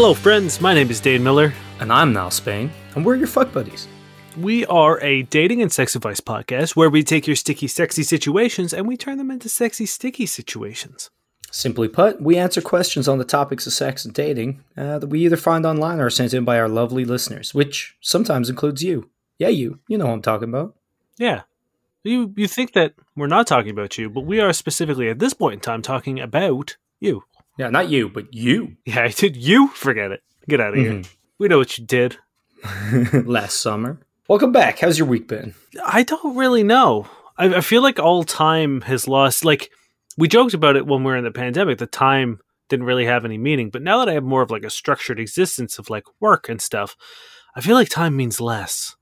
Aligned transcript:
Hello, 0.00 0.14
friends. 0.14 0.60
My 0.60 0.74
name 0.74 0.92
is 0.92 1.00
Dane 1.00 1.24
Miller. 1.24 1.52
And 1.80 1.92
I'm 1.92 2.12
Niall 2.12 2.30
Spain, 2.30 2.70
and 2.94 3.04
we're 3.04 3.16
your 3.16 3.26
fuck 3.26 3.52
buddies. 3.52 3.88
We 4.36 4.64
are 4.66 5.00
a 5.00 5.22
dating 5.24 5.60
and 5.60 5.72
sex 5.72 5.96
advice 5.96 6.20
podcast 6.20 6.76
where 6.76 6.88
we 6.88 7.02
take 7.02 7.26
your 7.26 7.34
sticky, 7.34 7.66
sexy 7.66 8.04
situations 8.04 8.72
and 8.72 8.86
we 8.86 8.96
turn 8.96 9.18
them 9.18 9.32
into 9.32 9.48
sexy, 9.48 9.86
sticky 9.86 10.26
situations. 10.26 11.10
Simply 11.50 11.88
put, 11.88 12.22
we 12.22 12.36
answer 12.36 12.60
questions 12.60 13.08
on 13.08 13.18
the 13.18 13.24
topics 13.24 13.66
of 13.66 13.72
sex 13.72 14.04
and 14.04 14.14
dating 14.14 14.62
uh, 14.76 15.00
that 15.00 15.08
we 15.08 15.24
either 15.24 15.36
find 15.36 15.66
online 15.66 15.98
or 15.98 16.06
are 16.06 16.10
sent 16.10 16.32
in 16.32 16.44
by 16.44 16.60
our 16.60 16.68
lovely 16.68 17.04
listeners, 17.04 17.52
which 17.52 17.96
sometimes 18.00 18.48
includes 18.48 18.84
you. 18.84 19.10
Yeah, 19.36 19.48
you. 19.48 19.80
You 19.88 19.98
know 19.98 20.06
what 20.06 20.12
I'm 20.12 20.22
talking 20.22 20.48
about. 20.48 20.76
Yeah. 21.16 21.42
You 22.04 22.32
you 22.36 22.46
think 22.46 22.72
that 22.74 22.94
we're 23.16 23.26
not 23.26 23.48
talking 23.48 23.72
about 23.72 23.98
you, 23.98 24.08
but 24.08 24.20
we 24.20 24.38
are 24.38 24.52
specifically 24.52 25.08
at 25.10 25.18
this 25.18 25.34
point 25.34 25.54
in 25.54 25.60
time 25.60 25.82
talking 25.82 26.20
about 26.20 26.76
you. 27.00 27.24
Yeah, 27.58 27.70
not 27.70 27.88
you, 27.88 28.08
but 28.08 28.32
you. 28.32 28.76
Yeah, 28.86 29.00
I 29.04 29.08
did 29.08 29.36
you 29.36 29.68
forget 29.68 30.12
it? 30.12 30.22
Get 30.48 30.60
out 30.60 30.74
of 30.74 30.80
here. 30.80 30.92
Mm-hmm. 30.92 31.12
We 31.38 31.48
know 31.48 31.58
what 31.58 31.76
you 31.76 31.84
did. 31.84 32.16
Last 33.12 33.60
summer. 33.60 34.00
Welcome 34.28 34.52
back. 34.52 34.78
How's 34.78 34.98
your 34.98 35.08
week 35.08 35.28
been? 35.28 35.54
I 35.84 36.04
don't 36.04 36.36
really 36.36 36.62
know. 36.62 37.06
I, 37.36 37.56
I 37.56 37.60
feel 37.60 37.82
like 37.82 37.98
all 37.98 38.24
time 38.24 38.82
has 38.82 39.08
lost. 39.08 39.44
Like 39.44 39.70
we 40.16 40.28
joked 40.28 40.54
about 40.54 40.76
it 40.76 40.86
when 40.86 41.02
we 41.02 41.10
were 41.10 41.16
in 41.16 41.24
the 41.24 41.30
pandemic. 41.30 41.78
The 41.78 41.86
time 41.86 42.40
didn't 42.68 42.86
really 42.86 43.06
have 43.06 43.24
any 43.24 43.38
meaning, 43.38 43.70
but 43.70 43.82
now 43.82 43.98
that 43.98 44.08
I 44.08 44.12
have 44.12 44.24
more 44.24 44.42
of 44.42 44.50
like 44.50 44.64
a 44.64 44.70
structured 44.70 45.18
existence 45.18 45.78
of 45.78 45.90
like 45.90 46.04
work 46.20 46.48
and 46.48 46.60
stuff, 46.60 46.96
I 47.56 47.60
feel 47.60 47.74
like 47.74 47.88
time 47.88 48.16
means 48.16 48.40
less. 48.40 48.94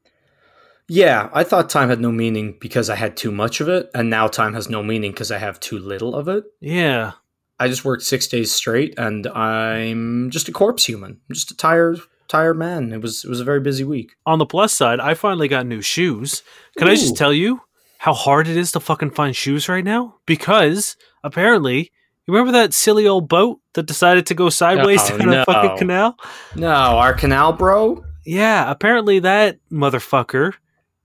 Yeah, 0.89 1.29
I 1.33 1.43
thought 1.43 1.69
time 1.69 1.89
had 1.89 2.01
no 2.01 2.13
meaning 2.13 2.57
because 2.61 2.89
I 2.89 2.95
had 2.95 3.17
too 3.17 3.33
much 3.33 3.61
of 3.61 3.69
it, 3.69 3.91
and 3.93 4.09
now 4.09 4.29
time 4.29 4.55
has 4.55 4.71
no 4.71 4.85
meaning 4.85 5.11
because 5.11 5.33
I 5.33 5.39
have 5.39 5.59
too 5.59 5.79
little 5.81 6.15
of 6.15 6.29
it. 6.29 6.45
Yeah, 6.61 7.13
I 7.59 7.69
just 7.69 7.85
worked 7.85 8.03
six 8.03 8.27
days 8.27 8.53
straight, 8.53 8.95
and 8.99 9.27
I'm 9.29 10.31
just 10.31 10.49
a 10.49 10.53
corpse 10.53 10.85
human. 10.85 11.13
I'm 11.29 11.35
just 11.35 11.51
a 11.51 11.57
tired, 11.57 11.99
tired 12.29 12.55
man. 12.59 12.93
It 12.93 13.01
was 13.01 13.25
it 13.25 13.29
was 13.31 13.41
a 13.41 13.45
very 13.45 13.61
busy 13.61 13.85
week. 13.85 14.13
on 14.27 14.39
the 14.39 14.47
plus 14.47 14.73
side, 14.73 15.01
I 15.01 15.15
finally 15.15 15.49
got 15.49 15.67
new 15.67 15.81
shoes. 15.83 16.43
Can 16.77 16.89
I 16.89 16.95
just 16.97 17.17
tell 17.17 17.33
you 17.33 17.61
how 17.99 18.13
hard 18.13 18.47
it 18.47 18.57
is 18.57 18.73
to 18.73 18.81
fucking 18.81 19.11
find 19.13 19.35
shoes 19.35 19.69
right 19.69 19.85
now? 19.85 20.17
Because 20.27 20.97
apparently, 21.25 21.91
you 22.27 22.35
remember 22.35 22.53
that 22.53 22.75
silly 22.75 23.07
old 23.07 23.29
boat 23.29 23.61
that 23.73 23.87
decided 23.87 24.27
to 24.27 24.35
go 24.35 24.51
sideways 24.51 25.01
Oh, 25.11 25.17
down 25.19 25.31
no. 25.31 25.43
a 25.43 25.45
fucking 25.47 25.79
canal? 25.79 26.17
No, 26.55 26.69
our 26.69 27.15
canal 27.15 27.53
bro. 27.55 28.05
Yeah, 28.27 28.71
apparently 28.71 29.21
that 29.21 29.59
motherfucker 29.73 30.55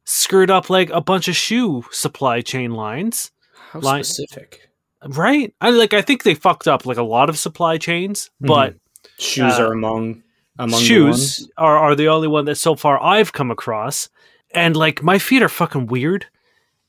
screwed 0.03 0.49
up 0.51 0.69
like 0.69 0.89
a 0.89 0.99
bunch 0.99 1.27
of 1.27 1.35
shoe 1.35 1.85
supply 1.91 2.41
chain 2.41 2.71
lines. 2.71 3.31
How 3.71 3.79
Line- 3.79 4.03
specific. 4.03 4.67
Right? 5.07 5.53
I 5.61 5.71
like 5.71 5.93
I 5.93 6.01
think 6.01 6.23
they 6.23 6.35
fucked 6.35 6.67
up 6.67 6.85
like 6.85 6.97
a 6.97 7.03
lot 7.03 7.29
of 7.29 7.37
supply 7.37 7.77
chains, 7.77 8.29
but 8.39 8.75
Shoes 9.17 9.53
Uh, 9.59 9.63
are 9.63 9.73
among 9.73 10.21
among 10.59 10.79
the 10.79 10.85
shoes 10.85 11.39
ones. 11.39 11.51
are, 11.57 11.77
are 11.77 11.95
the 11.95 12.07
only 12.07 12.27
one 12.27 12.45
that 12.45 12.55
so 12.55 12.75
far 12.75 13.01
I've 13.01 13.33
come 13.33 13.49
across. 13.51 14.09
And 14.53 14.75
like 14.75 15.01
my 15.01 15.17
feet 15.17 15.41
are 15.41 15.49
fucking 15.49 15.87
weird. 15.87 16.25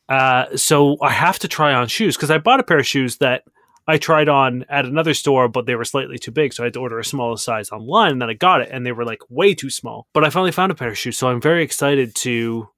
Uh, 0.09 0.55
so 0.57 0.99
I 1.01 1.11
have 1.11 1.39
to 1.39 1.49
try 1.49 1.73
on 1.73 1.87
shoes 1.89 2.17
because 2.17 2.31
I 2.31 2.39
bought 2.39 2.61
a 2.61 2.65
pair 2.65 2.79
of 2.81 2.87
shoes 2.87 3.17
that 3.19 3.45
I 3.89 3.97
tried 3.99 4.29
on 4.29 4.65
at 4.69 4.85
another 4.85 5.15
store, 5.15 5.49
but 5.49 5.65
they 5.67 5.75
were 5.75 5.85
slightly 5.85 6.19
too 6.19 6.33
big. 6.33 6.53
So 6.53 6.63
I 6.63 6.67
had 6.67 6.75
to 6.75 6.81
order 6.81 6.99
a 6.99 7.05
smaller 7.05 7.37
size 7.39 7.71
online. 7.71 8.13
And 8.13 8.23
then 8.23 8.29
I 8.29 8.35
got 8.35 8.61
it 8.61 8.69
and 8.71 8.85
they 8.85 8.93
were 8.93 9.05
like 9.07 9.23
way 9.31 9.55
too 9.55 9.71
small. 9.71 10.07
But 10.13 10.25
I 10.25 10.31
finally 10.31 10.53
found 10.53 10.71
a 10.71 10.75
pair 10.75 10.89
of 10.91 10.99
shoes. 10.99 11.17
So 11.17 11.29
I'm 11.29 11.41
very 11.41 11.63
excited 11.63 12.15
to 12.17 12.69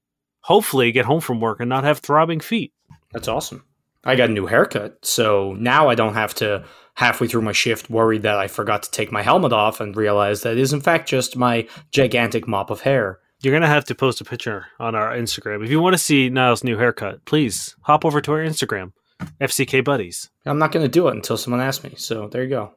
hopefully 0.41 0.91
get 0.91 1.05
home 1.05 1.19
from 1.19 1.41
work 1.41 1.59
and 1.59 1.67
not 1.67 1.83
have 1.83 1.99
throbbing 1.99 2.39
feet. 2.39 2.71
That's 3.11 3.27
awesome. 3.27 3.63
I 4.05 4.15
got 4.15 4.29
a 4.29 4.33
new 4.33 4.45
haircut, 4.45 5.03
so 5.03 5.53
now 5.59 5.89
I 5.89 5.95
don't 5.95 6.13
have 6.13 6.33
to 6.35 6.65
halfway 6.95 7.27
through 7.27 7.41
my 7.41 7.51
shift 7.51 7.89
worry 7.89 8.17
that 8.19 8.37
I 8.37 8.47
forgot 8.47 8.83
to 8.83 8.91
take 8.91 9.11
my 9.11 9.21
helmet 9.21 9.51
off 9.51 9.81
and 9.81 9.95
realize 9.95 10.41
that 10.41 10.53
it 10.53 10.59
is 10.59 10.73
in 10.73 10.81
fact 10.81 11.09
just 11.09 11.35
my 11.35 11.67
gigantic 11.91 12.47
mop 12.47 12.69
of 12.69 12.81
hair. 12.81 13.19
You're 13.41 13.51
going 13.51 13.61
to 13.61 13.67
have 13.67 13.85
to 13.85 13.95
post 13.95 14.21
a 14.21 14.25
picture 14.25 14.67
on 14.79 14.95
our 14.95 15.11
Instagram. 15.11 15.63
If 15.63 15.69
you 15.69 15.81
want 15.81 15.93
to 15.93 15.97
see 15.97 16.29
Niall's 16.29 16.63
new 16.63 16.77
haircut, 16.77 17.25
please 17.25 17.75
hop 17.81 18.05
over 18.05 18.21
to 18.21 18.31
our 18.31 18.39
Instagram, 18.39 18.93
FCK 19.41 19.83
Buddies. 19.83 20.29
I'm 20.45 20.57
not 20.57 20.71
going 20.71 20.85
to 20.85 20.91
do 20.91 21.09
it 21.09 21.15
until 21.15 21.37
someone 21.37 21.61
asks 21.61 21.83
me. 21.83 21.93
So 21.97 22.27
there 22.29 22.43
you 22.43 22.49
go. 22.49 22.73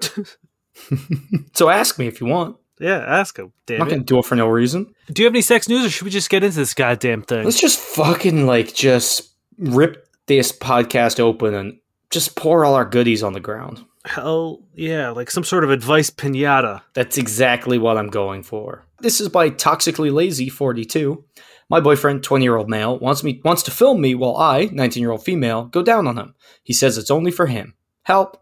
so 1.54 1.68
ask 1.68 1.98
me 1.98 2.06
if 2.06 2.20
you 2.20 2.28
want. 2.28 2.56
Yeah, 2.78 2.98
ask 2.98 3.38
him. 3.38 3.52
I'm 3.70 3.78
not 3.78 3.88
to 3.88 4.00
do 4.00 4.18
it 4.18 4.26
for 4.26 4.36
no 4.36 4.48
reason. 4.48 4.94
Do 5.10 5.22
you 5.22 5.26
have 5.26 5.32
any 5.32 5.40
sex 5.40 5.68
news, 5.68 5.86
or 5.86 5.90
should 5.90 6.04
we 6.04 6.10
just 6.10 6.28
get 6.28 6.44
into 6.44 6.56
this 6.56 6.74
goddamn 6.74 7.22
thing? 7.22 7.44
Let's 7.44 7.60
just 7.60 7.78
fucking 7.78 8.46
like 8.46 8.74
just 8.74 9.32
rip 9.58 10.05
this 10.26 10.52
podcast 10.52 11.20
open 11.20 11.54
and 11.54 11.78
just 12.10 12.36
pour 12.36 12.64
all 12.64 12.74
our 12.74 12.84
goodies 12.84 13.22
on 13.22 13.32
the 13.32 13.40
ground. 13.40 13.84
Hell 14.04 14.60
yeah, 14.74 15.10
like 15.10 15.30
some 15.30 15.44
sort 15.44 15.64
of 15.64 15.70
advice 15.70 16.10
pinata. 16.10 16.82
That's 16.94 17.18
exactly 17.18 17.78
what 17.78 17.98
I'm 17.98 18.08
going 18.08 18.42
for. 18.42 18.86
This 19.00 19.20
is 19.20 19.28
by 19.28 19.50
Toxically 19.50 20.12
Lazy 20.12 20.48
42. 20.48 21.24
My 21.68 21.80
boyfriend, 21.80 22.22
20 22.22 22.44
year 22.44 22.56
old 22.56 22.70
male, 22.70 22.98
wants 22.98 23.24
me 23.24 23.40
wants 23.44 23.64
to 23.64 23.72
film 23.72 24.00
me 24.00 24.14
while 24.14 24.36
I, 24.36 24.66
19 24.72 25.00
year 25.00 25.10
old 25.10 25.24
female, 25.24 25.64
go 25.64 25.82
down 25.82 26.06
on 26.06 26.16
him. 26.16 26.34
He 26.62 26.72
says 26.72 26.96
it's 26.96 27.10
only 27.10 27.32
for 27.32 27.46
him. 27.46 27.74
Help. 28.04 28.40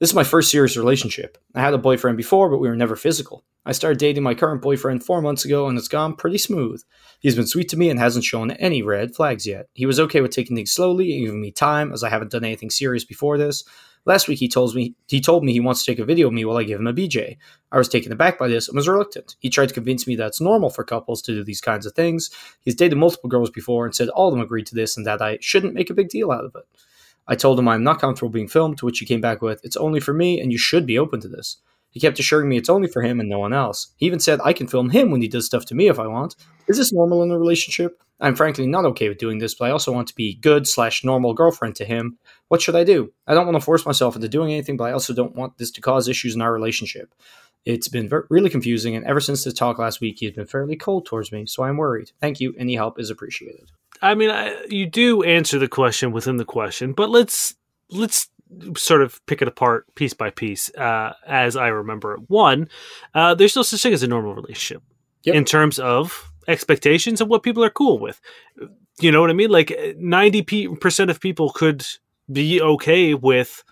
This 0.00 0.10
is 0.10 0.14
my 0.14 0.22
first 0.22 0.52
serious 0.52 0.76
relationship. 0.76 1.38
I 1.56 1.60
had 1.60 1.74
a 1.74 1.78
boyfriend 1.78 2.16
before, 2.16 2.48
but 2.48 2.58
we 2.58 2.68
were 2.68 2.76
never 2.76 2.94
physical. 2.94 3.44
I 3.66 3.72
started 3.72 3.98
dating 3.98 4.22
my 4.22 4.34
current 4.34 4.62
boyfriend 4.62 5.02
four 5.02 5.20
months 5.20 5.44
ago, 5.44 5.66
and 5.66 5.76
it's 5.76 5.88
gone 5.88 6.14
pretty 6.14 6.38
smooth. 6.38 6.80
He's 7.18 7.34
been 7.34 7.48
sweet 7.48 7.68
to 7.70 7.76
me 7.76 7.90
and 7.90 7.98
hasn't 7.98 8.24
shown 8.24 8.52
any 8.52 8.80
red 8.80 9.16
flags 9.16 9.44
yet. 9.44 9.66
He 9.72 9.86
was 9.86 9.98
okay 9.98 10.20
with 10.20 10.30
taking 10.30 10.54
things 10.54 10.70
slowly 10.70 11.16
and 11.16 11.26
giving 11.26 11.40
me 11.40 11.50
time, 11.50 11.92
as 11.92 12.04
I 12.04 12.10
haven't 12.10 12.30
done 12.30 12.44
anything 12.44 12.70
serious 12.70 13.04
before 13.04 13.38
this. 13.38 13.64
Last 14.04 14.28
week 14.28 14.38
he 14.38 14.48
told 14.48 14.74
me 14.74 14.94
he 15.08 15.20
told 15.20 15.44
me 15.44 15.52
he 15.52 15.60
wants 15.60 15.84
to 15.84 15.90
take 15.90 15.98
a 15.98 16.04
video 16.04 16.28
of 16.28 16.32
me 16.32 16.44
while 16.44 16.56
I 16.56 16.62
give 16.62 16.78
him 16.78 16.86
a 16.86 16.94
BJ. 16.94 17.36
I 17.72 17.76
was 17.76 17.88
taken 17.88 18.12
aback 18.12 18.38
by 18.38 18.46
this 18.46 18.68
and 18.68 18.76
was 18.76 18.88
reluctant. 18.88 19.34
He 19.40 19.50
tried 19.50 19.68
to 19.68 19.74
convince 19.74 20.06
me 20.06 20.14
that 20.16 20.28
it's 20.28 20.40
normal 20.40 20.70
for 20.70 20.84
couples 20.84 21.20
to 21.22 21.34
do 21.34 21.42
these 21.42 21.60
kinds 21.60 21.86
of 21.86 21.92
things. 21.94 22.30
He's 22.60 22.76
dated 22.76 22.96
multiple 22.96 23.28
girls 23.28 23.50
before 23.50 23.84
and 23.84 23.94
said 23.94 24.08
all 24.10 24.28
of 24.28 24.32
them 24.32 24.40
agreed 24.40 24.66
to 24.68 24.76
this 24.76 24.96
and 24.96 25.04
that 25.06 25.20
I 25.20 25.38
shouldn't 25.40 25.74
make 25.74 25.90
a 25.90 25.94
big 25.94 26.08
deal 26.08 26.30
out 26.30 26.44
of 26.44 26.54
it. 26.54 26.64
I 27.28 27.36
told 27.36 27.58
him 27.58 27.68
I'm 27.68 27.84
not 27.84 28.00
comfortable 28.00 28.30
being 28.30 28.48
filmed, 28.48 28.78
to 28.78 28.86
which 28.86 28.98
he 28.98 29.06
came 29.06 29.20
back 29.20 29.42
with, 29.42 29.60
It's 29.62 29.76
only 29.76 30.00
for 30.00 30.14
me 30.14 30.40
and 30.40 30.50
you 30.50 30.58
should 30.58 30.86
be 30.86 30.98
open 30.98 31.20
to 31.20 31.28
this. 31.28 31.58
He 31.90 32.00
kept 32.00 32.18
assuring 32.18 32.48
me 32.48 32.56
it's 32.56 32.68
only 32.68 32.88
for 32.88 33.02
him 33.02 33.20
and 33.20 33.28
no 33.28 33.38
one 33.38 33.52
else. 33.52 33.92
He 33.96 34.06
even 34.06 34.20
said 34.20 34.40
I 34.44 34.52
can 34.52 34.66
film 34.66 34.90
him 34.90 35.10
when 35.10 35.22
he 35.22 35.28
does 35.28 35.46
stuff 35.46 35.64
to 35.66 35.74
me 35.74 35.88
if 35.88 35.98
I 35.98 36.06
want. 36.06 36.36
Is 36.66 36.76
this 36.76 36.92
normal 36.92 37.22
in 37.22 37.30
a 37.30 37.38
relationship? 37.38 38.02
I'm 38.20 38.34
frankly 38.34 38.66
not 38.66 38.84
okay 38.84 39.08
with 39.08 39.18
doing 39.18 39.38
this, 39.38 39.54
but 39.54 39.66
I 39.66 39.70
also 39.70 39.92
want 39.92 40.08
to 40.08 40.14
be 40.14 40.34
good 40.34 40.66
slash 40.66 41.04
normal 41.04 41.34
girlfriend 41.34 41.76
to 41.76 41.84
him. 41.84 42.18
What 42.48 42.60
should 42.60 42.76
I 42.76 42.84
do? 42.84 43.12
I 43.26 43.34
don't 43.34 43.46
want 43.46 43.56
to 43.56 43.64
force 43.64 43.86
myself 43.86 44.16
into 44.16 44.28
doing 44.28 44.50
anything, 44.52 44.76
but 44.76 44.84
I 44.84 44.92
also 44.92 45.14
don't 45.14 45.36
want 45.36 45.58
this 45.58 45.70
to 45.72 45.80
cause 45.80 46.08
issues 46.08 46.34
in 46.34 46.42
our 46.42 46.52
relationship. 46.52 47.14
It's 47.64 47.88
been 47.88 48.08
ver- 48.08 48.26
really 48.28 48.50
confusing, 48.50 48.96
and 48.96 49.04
ever 49.04 49.20
since 49.20 49.44
the 49.44 49.52
talk 49.52 49.78
last 49.78 50.00
week, 50.00 50.16
he's 50.18 50.32
been 50.32 50.46
fairly 50.46 50.76
cold 50.76 51.06
towards 51.06 51.32
me, 51.32 51.46
so 51.46 51.62
I'm 51.62 51.76
worried. 51.76 52.12
Thank 52.20 52.40
you. 52.40 52.54
Any 52.58 52.74
help 52.74 52.98
is 52.98 53.10
appreciated. 53.10 53.70
I 54.02 54.14
mean, 54.14 54.30
I, 54.30 54.54
you 54.68 54.86
do 54.86 55.22
answer 55.22 55.58
the 55.58 55.68
question 55.68 56.12
within 56.12 56.36
the 56.36 56.44
question, 56.44 56.92
but 56.92 57.10
let's 57.10 57.54
let's 57.90 58.28
sort 58.76 59.02
of 59.02 59.24
pick 59.26 59.42
it 59.42 59.48
apart 59.48 59.86
piece 59.94 60.14
by 60.14 60.30
piece 60.30 60.74
uh, 60.76 61.12
as 61.26 61.56
I 61.56 61.68
remember 61.68 62.14
it. 62.14 62.20
One, 62.28 62.68
uh, 63.14 63.34
there's 63.34 63.54
no 63.56 63.62
such 63.62 63.82
thing 63.82 63.92
as 63.92 64.02
a 64.02 64.06
normal 64.08 64.34
relationship 64.34 64.82
Yep. 65.24 65.34
in 65.34 65.44
terms 65.44 65.78
of 65.80 66.30
expectations 66.46 67.20
and 67.20 67.28
what 67.28 67.42
people 67.42 67.62
are 67.64 67.70
cool 67.70 67.98
with. 67.98 68.20
You 69.00 69.10
know 69.12 69.20
what 69.20 69.30
I 69.30 69.34
mean? 69.34 69.50
Like 69.50 69.76
ninety 69.98 70.42
percent 70.80 71.10
of 71.10 71.20
people 71.20 71.50
could 71.50 71.84
be 72.32 72.60
okay 72.62 73.14
with 73.14 73.62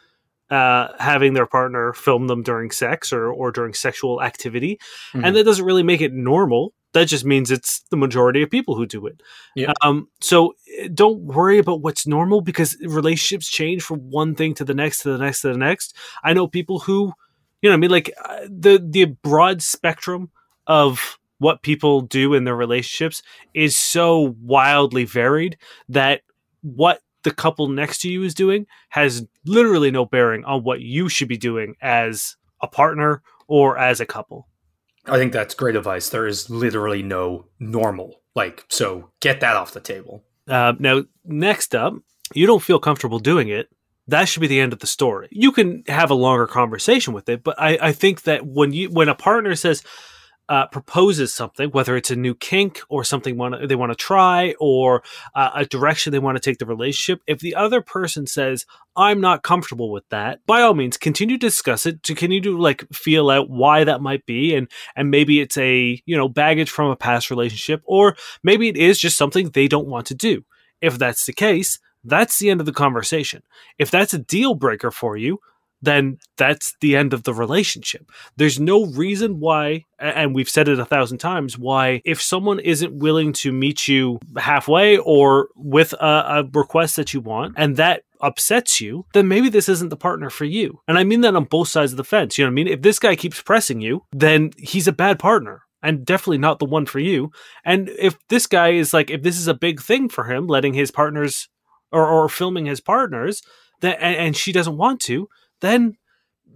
uh, 0.50 0.88
having 0.98 1.34
their 1.34 1.46
partner 1.46 1.92
film 1.92 2.26
them 2.28 2.42
during 2.42 2.70
sex 2.70 3.12
or 3.12 3.28
or 3.32 3.50
during 3.52 3.74
sexual 3.74 4.22
activity, 4.22 4.78
Mhm. 5.14 5.24
and 5.24 5.36
that 5.36 5.44
doesn't 5.44 5.64
really 5.64 5.82
make 5.82 6.00
it 6.00 6.12
normal. 6.12 6.74
That 6.96 7.08
just 7.08 7.26
means 7.26 7.50
it's 7.50 7.80
the 7.90 7.96
majority 7.96 8.42
of 8.42 8.50
people 8.50 8.74
who 8.74 8.86
do 8.86 9.06
it. 9.06 9.22
Yeah. 9.54 9.74
Um. 9.82 10.08
So 10.22 10.54
eh, 10.78 10.88
don't 10.92 11.20
worry 11.20 11.58
about 11.58 11.82
what's 11.82 12.06
normal 12.06 12.40
because 12.40 12.74
relationships 12.80 13.50
change 13.50 13.82
from 13.82 14.10
one 14.10 14.34
thing 14.34 14.54
to 14.54 14.64
the 14.64 14.72
next 14.72 15.00
to 15.00 15.12
the 15.12 15.18
next 15.18 15.42
to 15.42 15.48
the 15.52 15.58
next. 15.58 15.94
I 16.24 16.32
know 16.32 16.48
people 16.48 16.78
who, 16.78 17.12
you 17.60 17.68
know, 17.68 17.74
I 17.74 17.76
mean, 17.76 17.90
like 17.90 18.12
uh, 18.24 18.46
the 18.48 18.82
the 18.82 19.04
broad 19.04 19.60
spectrum 19.60 20.30
of 20.66 21.18
what 21.36 21.60
people 21.60 22.00
do 22.00 22.32
in 22.32 22.44
their 22.44 22.56
relationships 22.56 23.22
is 23.52 23.76
so 23.76 24.34
wildly 24.40 25.04
varied 25.04 25.58
that 25.90 26.22
what 26.62 27.02
the 27.24 27.30
couple 27.30 27.68
next 27.68 27.98
to 27.98 28.08
you 28.08 28.22
is 28.22 28.32
doing 28.32 28.66
has 28.88 29.26
literally 29.44 29.90
no 29.90 30.06
bearing 30.06 30.44
on 30.46 30.62
what 30.62 30.80
you 30.80 31.10
should 31.10 31.28
be 31.28 31.36
doing 31.36 31.74
as 31.82 32.36
a 32.62 32.66
partner 32.66 33.22
or 33.48 33.76
as 33.76 34.00
a 34.00 34.06
couple. 34.06 34.48
I 35.06 35.18
think 35.18 35.32
that's 35.32 35.54
great 35.54 35.76
advice. 35.76 36.08
There 36.08 36.26
is 36.26 36.50
literally 36.50 37.02
no 37.02 37.46
normal. 37.58 38.22
Like, 38.34 38.64
so 38.68 39.10
get 39.20 39.40
that 39.40 39.56
off 39.56 39.72
the 39.72 39.80
table. 39.80 40.24
Uh, 40.48 40.74
now, 40.78 41.04
next 41.24 41.74
up, 41.74 41.94
you 42.34 42.46
don't 42.46 42.62
feel 42.62 42.78
comfortable 42.78 43.18
doing 43.18 43.48
it. 43.48 43.68
That 44.08 44.26
should 44.26 44.40
be 44.40 44.46
the 44.46 44.60
end 44.60 44.72
of 44.72 44.78
the 44.78 44.86
story. 44.86 45.28
You 45.32 45.50
can 45.50 45.82
have 45.88 46.10
a 46.10 46.14
longer 46.14 46.46
conversation 46.46 47.12
with 47.12 47.28
it, 47.28 47.42
but 47.42 47.60
I, 47.60 47.78
I 47.80 47.92
think 47.92 48.22
that 48.22 48.46
when 48.46 48.72
you 48.72 48.88
when 48.88 49.08
a 49.08 49.16
partner 49.16 49.54
says, 49.56 49.82
uh, 50.48 50.66
proposes 50.66 51.34
something, 51.34 51.70
whether 51.70 51.96
it's 51.96 52.10
a 52.10 52.16
new 52.16 52.34
kink 52.34 52.80
or 52.88 53.02
something 53.02 53.36
want 53.36 53.68
they 53.68 53.74
want 53.74 53.90
to 53.90 53.96
try 53.96 54.54
or 54.60 55.02
uh, 55.34 55.50
a 55.54 55.64
direction 55.64 56.12
they 56.12 56.18
want 56.18 56.36
to 56.36 56.40
take 56.40 56.58
the 56.58 56.66
relationship, 56.66 57.22
if 57.26 57.40
the 57.40 57.54
other 57.54 57.80
person 57.80 58.26
says, 58.26 58.64
I'm 58.96 59.20
not 59.20 59.42
comfortable 59.42 59.90
with 59.90 60.08
that, 60.10 60.44
by 60.46 60.62
all 60.62 60.74
means, 60.74 60.96
continue 60.96 61.36
to 61.36 61.46
discuss 61.46 61.84
it, 61.84 62.02
to 62.04 62.14
continue 62.14 62.40
to 62.42 62.58
like 62.58 62.86
feel 62.92 63.28
out 63.28 63.50
why 63.50 63.84
that 63.84 64.00
might 64.00 64.24
be. 64.24 64.54
And, 64.54 64.68
and 64.94 65.10
maybe 65.10 65.40
it's 65.40 65.58
a, 65.58 66.00
you 66.06 66.16
know, 66.16 66.28
baggage 66.28 66.70
from 66.70 66.90
a 66.90 66.96
past 66.96 67.30
relationship, 67.30 67.82
or 67.84 68.16
maybe 68.42 68.68
it 68.68 68.76
is 68.76 68.98
just 68.98 69.18
something 69.18 69.50
they 69.50 69.68
don't 69.68 69.88
want 69.88 70.06
to 70.06 70.14
do. 70.14 70.44
If 70.80 70.98
that's 70.98 71.26
the 71.26 71.32
case, 71.32 71.80
that's 72.04 72.38
the 72.38 72.50
end 72.50 72.60
of 72.60 72.66
the 72.66 72.72
conversation. 72.72 73.42
If 73.78 73.90
that's 73.90 74.14
a 74.14 74.18
deal 74.18 74.54
breaker 74.54 74.92
for 74.92 75.16
you, 75.16 75.40
then 75.86 76.18
that's 76.36 76.74
the 76.80 76.96
end 76.96 77.12
of 77.12 77.22
the 77.22 77.32
relationship. 77.32 78.10
There's 78.36 78.60
no 78.60 78.86
reason 78.86 79.40
why, 79.40 79.84
and 79.98 80.34
we've 80.34 80.48
said 80.48 80.68
it 80.68 80.78
a 80.78 80.84
thousand 80.84 81.18
times, 81.18 81.58
why 81.58 82.02
if 82.04 82.20
someone 82.20 82.58
isn't 82.60 82.98
willing 82.98 83.32
to 83.34 83.52
meet 83.52 83.88
you 83.88 84.18
halfway 84.36 84.98
or 84.98 85.48
with 85.56 85.92
a, 85.94 86.06
a, 86.06 86.44
request 86.52 86.96
that 86.96 87.14
you 87.14 87.20
want, 87.20 87.54
and 87.56 87.76
that 87.76 88.02
upsets 88.20 88.80
you, 88.80 89.06
then 89.14 89.28
maybe 89.28 89.48
this 89.48 89.68
isn't 89.68 89.90
the 89.90 89.96
partner 89.96 90.30
for 90.30 90.44
you. 90.44 90.80
And 90.88 90.98
I 90.98 91.04
mean 91.04 91.20
that 91.20 91.36
on 91.36 91.44
both 91.44 91.68
sides 91.68 91.92
of 91.92 91.96
the 91.96 92.04
fence. 92.04 92.36
You 92.36 92.44
know 92.44 92.48
what 92.48 92.52
I 92.52 92.54
mean? 92.54 92.68
If 92.68 92.82
this 92.82 92.98
guy 92.98 93.14
keeps 93.14 93.42
pressing 93.42 93.80
you, 93.80 94.02
then 94.12 94.50
he's 94.58 94.88
a 94.88 94.92
bad 94.92 95.18
partner. 95.18 95.62
And 95.82 96.04
definitely 96.04 96.38
not 96.38 96.58
the 96.58 96.64
one 96.64 96.86
for 96.86 96.98
you. 96.98 97.30
And 97.64 97.90
if 97.90 98.16
this 98.28 98.46
guy 98.46 98.70
is 98.70 98.92
like, 98.92 99.10
if 99.10 99.22
this 99.22 99.38
is 99.38 99.46
a 99.46 99.54
big 99.54 99.80
thing 99.80 100.08
for 100.08 100.24
him, 100.24 100.46
letting 100.46 100.74
his 100.74 100.90
partners 100.90 101.48
or, 101.92 102.06
or 102.06 102.28
filming 102.28 102.66
his 102.66 102.80
partners, 102.80 103.42
that 103.82 103.98
and, 104.00 104.16
and 104.16 104.36
she 104.36 104.52
doesn't 104.52 104.76
want 104.76 105.00
to, 105.02 105.28
then 105.66 105.96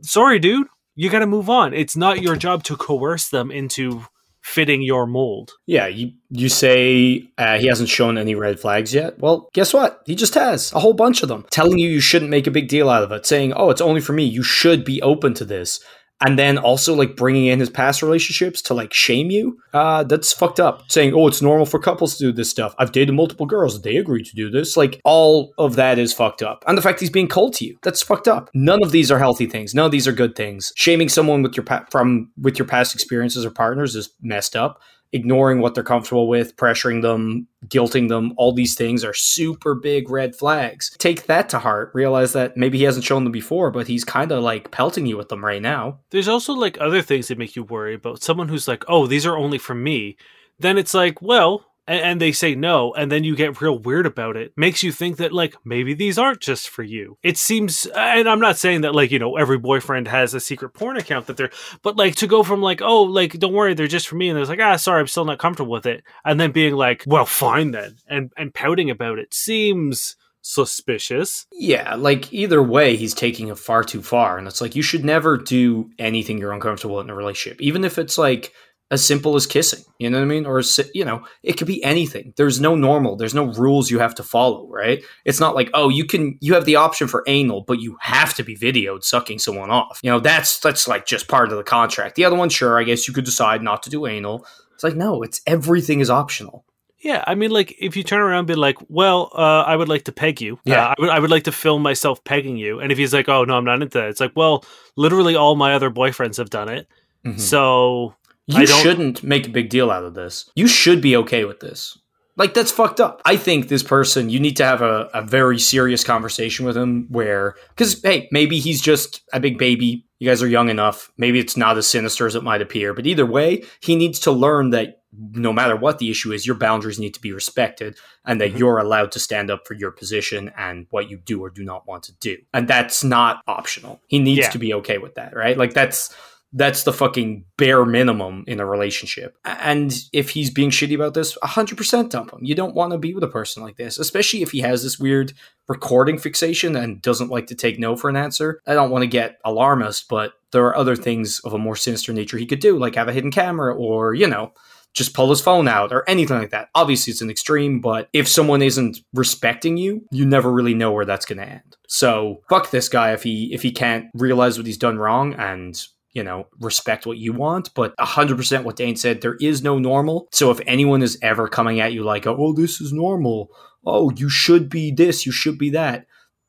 sorry, 0.03 0.39
dude, 0.39 0.67
you 0.95 1.11
got 1.11 1.21
to 1.21 1.27
move 1.27 1.51
on. 1.51 1.75
It's 1.75 1.97
not 1.97 2.23
your 2.23 2.37
job 2.37 2.63
to 2.65 2.77
coerce 2.77 3.29
them 3.29 3.51
into 3.51 4.05
fitting 4.43 4.83
your 4.83 5.07
mold. 5.07 5.53
Yeah, 5.67 5.87
you 5.87 6.13
you 6.31 6.49
say 6.49 7.29
uh, 7.39 7.59
he 7.59 7.67
hasn't 7.67 7.89
shown 7.89 8.19
any 8.19 8.35
red 8.35 8.59
flags 8.59 8.95
yet. 8.95 9.19
Well, 9.19 9.49
guess 9.53 9.73
what? 9.73 10.03
He 10.07 10.15
just 10.15 10.35
has 10.35 10.73
a 10.73 10.81
whole 10.81 10.95
bunch 10.95 11.23
of 11.23 11.29
them, 11.29 11.47
telling 11.51 11.79
you 11.79 11.89
you 11.89 12.01
shouldn't 12.01 12.31
make 12.31 12.47
a 12.47 12.51
big 12.51 12.69
deal 12.69 12.89
out 12.89 13.03
of 13.03 13.13
it, 13.13 13.27
saying, 13.27 13.53
"Oh, 13.55 13.71
it's 13.71 13.81
only 13.81 14.01
for 14.01 14.13
me. 14.13 14.25
You 14.25 14.43
should 14.43 14.85
be 14.85 15.03
open 15.03 15.35
to 15.35 15.45
this." 15.45 15.81
And 16.21 16.39
then 16.39 16.59
also 16.59 16.95
like 16.95 17.17
bringing 17.17 17.47
in 17.47 17.61
his 17.61 17.71
past 17.71 18.03
relationships 18.03 18.61
to 18.63 18.75
like 18.75 18.93
shame 18.93 19.31
you 19.31 19.59
uh 19.73 20.05
that's 20.05 20.33
fucked 20.33 20.61
up. 20.61 20.83
Saying 20.91 21.15
oh 21.15 21.27
it's 21.27 21.43
normal 21.43 21.67
for 21.67 21.79
couples 21.79 22.17
to 22.17 22.25
do 22.25 22.33
this 22.33 22.51
stuff. 22.51 22.75
I've 22.79 22.93
dated 22.93 23.15
multiple 23.15 23.47
girls. 23.47 23.81
They 23.83 23.97
agreed 23.97 24.27
to 24.27 24.35
do 24.35 24.51
this. 24.51 24.77
Like 24.77 25.01
all 25.05 25.53
of 25.59 25.77
that 25.77 25.99
is 25.99 26.13
fucked 26.13 26.43
up. 26.43 26.65
And 26.67 26.77
the 26.77 26.83
fact 26.83 27.01
he's 27.01 27.11
being 27.11 27.29
cold 27.29 27.55
to 27.55 27.67
you 27.67 27.79
that's 27.83 28.03
fucked 28.03 28.29
up. 28.29 28.51
None 28.55 28.83
of 28.83 28.93
these 28.93 29.11
are 29.11 29.19
healthy 29.19 29.47
things. 29.47 29.75
None 29.75 29.87
of 29.87 29.93
these 29.93 30.09
are 30.09 30.13
good 30.13 30.37
things. 30.37 30.73
Shaming 30.77 31.09
someone 31.09 31.43
with 31.43 31.57
your 31.57 31.65
pa- 31.65 31.87
from 31.91 32.31
with 32.41 32.59
your 32.59 32.67
past 32.67 32.95
experiences 32.95 33.45
or 33.45 33.51
partners 33.51 33.97
is 33.97 34.11
messed 34.21 34.57
up 34.57 34.81
ignoring 35.13 35.61
what 35.61 35.75
they're 35.75 35.83
comfortable 35.83 36.29
with, 36.29 36.57
pressuring 36.57 37.03
them, 37.03 37.47
guilting 37.67 38.09
them, 38.09 38.33
all 38.37 38.53
these 38.53 38.75
things 38.75 39.05
are 39.05 39.15
super 39.15 39.75
big 39.75 40.09
red 40.09 40.37
flags. 40.37 40.95
Take 40.99 41.27
that 41.27 41.49
to 41.51 41.59
heart. 41.59 41.91
Realize 41.95 42.33
that 42.33 42.57
maybe 42.57 42.79
he 42.79 42.85
hasn't 42.85 43.05
shown 43.05 43.25
them 43.25 43.33
before, 43.33 43.71
but 43.71 43.89
he's 43.89 44.05
kind 44.05 44.31
of 44.33 44.43
like 44.43 44.71
pelting 44.71 45.07
you 45.07 45.17
with 45.17 45.29
them 45.29 45.45
right 45.45 45.63
now. 45.63 45.99
There's 46.11 46.29
also 46.29 46.53
like 46.53 46.81
other 46.81 47.03
things 47.03 47.29
that 47.29 47.39
make 47.39 47.57
you 47.57 47.65
worry 47.65 47.95
about 47.95 48.23
someone 48.23 48.49
who's 48.49 48.69
like, 48.69 48.85
oh, 48.89 49.07
these 49.07 49.27
are 49.27 49.37
only 49.37 49.59
for 49.59 49.75
me. 49.75 50.17
Then 50.59 50.79
it's 50.79 50.95
like, 50.95 51.21
well, 51.23 51.65
and, 51.91 52.01
and 52.01 52.21
they 52.21 52.31
say 52.31 52.55
no, 52.55 52.95
and 52.95 53.11
then 53.11 53.25
you 53.25 53.35
get 53.35 53.61
real 53.61 53.77
weird 53.77 54.07
about 54.07 54.37
it, 54.37 54.53
makes 54.57 54.83
you 54.83 54.93
think 54.93 55.17
that 55.17 55.33
like 55.33 55.57
maybe 55.65 55.93
these 55.93 56.19
aren't 56.19 56.41
just 56.41 56.69
for 56.69 56.85
you. 56.85 57.19
It 57.23 57.37
seems, 57.37 57.87
and 57.87 58.29
I'm 58.29 58.39
not 58.39 58.57
saying 58.57 58.83
that 58.83 58.95
like 58.95 59.11
you 59.11 59.19
know 59.19 59.37
every 59.37 59.59
boyfriend 59.59 60.07
has 60.07 60.33
a 60.33 60.41
secret 60.41 60.71
porn 60.71 60.97
account 60.97 61.27
that 61.27 61.37
they're, 61.37 61.51
but 61.83 61.97
like 61.97 62.15
to 62.17 62.29
go 62.29 62.45
from 62.45 62.63
like 62.63 62.81
oh 62.81 63.03
like 63.03 63.33
don't 63.39 63.53
worry 63.53 63.75
they're 63.75 63.89
just 63.89 64.07
for 64.09 64.15
me, 64.15 64.29
and 64.29 64.39
there's 64.39 64.49
like 64.49 64.61
ah 64.61 64.77
sorry 64.77 65.01
I'm 65.01 65.09
still 65.09 65.25
not 65.25 65.41
comfortable 65.41 65.73
with 65.73 65.87
it, 65.87 66.05
and 66.25 66.39
then 66.39 66.53
being 66.53 66.75
like 66.75 67.03
well 67.07 67.27
fine 67.27 67.73
then, 67.73 67.97
and 68.07 68.33
and 68.37 68.55
pouting 68.55 68.89
about 68.89 69.19
it 69.19 69.35
seems 69.35 70.17
suspicious. 70.43 71.47
Yeah, 71.53 71.97
like 71.97 72.33
either 72.33 72.63
way, 72.63 72.97
he's 72.97 73.15
taking 73.15 73.49
it 73.49 73.59
far 73.59 73.85
too 73.85 74.01
far. 74.01 74.39
And 74.39 74.49
it's 74.49 74.63
like, 74.63 74.75
you 74.75 74.81
should 74.81 75.05
never 75.05 75.37
do 75.37 75.91
anything 75.99 76.39
you're 76.39 76.53
uncomfortable 76.53 76.99
in 77.01 77.11
a 77.11 77.15
relationship, 77.15 77.61
even 77.61 77.85
if 77.85 77.99
it's 77.99 78.17
like 78.17 78.55
as 78.91 79.05
simple 79.05 79.37
as 79.37 79.47
kissing, 79.47 79.85
you 79.99 80.11
know 80.11 80.19
what 80.19 80.25
I 80.25 80.27
mean? 80.27 80.47
Or, 80.47 80.61
you 80.95 81.05
know, 81.05 81.25
it 81.45 81.53
could 81.53 81.69
be 81.69 81.83
anything. 81.85 82.35
There's 82.37 82.61
no 82.61 82.75
normal, 82.75 83.17
there's 83.17 83.35
no 83.35 83.53
rules 83.53 83.91
you 83.91 84.01
have 84.01 84.17
to 84.17 84.23
follow, 84.25 84.69
right? 84.69 85.03
It's 85.25 85.39
not 85.39 85.55
like, 85.55 85.71
oh, 85.75 85.89
you 85.89 86.05
can, 86.05 86.37
you 86.41 86.55
have 86.55 86.65
the 86.65 86.77
option 86.77 87.07
for 87.07 87.23
anal, 87.29 87.63
but 87.63 87.81
you 87.81 87.97
have 88.01 88.35
to 88.35 88.43
be 88.43 88.57
videoed 88.57 89.05
sucking 89.05 89.39
someone 89.39 89.71
off. 89.71 90.01
You 90.03 90.11
know, 90.11 90.19
that's, 90.19 90.59
that's 90.59 90.89
like 90.89 91.07
just 91.07 91.29
part 91.29 91.53
of 91.53 91.57
the 91.57 91.63
contract. 91.63 92.17
The 92.17 92.25
other 92.25 92.37
one, 92.37 92.49
sure, 92.49 92.81
I 92.81 92.85
guess 92.85 93.07
you 93.07 93.15
could 93.15 93.25
decide 93.25 93.63
not 93.63 93.85
to 93.85 93.91
do 93.91 94.07
anal. 94.07 94.45
It's 94.75 94.83
like, 94.83 94.97
no, 94.97 95.23
it's 95.23 95.41
everything 95.47 96.01
is 96.01 96.11
optional. 96.11 96.65
Yeah, 97.03 97.25
I 97.27 97.35
mean, 97.35 97.51
like 97.51 97.75
if 97.79 97.97
you 97.97 98.03
turn 98.03 98.21
around 98.21 98.41
and 98.41 98.47
be 98.47 98.55
like, 98.55 98.77
"Well, 98.89 99.31
uh, 99.35 99.63
I 99.63 99.75
would 99.75 99.89
like 99.89 100.05
to 100.05 100.13
peg 100.13 100.43
you. 100.43 100.59
Yeah, 100.65 100.89
uh, 100.89 100.89
I 100.89 100.95
would. 101.01 101.11
I 101.11 101.19
would 101.19 101.31
like 101.31 101.45
to 101.45 101.53
film 101.53 101.81
myself 101.81 102.23
pegging 102.25 102.59
you." 102.59 102.79
And 102.79 102.93
if 102.93 102.99
he's 102.99 103.15
like, 103.15 103.27
"Oh 103.27 103.45
no, 103.45 103.57
I'm 103.57 103.65
not 103.65 103.81
into 103.81 103.97
that," 103.99 104.11
it's 104.11 104.21
like, 104.21 104.33
"Well, 104.37 104.67
literally 104.97 105.35
all 105.35 105.57
my 105.57 105.73
other 105.73 105.91
boyfriends 105.91 106.37
have 106.37 106.51
done 106.51 106.69
it, 106.69 106.89
mm-hmm. 107.25 107.39
so 107.39 108.15
you 108.53 108.67
shouldn't 108.67 109.23
make 109.23 109.47
a 109.47 109.51
big 109.51 109.69
deal 109.69 109.91
out 109.91 110.05
of 110.05 110.15
this. 110.15 110.51
You 110.55 110.67
should 110.67 111.01
be 111.01 111.17
okay 111.17 111.45
with 111.45 111.61
this. 111.61 111.99
Like, 112.37 112.55
that's 112.55 112.71
fucked 112.71 113.01
up. 113.01 113.21
I 113.27 113.37
think 113.37 113.69
this 113.69 113.83
person, 113.83 114.31
you 114.31 114.41
need 114.41 114.57
to 114.59 114.65
have 114.65 114.81
a, 114.81 115.11
a 115.13 115.21
very 115.21 115.59
serious 115.59 116.05
conversation 116.05 116.65
with 116.65 116.77
him 116.77 117.07
where, 117.11 117.55
because, 117.71 118.01
hey, 118.03 118.29
maybe 118.33 118.61
he's 118.61 118.81
just 118.81 119.21
a 119.33 119.41
big 119.41 119.59
baby. 119.59 120.07
You 120.21 120.31
guys 120.31 120.43
are 120.43 120.49
young 120.49 120.71
enough. 120.71 121.13
Maybe 121.19 121.39
it's 121.39 121.57
not 121.57 121.77
as 121.77 121.87
sinister 121.87 122.27
as 122.27 122.35
it 122.35 122.43
might 122.43 122.63
appear. 122.63 122.95
But 122.95 123.07
either 123.07 123.27
way, 123.27 123.65
he 123.81 123.95
needs 123.95 124.21
to 124.21 124.33
learn 124.33 124.71
that 124.71 125.03
no 125.13 125.53
matter 125.53 125.77
what 125.77 125.99
the 125.99 126.11
issue 126.11 126.33
is, 126.33 126.47
your 126.47 126.57
boundaries 126.57 126.99
need 126.99 127.15
to 127.15 127.21
be 127.21 127.33
respected 127.33 127.99
and 128.25 128.41
that 128.41 128.51
mm-hmm. 128.51 128.59
you're 128.59 128.79
allowed 128.79 129.13
to 129.13 129.19
stand 129.19 129.51
up 129.51 129.67
for 129.67 129.75
your 129.75 129.91
position 129.91 130.53
and 130.57 130.87
what 130.91 131.11
you 131.11 131.19
do 131.19 131.43
or 131.43 131.51
do 131.51 131.65
not 131.65 131.87
want 131.87 132.05
to 132.05 132.13
do. 132.21 132.39
And 132.55 132.69
that's 132.69 133.03
not 133.03 133.43
optional. 133.49 134.01
He 134.07 134.19
needs 134.19 134.41
yeah. 134.41 134.51
to 134.51 134.59
be 134.59 134.73
okay 134.75 134.99
with 134.99 135.17
that, 135.17 135.35
right? 135.35 135.59
Like, 135.59 135.75
that's 135.75 136.15
that's 136.53 136.83
the 136.83 136.93
fucking 136.93 137.45
bare 137.57 137.85
minimum 137.85 138.45
in 138.47 138.61
a 138.61 138.67
relationship. 138.67 139.37
And 139.45 139.95
if 140.13 140.31
he's 140.31 140.51
being 140.51 140.71
shitty 140.71 140.95
about 140.95 141.15
this, 141.15 141.39
100% 141.39 142.11
dump 142.11 142.33
him. 142.33 142.41
You 142.43 142.55
don't 142.55 142.75
want 142.75 142.93
to 142.93 142.99
be 142.99 143.15
with 143.15 143.23
a 143.25 143.29
person 143.29 143.63
like 143.63 143.77
this, 143.77 143.99
especially 143.99 144.43
if 144.43 144.51
he 144.51 144.61
has 144.61 144.83
this 144.83 144.99
weird 144.99 145.33
recording 145.69 146.19
fixation 146.19 146.75
and 146.75 147.01
doesn't 147.01 147.31
like 147.31 147.47
to 147.49 147.55
take 147.55 147.79
no 147.79 147.95
for 147.95 148.11
an 148.11 148.17
answer. 148.17 148.61
I 148.67 148.75
don't 148.75 148.91
want 148.91 149.03
to 149.03 149.09
get 149.09 149.39
alarmist, 149.45 150.09
but 150.09 150.33
there 150.51 150.67
are 150.67 150.77
other 150.77 150.97
things 150.97 151.41
of 151.41 151.53
a 151.53 151.59
more 151.59 151.77
sinister 151.77 152.13
nature 152.13 152.39
he 152.39 152.47
could 152.47 152.61
do, 152.61 152.79
like 152.79 152.97
have 152.97 153.09
a 153.09 153.13
hidden 153.13 153.31
camera 153.31 153.75
or, 153.75 154.15
you 154.15 154.27
know, 154.27 154.53
just 154.93 155.15
pull 155.15 155.31
his 155.31 155.41
phone 155.41 155.69
out 155.69 155.93
or 155.93 156.09
anything 156.09 156.39
like 156.39 156.51
that. 156.51 156.69
Obviously, 156.75 157.13
it's 157.13 157.21
an 157.21 157.31
extreme, 157.31 157.81
but 157.81 158.09
if 158.13 158.27
someone 158.27 158.61
isn't 158.61 158.99
respecting 159.15 159.77
you, 159.77 160.05
you 160.11 160.27
never 160.27 160.51
really 160.51 160.75
know 160.75 160.91
where 160.91 161.05
that's 161.05 161.27
going 161.27 161.39
to 161.39 161.49
end. 161.49 161.77
So 161.87 162.43
fuck 162.49 162.71
this 162.71 162.89
guy 162.89 163.13
if 163.13 163.23
he 163.23 163.55
if 163.55 163.63
he 163.63 163.71
can't 163.71 164.07
realize 164.15 164.59
what 164.59 164.67
he's 164.67 164.79
done 164.79 164.99
wrong 164.99 165.35
and 165.35 165.81
you 166.13 166.23
know, 166.23 166.47
respect 166.59 167.07
what 167.07 167.19
you 167.19 167.33
want. 167.33 167.73
But 167.75 167.97
100% 167.97 168.65
what 168.65 168.77
Dane 168.77 168.97
said, 168.97 169.21
there 169.21 169.37
is 169.41 169.63
no 169.63 169.79
normal. 169.79 170.29
So 170.33 170.51
if 170.51 170.61
anyone 170.67 171.03
is 171.03 171.19
ever 171.23 171.49
coming 171.49 171.81
at 171.81 171.93
you 171.93 172.03
like, 172.03 172.27
oh, 172.27 172.53
this 172.53 172.81
is 172.81 172.93
normal. 172.93 173.51
Oh, 173.85 174.11
you 174.11 174.29
should 174.29 174.69
be 174.69 174.91
this, 174.91 175.25
you 175.25 175.33
should 175.33 175.59
be 175.59 175.71
that. 175.71 176.07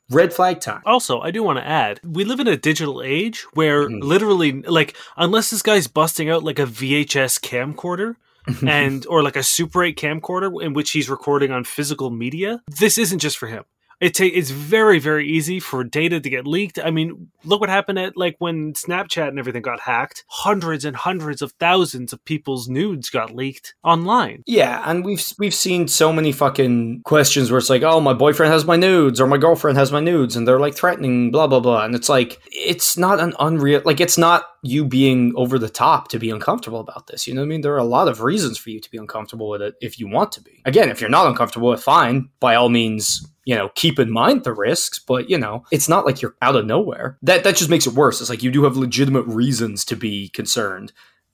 Red 0.10 0.34
flag 0.34 0.60
time. 0.60 0.82
Also, 0.86 1.22
I 1.22 1.32
do 1.32 1.42
want 1.42 1.60
to 1.60 1.66
add, 1.66 2.02
we 2.04 2.26
live 2.26 2.42
in 2.42 2.48
a 2.48 2.58
digital 2.58 3.02
age 3.02 3.46
where 3.54 3.88
mm-hmm. 3.88 4.06
literally, 4.06 4.52
like, 4.64 4.98
unless 5.16 5.50
this 5.50 5.62
guy's 5.62 5.88
busting 5.88 6.30
out 6.30 6.44
like 6.44 6.60
a 6.60 6.66
VHS 6.66 7.40
camcorder, 7.40 8.16
and 8.68 9.06
or 9.06 9.22
like 9.22 9.36
a 9.36 9.44
Super 9.44 9.84
8 9.84 9.96
camcorder 9.96 10.64
in 10.64 10.74
which 10.74 10.92
he's 10.92 11.10
recording 11.10 11.52
on 11.52 11.64
physical 11.64 12.10
media, 12.10 12.62
this 12.68 12.98
isn't 12.98 13.20
just 13.20 13.38
for 13.38 13.48
him 13.48 13.64
it 14.02 14.16
ta- 14.16 14.24
it's 14.26 14.50
very 14.50 15.00
very 15.00 15.28
easy 15.28 15.60
for 15.60 15.84
data 15.84 16.20
to 16.20 16.30
get 16.30 16.46
leaked 16.46 16.80
i 16.84 16.92
mean 16.92 17.30
look 17.46 17.62
what 17.62 17.70
happened 17.70 18.00
at 18.00 18.18
like 18.18 18.36
when 18.40 18.74
snapchat 18.74 19.28
and 19.28 19.40
everything 19.40 19.62
got 19.62 19.80
hacked 19.80 20.26
hundreds 20.28 20.84
and 20.84 20.96
hundreds 20.96 21.42
of 21.42 21.52
thousands 21.54 22.12
of 22.12 22.24
people's 22.26 22.68
nudes 22.68 23.10
got 23.10 23.34
leaked 23.34 23.74
online 23.84 24.44
yeah 24.46 24.84
and 24.86 25.06
we've 25.06 25.24
we've 25.40 25.54
seen 25.54 25.88
so 25.88 26.12
many 26.12 26.32
fucking 26.32 27.02
questions 27.06 27.52
where 27.52 27.60
it's 27.60 27.70
like 27.70 27.84
oh 27.84 28.02
my 28.02 28.14
boyfriend 28.14 28.52
has 28.52 28.66
my 28.66 28.76
nudes 28.76 29.22
or 29.22 29.28
my 29.28 29.38
girlfriend 29.38 29.78
has 29.78 29.92
my 29.92 30.00
nudes 30.00 30.36
and 30.36 30.48
they're 30.48 30.60
like 30.60 30.76
threatening 30.76 31.32
blah 31.32 31.48
blah 31.48 31.60
blah 31.60 31.86
and 31.86 31.96
it's 31.96 32.10
like 32.10 32.42
it's 32.52 32.98
not 32.98 33.20
an 33.20 33.34
unreal 33.40 33.82
like 33.86 34.02
it's 34.02 34.18
not 34.18 34.46
you 34.64 34.86
being 34.86 35.34
over 35.36 35.58
the 35.58 35.70
top 35.70 36.08
to 36.10 36.20
be 36.20 36.30
uncomfortable 36.30 36.80
about 36.80 37.08
this. 37.08 37.28
You 37.28 37.34
know 37.34 37.42
what 37.42 37.46
I 37.46 37.50
mean? 37.50 37.62
There 37.62 37.74
are 37.74 37.78
a 37.78 37.84
lot 37.84 38.08
of 38.08 38.22
reasons 38.22 38.58
for 38.58 38.70
you 38.70 38.80
to 38.80 38.92
be 38.92 38.98
uncomfortable 38.98 39.50
with 39.50 39.62
it 39.62 39.76
if 39.82 40.00
you 40.00 40.08
want 40.08 40.32
to 40.34 40.42
be. 40.42 40.62
Again, 40.66 40.90
if 40.90 41.02
you're 41.02 41.10
not 41.10 41.28
uncomfortable 41.28 41.70
with 41.70 41.80
it, 41.80 41.84
fine. 41.84 42.30
By 42.40 42.56
all 42.56 42.70
means, 42.70 43.26
you 43.46 43.56
know, 43.56 43.70
keep 43.76 44.00
in 44.00 44.12
mind 44.12 44.44
the 44.44 44.54
risks, 44.54 45.00
but 45.00 45.30
you 45.30 45.38
know, 45.38 45.64
it's 45.72 45.90
not 45.90 46.06
like 46.06 46.22
you're 46.22 46.36
out 46.42 46.56
of 46.56 46.66
nowhere. 46.66 47.18
That 47.22 47.44
that 47.44 47.56
just 47.56 47.70
makes 47.70 47.88
it 47.88 47.94
worse. 47.94 48.22
It's 48.22 48.30
like 48.30 48.44
you 48.44 48.52
do 48.52 48.64
have 48.64 48.78
legitimate 48.78 49.26
reasons 49.28 49.84
to 49.86 49.96
be 49.96 50.30
concerned. 50.30 50.92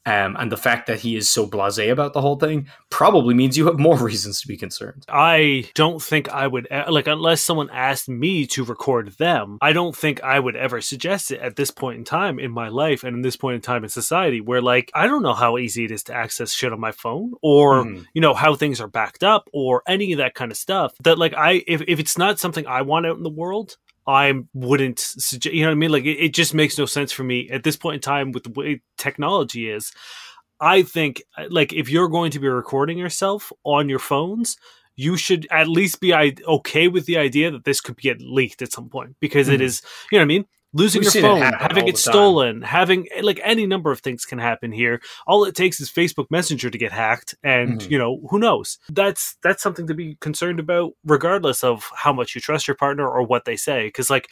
Um, 0.08 0.38
and 0.40 0.50
the 0.50 0.58
fact 0.58 0.88
that 0.88 1.00
he 1.02 1.18
is 1.18 1.30
so 1.30 1.46
blasé 1.46 1.92
about 1.92 2.14
the 2.14 2.22
whole 2.22 2.38
thing 2.38 2.68
probably 2.90 3.34
means 3.34 3.58
you 3.58 3.66
have 3.66 3.78
more 3.78 3.98
reasons 4.12 4.40
to 4.42 4.48
be 4.48 4.56
concerned. 4.56 5.06
I 5.10 5.70
don't 5.76 6.02
think 6.02 6.30
I 6.30 6.48
would 6.48 6.66
like 6.90 7.08
unless 7.08 7.42
someone 7.42 7.70
asked 7.72 8.08
me 8.08 8.46
to 8.48 8.64
record 8.64 9.10
them. 9.18 9.58
I 9.62 9.74
don't 9.74 9.96
think 9.96 10.24
I 10.24 10.40
would 10.40 10.56
ever 10.56 10.80
suggest 10.80 11.32
it 11.32 11.42
at 11.42 11.58
this 11.58 11.72
point 11.72 11.98
in 11.98 12.06
time 12.06 12.40
in 12.40 12.52
my 12.52 12.70
life 12.70 13.04
and 13.04 13.16
in 13.18 13.22
this 13.22 13.36
point 13.36 13.56
in 13.56 13.62
time 13.62 13.84
in 13.84 13.90
society 13.90 14.40
where 14.40 14.62
like 14.62 14.90
I 14.96 15.08
don't 15.08 15.24
know 15.24 15.34
how 15.34 15.58
easy 15.58 15.84
it 15.84 15.92
is 15.92 16.04
to 16.04 16.14
access 16.14 16.54
shit 16.54 16.72
on 16.72 16.80
my 16.80 16.92
phone 16.94 17.34
or 17.42 17.84
Mhm. 17.84 18.06
you 18.14 18.22
know 18.22 18.34
how 18.34 18.56
things 18.56 18.80
are 18.80 18.88
backed 18.88 19.24
up 19.26 19.50
or 19.52 19.84
any 19.88 20.14
of 20.14 20.20
that 20.20 20.36
kind 20.36 20.52
of 20.52 20.58
stuff. 20.58 20.94
That 21.04 21.20
like 21.20 21.34
I 21.34 21.64
if 21.68 21.82
if 21.86 22.00
it's 22.00 22.18
not 22.18 22.40
something 22.40 22.66
I 22.66 22.82
want 22.84 23.06
out 23.06 23.18
in 23.18 23.24
the 23.24 23.30
world. 23.30 23.76
I 24.08 24.34
wouldn't 24.54 25.00
suggest, 25.00 25.54
you 25.54 25.62
know 25.64 25.68
what 25.68 25.74
I 25.74 25.76
mean? 25.76 25.92
Like, 25.92 26.06
it, 26.06 26.18
it 26.18 26.34
just 26.34 26.54
makes 26.54 26.78
no 26.78 26.86
sense 26.86 27.12
for 27.12 27.24
me 27.24 27.50
at 27.50 27.64
this 27.64 27.76
point 27.76 27.96
in 27.96 28.02
time 28.02 28.32
with 28.32 28.44
the 28.44 28.52
way 28.52 28.82
technology 28.98 29.70
is. 29.70 29.92
I 30.60 30.84
think, 30.84 31.22
like, 31.50 31.74
if 31.74 31.90
you're 31.90 32.08
going 32.08 32.32
to 32.32 32.40
be 32.40 32.48
recording 32.48 32.98
yourself 32.98 33.52
on 33.64 33.90
your 33.90 34.00
phones, 34.00 34.58
you 34.96 35.18
should 35.18 35.46
at 35.52 35.68
least 35.68 36.00
be 36.00 36.14
I- 36.14 36.34
okay 36.48 36.88
with 36.88 37.06
the 37.06 37.18
idea 37.18 37.52
that 37.52 37.66
this 37.66 37.82
could 37.82 37.98
get 37.98 38.22
leaked 38.22 38.62
at 38.64 38.72
some 38.72 38.90
point 38.90 39.16
because 39.20 39.50
it 39.50 39.60
Mhm. 39.60 39.66
is, 39.66 39.82
you 40.12 40.18
know 40.18 40.22
what 40.22 40.26
I 40.26 40.28
mean? 40.28 40.46
Losing 40.78 41.00
We've 41.00 41.06
your 41.06 41.12
seen 41.12 41.26
it 41.26 41.28
phone, 41.28 41.54
having 41.60 41.88
it 41.88 41.98
stolen, 41.98 42.62
having 42.62 43.08
like 43.22 43.40
any 43.44 43.66
number 43.66 43.92
of 43.92 44.00
things 44.02 44.26
can 44.26 44.38
happen 44.38 44.72
here. 44.72 45.02
All 45.26 45.44
it 45.46 45.56
takes 45.56 45.80
is 45.80 45.90
Facebook 45.90 46.28
Messenger 46.30 46.70
to 46.70 46.78
get 46.78 46.92
hacked, 46.92 47.34
and 47.44 47.82
Mhm. 47.82 47.90
you 47.90 47.98
know 47.98 48.22
who 48.30 48.38
knows. 48.38 48.78
That's 48.90 49.36
that's 49.42 49.64
something 49.64 49.88
to 49.88 49.94
be 49.96 50.18
concerned 50.22 50.60
about, 50.60 50.92
regardless 51.04 51.64
of 51.64 51.90
how 51.96 52.14
much 52.14 52.36
you 52.36 52.42
trust 52.42 52.68
your 52.68 52.76
partner 52.76 53.10
or 53.10 53.24
what 53.24 53.46
they 53.46 53.56
say. 53.56 53.88
Because 53.88 54.10
like 54.10 54.30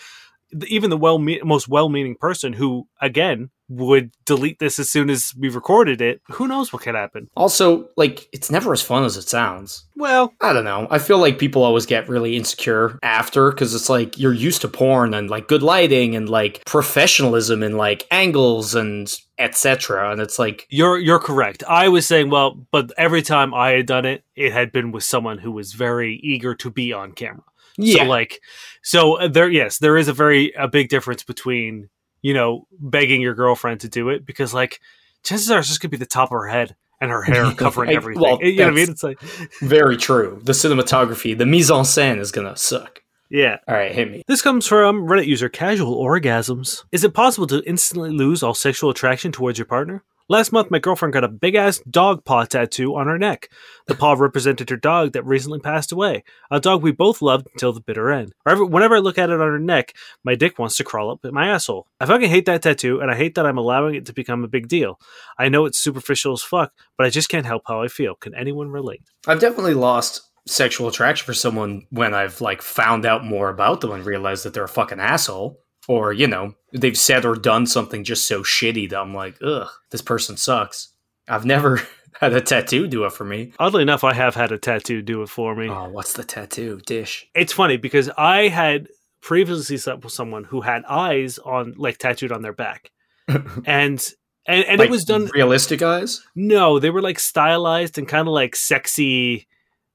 even 0.68 0.90
the 0.92 0.98
well 0.98 1.18
most 1.18 1.68
well 1.68 1.90
meaning 1.90 2.16
person 2.16 2.54
who 2.54 2.88
again 3.02 3.50
would 3.68 4.12
delete 4.26 4.60
this 4.60 4.78
as 4.80 4.90
soon 4.90 5.10
as 5.10 5.34
we 5.38 5.50
recorded 5.50 6.02
it, 6.02 6.22
who 6.32 6.48
knows 6.48 6.72
what 6.72 6.84
could 6.84 6.96
happen? 6.96 7.30
Also, 7.36 7.90
like, 7.98 8.28
it's 8.32 8.52
never 8.52 8.74
as 8.74 8.82
fun 8.82 9.04
as 9.04 9.18
it 9.18 9.28
sounds. 9.28 9.86
Well, 9.96 10.34
I 10.42 10.54
don't 10.54 10.66
know. 10.66 10.88
I 10.92 11.00
feel 11.00 11.18
like 11.18 11.40
people 11.40 11.64
always 11.64 11.86
get 11.86 12.08
really 12.08 12.36
insecure 12.36 13.00
after 13.02 13.50
because 13.50 13.74
it's 13.74 13.90
like 13.90 14.20
you're 14.20 14.34
used 14.34 14.62
to 14.62 14.68
porn 14.68 15.14
and 15.14 15.30
like 15.30 15.48
good 15.48 15.64
lighting 15.64 16.16
and 16.16 16.30
like 16.30 16.64
professionalism 16.66 17.64
and 17.64 17.78
like 17.78 18.06
angles 18.12 18.76
and 18.76 19.14
etc. 19.38 20.12
And 20.12 20.22
it's 20.22 20.38
like, 20.38 20.68
You're 20.70 20.98
you're 21.00 21.20
correct. 21.20 21.64
I 21.68 21.88
was 21.90 22.06
saying, 22.06 22.30
well, 22.30 22.56
but 22.72 22.92
every 22.98 23.22
time 23.22 23.54
I 23.54 23.72
had 23.72 23.86
done 23.86 24.06
it, 24.06 24.24
it 24.36 24.52
had 24.54 24.72
been 24.72 24.92
with 24.92 25.04
someone 25.04 25.38
who 25.40 25.52
was 25.52 25.74
very 25.74 26.16
eager 26.24 26.56
to 26.56 26.70
be 26.70 26.94
on 26.94 27.12
camera. 27.14 27.44
yeah, 27.78 28.04
So 28.04 28.10
like, 28.10 28.40
so 28.84 29.16
uh, 29.18 29.28
there, 29.28 29.50
yes, 29.50 29.80
there 29.80 29.98
is 29.98 30.08
a 30.08 30.14
very 30.14 30.52
a 30.58 30.68
big 30.68 30.90
difference 30.90 31.24
between 31.24 31.90
you 32.26 32.34
know 32.34 32.66
begging 32.80 33.22
your 33.22 33.36
girlfriend 33.36 33.82
to 33.82 33.90
do 33.90 34.10
it 34.10 34.26
because 34.26 34.52
like 34.54 34.80
chances 35.24 35.52
are 35.52 35.60
it's 35.60 35.68
just 35.68 35.80
gonna 35.82 35.90
be 35.98 35.98
the 36.06 36.06
top 36.18 36.30
of 36.32 36.38
her 36.40 36.48
head 36.48 36.76
and 37.02 37.12
her 37.12 37.22
hair 37.22 37.52
covering 37.64 37.90
Hey, 37.92 37.96
everything. 37.98 38.22
well, 38.24 38.40
you 38.42 38.56
know 38.58 38.64
what 38.66 38.72
I 38.74 38.76
mean? 38.76 38.90
It's 38.90 39.04
like, 39.04 39.20
very 39.62 39.98
true. 39.98 40.40
The 40.44 40.54
cinematography, 40.54 41.38
the 41.38 41.46
mise 41.46 41.70
en 41.70 41.84
scène 41.84 42.20
is 42.20 42.32
gonna 42.32 42.56
suck. 42.58 43.02
yeah. 43.30 43.58
All 43.68 43.76
right, 43.76 43.92
hit 43.92 44.10
me. 44.12 44.24
This 44.28 44.42
comes 44.42 44.66
from 44.66 45.04
Reddit 45.10 45.28
user 45.28 45.50
Casual 45.50 45.96
Orgasms. 46.04 46.84
Is 46.92 47.04
it 47.04 47.14
possible 47.14 47.48
to 47.48 47.62
instantly 47.68 48.12
lose 48.12 48.42
all 48.44 48.54
sexual 48.54 48.90
attraction 48.90 49.32
towards 49.32 49.58
your 49.60 49.66
partner? 49.68 50.04
Last 50.28 50.52
month, 50.52 50.72
my 50.72 50.80
girlfriend 50.80 51.14
got 51.14 51.24
a 51.24 51.28
big 51.28 51.54
ass 51.54 51.80
dog 51.88 52.26
paw 52.26 52.46
tattoo 52.46 52.96
on 52.96 53.06
her 53.06 53.20
neck. 53.20 53.50
The 53.86 53.94
paw 53.94 54.14
represented 54.14 54.72
her 54.72 54.76
dog 54.76 55.14
that 55.14 55.24
recently 55.24 55.60
passed 55.60 55.92
away, 55.92 56.24
a 56.50 56.60
dog 56.60 56.82
we 56.82 56.92
both 56.92 57.22
loved 57.22 57.48
until 57.54 57.74
the 57.74 57.80
bitter 57.82 58.12
end. 58.12 58.34
Whenever, 58.44 58.96
I 58.96 59.00
look 59.00 59.20
at 59.20 59.30
it 59.30 59.40
on 59.40 59.48
her 59.48 59.60
neck, 59.60 59.94
my 60.24 60.34
dick 60.34 60.58
wants 60.58 60.78
to 60.78 60.84
crawl 60.84 61.12
up 61.12 61.24
my 61.32 61.50
asshole. 61.50 61.86
I 62.00 62.08
fucking 62.08 62.30
hate 62.30 62.48
that 62.48 62.64
tattoo, 62.64 63.02
and 63.02 63.12
I 63.12 63.16
hate 63.16 63.36
that 63.36 63.46
I'm 63.46 63.60
allowing 63.60 63.94
it 63.94 64.08
to 64.08 64.14
become 64.14 64.44
a 64.44 64.48
big 64.48 64.68
deal. 64.68 65.00
I 65.38 65.50
know 65.50 65.66
it's 65.66 65.78
superficial 65.78 66.34
as 66.34 66.42
fuck, 66.42 66.74
but 66.98 67.06
I 67.06 67.12
just 67.12 67.30
can't 67.30 67.46
help 67.46 67.62
how 67.68 67.84
I 67.84 67.88
feel. 67.88 68.16
Can 68.16 68.34
anyone 68.34 68.70
relate? 68.70 69.04
I've 69.28 69.40
definitely 69.40 69.76
lost 69.76 70.22
sexual 70.48 70.88
attraction 70.88 71.26
for 71.26 71.34
someone 71.34 71.86
when 71.90 72.16
I've 72.16 72.42
like 72.42 72.64
found 72.64 73.06
out 73.06 73.24
more 73.24 73.50
about 73.50 73.82
them 73.82 73.92
and 73.92 74.06
realized 74.06 74.46
that 74.46 74.56
they're 74.56 74.64
a 74.64 74.68
fucking 74.70 75.00
asshole. 75.00 75.60
Or, 75.88 76.12
you 76.14 76.28
know, 76.28 76.56
they've 76.74 76.98
said 76.98 77.26
or 77.26 77.36
done 77.36 77.68
something 77.68 78.04
just 78.04 78.28
so 78.28 78.42
shitty 78.42 78.90
that 78.90 79.00
I'm 79.00 79.14
like, 79.14 79.38
ugh, 79.44 79.70
this 79.92 80.02
person 80.02 80.36
sucks. 80.38 80.90
I've 81.28 81.46
never 81.46 81.82
had 82.20 82.34
a 82.34 82.42
tattoo 82.42 82.88
do 82.88 83.06
it 83.06 83.12
for 83.14 83.24
me. 83.26 83.54
Oddly 83.60 83.84
enough, 83.84 84.04
I 84.04 84.14
have 84.14 84.36
had 84.36 84.52
a 84.52 84.58
tattoo 84.58 85.02
do 85.02 85.22
it 85.22 85.30
for 85.30 85.56
me. 85.56 85.70
Oh, 85.70 85.90
what's 85.90 86.14
the 86.14 86.24
tattoo? 86.24 86.82
Dish. 86.86 87.28
it's 87.36 87.54
funny 87.54 87.78
because 87.78 88.10
I 88.18 88.48
had 88.48 88.88
previously 89.22 89.78
slept 89.78 90.04
with 90.04 90.14
someone 90.14 90.44
who 90.44 90.62
had 90.62 90.84
eyes 90.86 91.38
on 91.40 91.74
like 91.78 91.98
tattooed 91.98 92.32
on 92.32 92.42
their 92.42 92.54
back, 92.54 92.92
and 93.28 94.04
and, 94.48 94.64
and 94.66 94.80
Like, 94.80 94.88
it 94.88 94.92
was 94.92 95.04
done. 95.06 95.30
realistic 95.34 95.82
eyes? 95.82 96.22
No, 96.36 96.78
they 96.80 96.92
were 96.92 97.02
like 97.02 97.20
stylized 97.20 97.98
and 97.98 98.08
kind 98.08 98.28
of 98.28 98.34
like 98.36 98.56
sexy, 98.56 99.48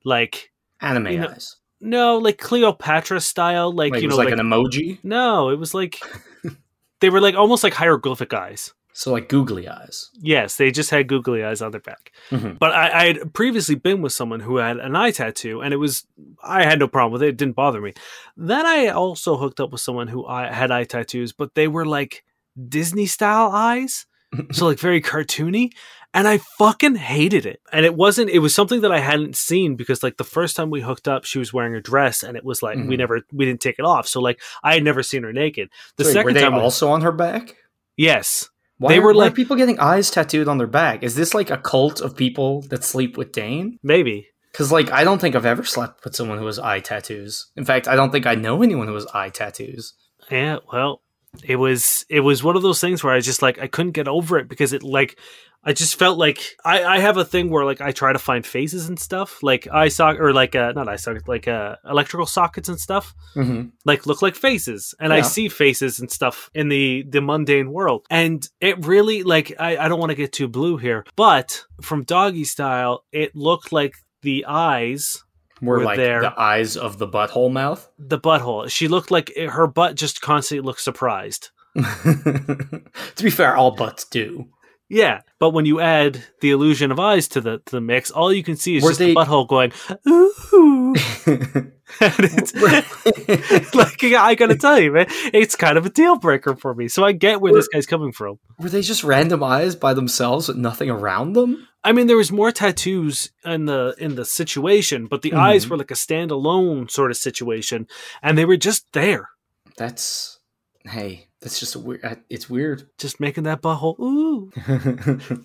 like 0.05 0.51
Anime 0.81 1.07
You 1.09 1.19
know, 1.21 1.29
eyes. 1.29 1.57
No, 1.81 2.19
like 2.19 2.39
Cleopatra 2.39 3.21
style, 3.21 3.73
like, 3.73 3.93
Like, 3.93 4.03
you 4.03 4.09
it 4.09 4.11
know, 4.11 4.17
was 4.17 4.25
like, 4.25 4.31
like 4.35 4.39
an 4.41 4.47
emoji. 4.47 4.99
no, 5.03 5.51
it 5.51 5.59
was 5.59 5.75
like 5.75 6.01
they 7.01 7.11
were 7.11 7.21
like 7.21 7.35
almost 7.35 7.65
like 7.65 7.75
hieroglyphic 7.75 8.33
eyes. 8.35 8.73
So 8.93 9.13
like 9.13 9.29
googly 9.29 9.69
eyes. 9.69 10.11
Yes, 10.21 10.57
they 10.57 10.71
just 10.71 10.91
had 10.91 11.07
googly 11.07 11.43
eyes 11.45 11.63
on 11.63 11.71
their 11.71 11.81
back. 11.81 12.11
Mhm. 12.31 12.59
But 12.59 12.73
I, 12.73 12.91
I 13.03 13.07
had 13.07 13.33
previously 13.33 13.77
been 13.77 14.03
with 14.03 14.13
someone 14.13 14.41
who 14.41 14.57
had 14.57 14.79
an 14.79 14.95
eye 14.97 15.13
tattoo, 15.13 15.63
and 15.63 15.73
it 15.73 15.79
was 15.79 16.07
I 16.43 16.65
had 16.65 16.79
no 16.81 16.89
problem 16.89 17.13
with 17.13 17.23
it; 17.23 17.29
it 17.29 17.37
didn't 17.37 17.55
bother 17.57 17.81
me. 17.81 17.95
Then 18.37 18.67
I 18.67 18.89
also 18.89 19.37
hooked 19.37 19.61
up 19.61 19.71
with 19.71 19.81
someone 19.81 20.09
who 20.09 20.27
I 20.27 20.53
had 20.53 20.71
eye 20.71 20.85
tattoos, 20.85 21.33
but 21.33 21.55
they 21.55 21.69
were 21.69 21.87
like 21.87 22.25
Disney 22.69 23.07
style 23.07 23.51
eyes, 23.53 24.07
so 24.53 24.67
like 24.67 24.81
very 24.81 25.01
cartoony, 25.01 25.71
and 26.13 26.27
I 26.27 26.39
fucking 26.59 26.97
hated 26.97 27.47
it. 27.47 27.61
And 27.73 27.85
it 27.87 27.95
wasn't; 27.95 28.31
it 28.31 28.41
was 28.41 28.55
something 28.55 28.81
that 28.83 28.93
I 28.93 28.99
hadn't 29.01 29.37
seen 29.37 29.77
because 29.77 30.03
like 30.03 30.17
the 30.17 30.25
first 30.25 30.57
time 30.57 30.71
we 30.71 30.81
hooked 30.81 31.07
up, 31.09 31.25
she 31.25 31.39
was 31.39 31.53
wearing 31.53 31.75
a 31.75 31.81
dress, 31.81 32.23
and 32.23 32.37
it 32.37 32.45
was 32.45 32.63
like 32.63 32.77
we 32.77 32.83
Mhm. 32.95 32.99
never 32.99 33.21
we 33.33 33.45
didn't 33.45 33.61
take 33.61 33.79
it 33.79 33.85
off, 33.85 34.09
so 34.09 34.21
like 34.21 34.41
I 34.63 34.75
had 34.75 34.85
never 34.85 35.03
seen 35.03 35.23
her 35.23 35.33
naked. 35.33 35.69
The 35.97 36.05
Wait, 36.05 36.13
second 36.13 36.25
were 36.25 36.33
they 36.33 36.41
time, 36.43 36.55
we- 36.55 36.61
also 36.61 36.89
on 36.91 37.03
her 37.03 37.13
back? 37.13 37.57
yes, 37.97 38.49
Why 38.79 38.93
They 38.95 38.99
are, 38.99 39.03
were 39.03 39.15
like- 39.15 39.35
people 39.35 39.57
getting 39.57 39.79
eyes 39.79 40.11
tattooed 40.11 40.49
on 40.49 40.57
their 40.57 40.67
back? 40.67 41.03
Is 41.03 41.15
this 41.15 41.35
like 41.35 41.51
a 41.51 41.59
cult 41.59 42.01
of 42.01 42.17
people 42.17 42.63
that 42.71 42.83
sleep 42.83 43.19
with 43.19 43.31
Dane? 43.31 43.79
maybe. 43.83 44.27
Because 44.53 44.73
like 44.73 44.91
I 44.91 45.05
don't 45.05 45.21
think 45.21 45.37
I've 45.37 45.45
ever 45.47 45.65
slept 45.65 46.03
with 46.03 46.17
someone 46.17 46.39
who 46.39 46.47
has 46.47 46.59
eye 46.59 46.81
tattoos. 46.81 47.51
In 47.57 47.65
fact, 47.67 47.87
I 47.87 47.95
don't 47.95 48.11
think 48.11 48.27
I 48.27 48.35
know 48.35 48.63
anyone 48.63 48.89
who 48.89 48.95
has 48.95 49.07
eye 49.15 49.29
tattoos. 49.29 49.93
Yeah, 50.31 50.59
well, 50.73 51.03
it 51.45 51.57
was 51.57 52.05
it 52.09 52.21
was 52.21 52.43
one 52.43 52.57
of 52.57 52.63
those 52.63 52.81
things 52.81 53.05
where 53.05 53.13
I 53.15 53.21
just 53.21 53.43
like 53.43 53.61
I 53.61 53.67
couldn't 53.69 53.93
get 53.93 54.09
over 54.09 54.39
it 54.39 54.49
because 54.49 54.73
it 54.73 54.83
like 54.83 55.19
I 55.63 55.75
just 55.75 55.97
felt 55.99 56.17
like 56.19 56.57
I, 56.65 56.83
I 56.85 56.99
have 57.01 57.19
a 57.19 57.25
thing 57.25 57.51
where 57.51 57.67
like 57.67 57.83
I 57.83 57.93
try 57.93 58.13
to 58.15 58.19
find 58.19 58.47
faces 58.47 58.89
and 58.89 58.99
stuff 58.99 59.43
like 59.43 59.69
eye 59.71 59.89
socket 59.89 60.21
or 60.23 60.33
like 60.33 60.57
uh 60.57 60.73
not 60.75 60.89
eye 60.89 60.97
socket 60.97 61.29
like 61.29 61.47
uh 61.49 61.77
electrical 61.89 62.27
sockets 62.27 62.69
and 62.69 62.79
stuff 62.81 63.15
Mm-hmm. 63.37 63.69
like 63.85 64.07
look 64.07 64.23
like 64.23 64.35
faces 64.35 64.95
and 64.99 65.13
I 65.13 65.21
see 65.21 65.49
faces 65.49 66.01
and 66.01 66.11
stuff 66.11 66.51
in 66.55 66.69
the 66.69 67.05
the 67.09 67.21
mundane 67.21 67.71
world 67.73 68.07
and 68.11 68.47
it 68.61 68.85
really 68.87 69.23
like 69.23 69.53
I, 69.61 69.77
I 69.77 69.89
don't 69.89 70.01
want 70.01 70.11
to 70.11 70.17
get 70.17 70.33
too 70.33 70.49
blue 70.49 70.79
here 70.79 71.05
but 71.15 71.63
from 71.83 72.03
doggy 72.05 72.45
style 72.45 73.05
it 73.13 73.37
looked 73.37 73.71
like 73.73 73.95
the 74.23 74.47
eyes 74.49 75.23
We're 75.63 75.79
Were 75.79 75.85
like 75.85 75.97
there. 75.99 76.23
the 76.23 76.41
eyes 76.41 76.77
of 76.77 76.99
the 76.99 77.07
butthole 77.07 77.53
mouth. 77.53 77.89
the 77.99 78.19
butthole 78.19 78.69
she 78.71 78.89
looked 78.89 79.11
like 79.11 79.31
her 79.37 79.67
butt 79.67 79.95
just 79.95 80.21
constantly 80.23 80.65
looked 80.67 80.81
surprised 80.81 81.51
to 81.77 82.83
be 83.23 83.31
fair, 83.31 83.57
all 83.57 83.71
butts 83.71 84.05
do. 84.07 84.49
Yeah, 84.93 85.21
but 85.39 85.51
when 85.51 85.67
you 85.67 85.79
add 85.81 86.23
the 86.41 86.51
illusion 86.51 86.91
of 86.91 86.99
eyes 86.99 87.29
to 87.29 87.41
the 87.41 87.59
to 87.67 87.71
the 87.71 87.81
mix, 87.81 88.11
all 88.11 88.33
you 88.33 88.43
can 88.43 88.57
see 88.57 88.77
is 88.77 88.83
Were 88.83 88.91
just 88.91 88.99
they- 88.99 89.15
the 89.15 89.21
butthole 89.21 89.47
going 89.49 89.73
ooh. 90.09 90.95
like 93.75 94.03
I 94.05 94.35
gotta 94.35 94.57
tell 94.57 94.79
you, 94.81 94.93
man, 94.93 95.07
it's 95.33 95.57
kind 95.57 95.79
of 95.79 95.87
a 95.87 95.91
deal 95.91 96.17
breaker 96.19 96.57
for 96.57 96.75
me. 96.75 96.89
So 96.89 97.05
I 97.05 97.13
get 97.13 97.41
where 97.41 97.53
this 97.53 97.69
guy's 97.69 97.87
coming 97.87 98.13
from. 98.13 98.39
Were 98.59 98.69
they 98.69 98.83
just 98.83 99.05
random 99.05 99.43
eyes 99.43 99.77
by 99.77 99.95
themselves 99.95 100.49
with 100.49 100.57
nothing 100.57 100.91
around 100.91 101.33
them? 101.35 101.67
I 101.83 101.93
mean, 101.93 102.07
there 102.09 102.17
was 102.17 102.31
more 102.33 102.53
tattoos 102.53 103.31
in 103.45 103.67
the 103.67 103.95
in 103.99 104.15
the 104.17 104.25
situation, 104.25 105.07
but 105.07 105.23
the 105.23 105.33
eyes 105.35 105.67
Mhm. 105.67 105.71
were 105.71 105.77
like 105.79 105.91
a 105.91 105.95
standalone 105.95 106.91
sort 106.91 107.11
of 107.11 107.17
situation, 107.17 107.87
and 108.23 108.37
they 108.37 108.45
were 108.45 108.57
just 108.59 108.93
there, 108.93 109.29
That's 109.77 110.39
hey, 110.85 111.29
that's 111.41 111.59
just 111.59 111.75
a 111.75 111.79
weird. 111.79 112.23
It's 112.29 112.51
weird. 112.51 112.89
just 112.99 113.21
making 113.21 113.45
that 113.45 113.63
butthole 113.63 113.99
ooh. 113.99 114.53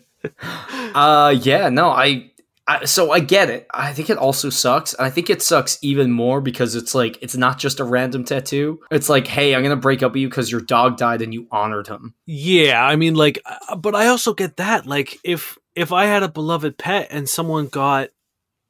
uh, 0.96 1.36
yeah, 1.42 1.70
no, 1.70 1.90
I, 1.90 2.32
I. 2.68 2.86
So 2.86 3.12
I 3.12 3.20
get 3.20 3.50
it. 3.50 3.68
I 3.74 3.94
think 3.94 4.10
it 4.10 4.18
also 4.18 4.50
sucks. 4.50 4.94
And 4.94 5.06
I 5.06 5.10
think 5.10 5.30
it 5.30 5.42
sucks 5.42 5.78
even 5.82 6.12
more 6.12 6.42
because 6.42 6.75
it's 6.75 6.94
like 6.94 7.18
it's 7.22 7.38
not 7.38 7.60
just 7.60 7.80
a 7.80 7.86
random 7.86 8.25
tattoo. 8.25 8.82
It's 8.92 9.10
like, 9.10 9.28
hey, 9.28 9.56
I'm 9.56 9.64
gonna 9.64 9.75
break 9.75 10.04
up 10.04 10.14
with 10.14 10.22
you 10.22 10.30
because 10.30 10.52
your 10.52 10.62
dog 10.62 10.98
died 10.98 11.22
and 11.22 11.34
you 11.34 11.48
honored 11.52 11.88
him. 11.88 12.14
Yeah, 12.25 12.86
I 12.86 12.96
mean, 12.98 13.16
like, 13.16 13.42
uh, 13.46 13.75
but 13.75 13.96
I 13.96 14.08
also 14.08 14.34
get 14.34 14.58
that. 14.58 14.86
Like, 14.86 15.18
if 15.24 15.58
if 15.75 15.92
I 15.92 16.06
had 16.06 16.24
a 16.24 16.30
beloved 16.30 16.78
pet 16.78 17.08
and 17.10 17.30
someone 17.30 17.68
got 17.68 18.10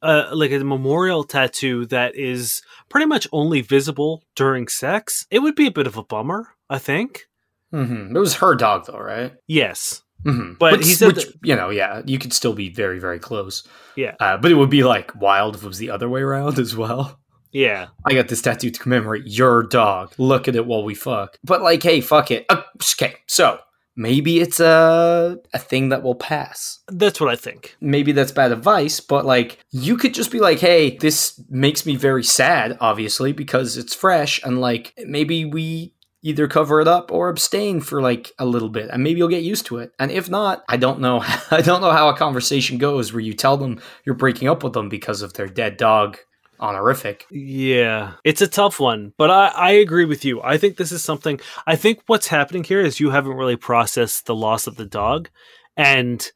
uh, 0.02 0.28
like 0.32 0.52
a 0.52 0.58
memorial 0.60 1.24
tattoo 1.24 1.86
that 1.86 2.14
is 2.14 2.62
pretty 2.88 3.06
much 3.06 3.26
only 3.32 3.60
visible 3.60 4.22
during 4.34 4.68
sex, 4.68 5.26
it 5.30 5.40
would 5.40 5.54
be 5.56 5.66
a 5.66 5.72
bit 5.72 5.86
of 5.86 5.96
a 5.96 6.04
bummer. 6.04 6.55
I 6.70 6.78
think. 6.78 7.24
Mm-hmm. 7.72 8.16
It 8.16 8.20
was 8.20 8.34
her 8.36 8.54
dog 8.54 8.86
though, 8.86 8.98
right? 8.98 9.32
Yes. 9.46 10.02
hmm 10.24 10.52
But 10.58 10.84
he 10.84 10.92
said 10.94 11.16
which, 11.16 11.26
you 11.42 11.56
know, 11.56 11.70
yeah, 11.70 12.02
you 12.06 12.18
could 12.18 12.32
still 12.32 12.54
be 12.54 12.68
very, 12.68 12.98
very 12.98 13.18
close. 13.18 13.66
Yeah. 13.96 14.14
Uh, 14.20 14.36
but 14.36 14.50
it 14.50 14.54
would 14.54 14.70
be 14.70 14.84
like 14.84 15.14
wild 15.20 15.56
if 15.56 15.62
it 15.64 15.68
was 15.68 15.78
the 15.78 15.90
other 15.90 16.08
way 16.08 16.20
around 16.22 16.58
as 16.66 16.76
well. 16.76 17.20
Yeah. 17.52 17.88
I 18.04 18.14
got 18.14 18.28
this 18.28 18.42
tattoo 18.42 18.70
to 18.70 18.80
commemorate 18.80 19.26
your 19.26 19.62
dog. 19.62 20.12
Look 20.18 20.46
at 20.48 20.56
it 20.56 20.66
while 20.66 20.84
we 20.84 20.94
fuck. 20.94 21.38
But 21.42 21.62
like, 21.62 21.82
hey, 21.82 22.00
fuck 22.00 22.30
it. 22.30 22.44
Uh, 22.48 22.62
okay, 22.94 23.16
so 23.26 23.58
maybe 23.96 24.40
it's 24.40 24.60
a 24.60 25.38
a 25.54 25.58
thing 25.58 25.88
that 25.88 26.02
will 26.02 26.14
pass. 26.14 26.80
That's 26.88 27.18
what 27.20 27.30
I 27.30 27.36
think. 27.36 27.76
Maybe 27.80 28.12
that's 28.12 28.32
bad 28.32 28.52
advice, 28.52 29.00
but 29.00 29.24
like, 29.24 29.58
you 29.70 29.96
could 29.96 30.12
just 30.12 30.30
be 30.30 30.38
like, 30.40 30.58
hey, 30.58 30.96
this 30.98 31.42
makes 31.48 31.86
me 31.86 31.96
very 31.96 32.24
sad, 32.24 32.76
obviously, 32.80 33.32
because 33.32 33.78
it's 33.78 33.94
fresh, 33.94 34.42
and 34.44 34.60
like, 34.60 34.92
maybe 35.06 35.46
we 35.46 35.94
either 36.26 36.48
cover 36.48 36.80
it 36.80 36.88
up 36.88 37.12
or 37.12 37.28
abstain 37.28 37.80
for 37.80 38.02
like 38.02 38.32
a 38.36 38.44
little 38.44 38.68
bit 38.68 38.90
and 38.90 39.00
maybe 39.02 39.18
you'll 39.18 39.28
get 39.28 39.44
used 39.44 39.64
to 39.64 39.78
it 39.78 39.92
and 40.00 40.10
if 40.10 40.28
not 40.28 40.64
i 40.68 40.76
don't 40.76 41.00
know 41.00 41.22
i 41.52 41.62
don't 41.62 41.80
know 41.80 41.92
how 41.92 42.08
a 42.08 42.16
conversation 42.16 42.78
goes 42.78 43.12
where 43.12 43.20
you 43.20 43.32
tell 43.32 43.56
them 43.56 43.80
you're 44.04 44.14
breaking 44.14 44.48
up 44.48 44.64
with 44.64 44.72
them 44.72 44.88
because 44.88 45.22
of 45.22 45.34
their 45.34 45.46
dead 45.46 45.76
dog 45.76 46.18
honorific 46.58 47.26
Yeah, 47.30 48.14
it's 48.24 48.40
a 48.40 48.48
tough 48.48 48.80
one, 48.80 49.12
but 49.18 49.30
I, 49.30 49.48
I 49.48 49.70
agree 49.72 50.06
with 50.06 50.24
you. 50.24 50.40
I 50.42 50.56
think 50.56 50.78
this 50.78 50.90
is 50.90 51.04
something. 51.04 51.38
I 51.66 51.76
think 51.76 52.00
what's 52.06 52.28
happening 52.28 52.64
here 52.64 52.80
is 52.80 52.98
you 52.98 53.10
haven't 53.10 53.36
really 53.36 53.56
processed 53.56 54.24
the 54.24 54.34
loss 54.34 54.66
of 54.66 54.76
the 54.76 54.86
dog, 54.86 55.28
and 55.76 56.26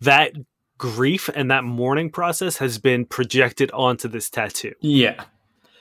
that 0.00 0.32
grief 0.76 1.30
and 1.32 1.52
that 1.52 1.62
mourning 1.62 2.10
process 2.10 2.56
has 2.56 2.78
been 2.78 3.04
projected 3.04 3.70
onto 3.70 4.08
this 4.08 4.28
tattoo. 4.28 4.74
yeah 4.80 5.22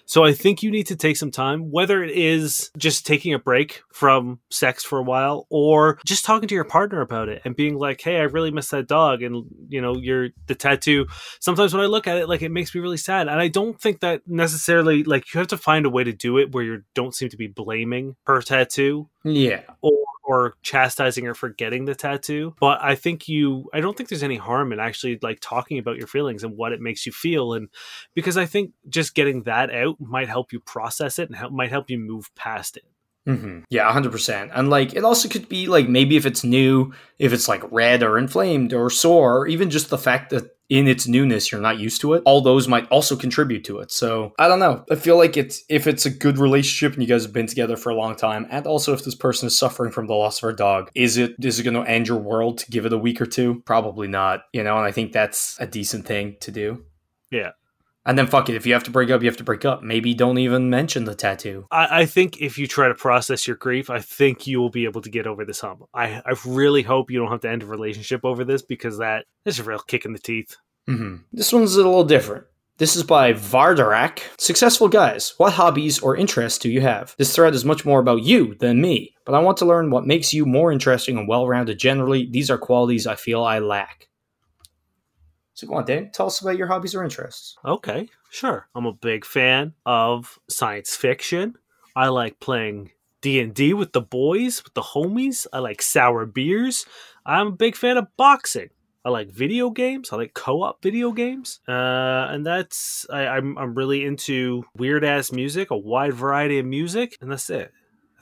So 0.09 0.23
I 0.23 0.33
think 0.33 0.63
you 0.63 0.71
need 0.71 0.87
to 0.87 0.95
take 0.95 1.17
some 1.17 1.29
time, 1.29 1.69
whether 1.69 2.03
it 2.03 2.09
is 2.09 2.71
just 2.75 3.05
taking 3.05 3.35
a 3.35 3.37
break 3.37 3.83
from 3.93 4.39
sex 4.49 4.83
for 4.83 4.97
a 4.97 5.03
while 5.03 5.45
or 5.51 5.99
just 6.03 6.25
talking 6.25 6.49
to 6.49 6.55
your 6.55 6.63
partner 6.63 7.01
about 7.01 7.29
it 7.29 7.43
and 7.45 7.55
being 7.55 7.75
like, 7.77 8.01
"Hey, 8.01 8.17
I 8.17 8.23
really 8.23 8.49
miss 8.49 8.69
that 8.69 8.87
dog." 8.87 9.21
And 9.21 9.45
you 9.67 9.79
know, 9.79 9.97
your 9.97 10.29
the 10.47 10.55
tattoo. 10.55 11.05
Sometimes 11.39 11.75
when 11.75 11.83
I 11.83 11.85
look 11.85 12.07
at 12.07 12.17
it, 12.17 12.27
like 12.27 12.41
it 12.41 12.49
makes 12.49 12.73
me 12.73 12.81
really 12.81 12.97
sad, 12.97 13.27
and 13.27 13.39
I 13.39 13.49
don't 13.49 13.79
think 13.79 13.99
that 13.99 14.23
necessarily 14.25 15.03
like 15.03 15.31
you 15.31 15.37
have 15.37 15.47
to 15.49 15.57
find 15.57 15.85
a 15.85 15.91
way 15.91 16.03
to 16.03 16.11
do 16.11 16.39
it 16.39 16.53
where 16.53 16.63
you 16.63 16.81
don't 16.95 17.13
seem 17.13 17.29
to 17.29 17.37
be 17.37 17.45
blaming 17.47 18.15
her 18.25 18.41
tattoo 18.41 19.09
yeah 19.23 19.61
or 19.81 19.93
or 20.29 20.53
chastising 20.61 21.25
her 21.25 21.33
for 21.33 21.49
getting 21.49 21.85
the 21.85 21.95
tattoo. 21.95 22.53
But 22.59 22.77
I 22.83 22.93
think 22.93 23.27
you 23.27 23.67
I 23.73 23.81
don't 23.81 23.97
think 23.97 24.09
there's 24.09 24.21
any 24.21 24.37
harm 24.37 24.71
in 24.71 24.79
actually 24.79 25.17
like 25.23 25.39
talking 25.41 25.79
about 25.79 25.97
your 25.97 26.05
feelings 26.05 26.43
and 26.43 26.55
what 26.55 26.71
it 26.71 26.79
makes 26.79 27.07
you 27.07 27.11
feel 27.11 27.53
and 27.53 27.67
because 28.13 28.37
I 28.37 28.45
think 28.45 28.73
just 28.87 29.15
getting 29.15 29.41
that 29.43 29.73
out 29.73 29.95
might 29.99 30.29
help 30.29 30.53
you 30.53 30.59
process 30.59 31.17
it 31.17 31.29
and 31.29 31.35
help, 31.35 31.51
might 31.51 31.71
help 31.71 31.89
you 31.89 31.97
move 31.97 32.29
past 32.35 32.77
it. 32.77 32.83
Mm-hmm. 33.27 33.61
Yeah, 33.71 33.91
100%. 33.91 34.51
And 34.53 34.69
like, 34.69 34.95
it 34.95 35.03
also 35.03 35.27
could 35.27 35.49
be 35.49 35.65
like 35.67 35.89
maybe 35.89 36.15
if 36.15 36.25
it's 36.25 36.43
new, 36.43 36.93
if 37.17 37.33
it's 37.33 37.47
like 37.47 37.63
red 37.71 38.03
or 38.03 38.17
inflamed 38.17 38.71
or 38.71 38.89
sore, 38.89 39.39
or 39.39 39.47
even 39.47 39.71
just 39.71 39.89
the 39.89 39.97
fact 39.97 40.29
that 40.29 40.55
in 40.69 40.87
its 40.87 41.07
newness 41.07 41.51
you're 41.51 41.61
not 41.61 41.79
used 41.79 42.01
to 42.01 42.13
it, 42.13 42.21
all 42.25 42.41
those 42.41 42.67
might 42.67 42.87
also 42.89 43.15
contribute 43.15 43.63
to 43.65 43.79
it. 43.79 43.91
So 43.91 44.33
I 44.39 44.47
don't 44.47 44.59
know. 44.59 44.85
I 44.89 44.95
feel 44.95 45.17
like 45.17 45.35
it's 45.35 45.63
if 45.67 45.87
it's 45.87 46.05
a 46.05 46.09
good 46.09 46.37
relationship 46.37 46.93
and 46.93 47.01
you 47.01 47.09
guys 47.09 47.23
have 47.23 47.33
been 47.33 47.47
together 47.47 47.75
for 47.75 47.89
a 47.89 47.95
long 47.95 48.15
time, 48.15 48.47
and 48.49 48.65
also 48.67 48.93
if 48.93 49.03
this 49.03 49.15
person 49.15 49.47
is 49.47 49.57
suffering 49.57 49.91
from 49.91 50.07
the 50.07 50.13
loss 50.13 50.37
of 50.37 50.41
her 50.47 50.53
dog, 50.53 50.89
is 50.95 51.17
it 51.17 51.35
is 51.39 51.59
it 51.59 51.63
going 51.63 51.73
to 51.73 51.89
end 51.89 52.07
your 52.07 52.19
world 52.19 52.59
to 52.59 52.71
give 52.71 52.85
it 52.85 52.93
a 52.93 52.97
week 52.97 53.19
or 53.19 53.25
two? 53.25 53.61
Probably 53.65 54.07
not. 54.07 54.41
You 54.53 54.63
know, 54.63 54.77
and 54.77 54.85
I 54.85 54.91
think 54.91 55.11
that's 55.11 55.57
a 55.59 55.67
decent 55.67 56.05
thing 56.05 56.37
to 56.41 56.51
do. 56.51 56.85
Yeah. 57.31 57.51
And 58.05 58.17
then 58.17 58.27
fuck 58.27 58.49
it. 58.49 58.55
If 58.55 58.65
you 58.65 58.73
have 58.73 58.85
to 58.85 58.91
break 58.91 59.09
up, 59.09 59.21
you 59.21 59.27
have 59.27 59.37
to 59.37 59.43
break 59.43 59.65
up. 59.65 59.83
Maybe 59.83 60.13
don't 60.13 60.37
even 60.37 60.69
mention 60.69 61.03
the 61.03 61.15
tattoo. 61.15 61.67
I, 61.69 62.01
I 62.01 62.05
think 62.05 62.41
if 62.41 62.57
you 62.57 62.65
try 62.65 62.87
to 62.87 62.95
process 62.95 63.45
your 63.45 63.57
grief, 63.57 63.89
I 63.89 63.99
think 63.99 64.47
you 64.47 64.59
will 64.59 64.69
be 64.69 64.85
able 64.85 65.01
to 65.01 65.09
get 65.09 65.27
over 65.27 65.45
this 65.45 65.59
hump. 65.61 65.83
I, 65.93 66.21
I 66.25 66.33
really 66.45 66.81
hope 66.81 67.11
you 67.11 67.19
don't 67.19 67.31
have 67.31 67.41
to 67.41 67.49
end 67.49 67.63
a 67.63 67.67
relationship 67.67 68.23
over 68.23 68.43
this 68.43 68.61
because 68.61 68.97
that 68.99 69.25
is 69.45 69.59
a 69.59 69.63
real 69.63 69.79
kick 69.79 70.05
in 70.05 70.13
the 70.13 70.19
teeth. 70.19 70.55
hmm 70.87 71.17
This 71.33 71.51
one's 71.53 71.75
a 71.75 71.77
little 71.77 72.03
different. 72.03 72.45
This 72.79 72.95
is 72.95 73.03
by 73.03 73.33
Vardarak. 73.33 74.21
Successful 74.39 74.87
guys, 74.87 75.33
what 75.35 75.51
hobbies 75.51 75.99
or 75.99 76.15
interests 76.15 76.59
do 76.59 76.69
you 76.69 76.79
have? 76.79 77.13
This 77.17 77.35
thread 77.35 77.53
is 77.53 77.65
much 77.65 77.83
more 77.83 77.99
about 77.99 78.23
you 78.23 78.55
than 78.55 78.79
me, 78.79 79.13
but 79.25 79.35
I 79.35 79.39
want 79.39 79.57
to 79.57 79.65
learn 79.65 79.91
what 79.91 80.07
makes 80.07 80.33
you 80.33 80.45
more 80.45 80.71
interesting 80.71 81.17
and 81.17 81.27
well 81.27 81.45
rounded 81.45 81.77
generally. 81.77 82.29
These 82.31 82.49
are 82.49 82.57
qualities 82.57 83.05
I 83.05 83.15
feel 83.15 83.43
I 83.43 83.59
lack. 83.59 84.07
So 85.59 85.67
go 85.67 85.75
on, 85.75 85.83
Dan. 85.85 86.09
Tell 86.13 86.27
us 86.27 86.39
about 86.39 86.57
your 86.57 86.67
hobbies 86.67 86.95
or 86.95 87.03
interests. 87.03 87.57
Okay, 87.65 88.07
sure. 88.29 88.67
I'm 88.73 88.85
a 88.85 88.93
big 88.93 89.25
fan 89.25 89.73
of 89.85 90.39
science 90.49 90.95
fiction. 90.95 91.55
I 91.97 92.07
like 92.07 92.39
playing 92.39 92.91
D&D 93.21 93.73
with 93.73 93.91
the 93.91 93.99
boys, 94.01 94.63
with 94.63 94.73
the 94.73 94.81
homies. 94.81 95.47
I 95.51 95.59
like 95.59 95.81
sour 95.81 96.25
beers. 96.25 96.85
I'm 97.25 97.47
a 97.47 97.51
big 97.51 97.75
fan 97.75 97.97
of 97.97 98.07
boxing. 98.15 98.69
I 99.03 99.09
like 99.09 99.29
video 99.31 99.69
games. 99.69 100.13
I 100.13 100.15
like 100.15 100.33
co-op 100.33 100.81
video 100.81 101.11
games, 101.11 101.59
uh, 101.67 101.71
and 102.29 102.45
that's 102.45 103.05
I, 103.11 103.27
I'm 103.27 103.57
I'm 103.57 103.73
really 103.75 104.05
into 104.05 104.63
weird 104.77 105.03
ass 105.03 105.31
music, 105.33 105.71
a 105.71 105.77
wide 105.77 106.13
variety 106.13 106.59
of 106.59 106.65
music, 106.65 107.17
and 107.21 107.29
that's 107.31 107.49
it. 107.49 107.71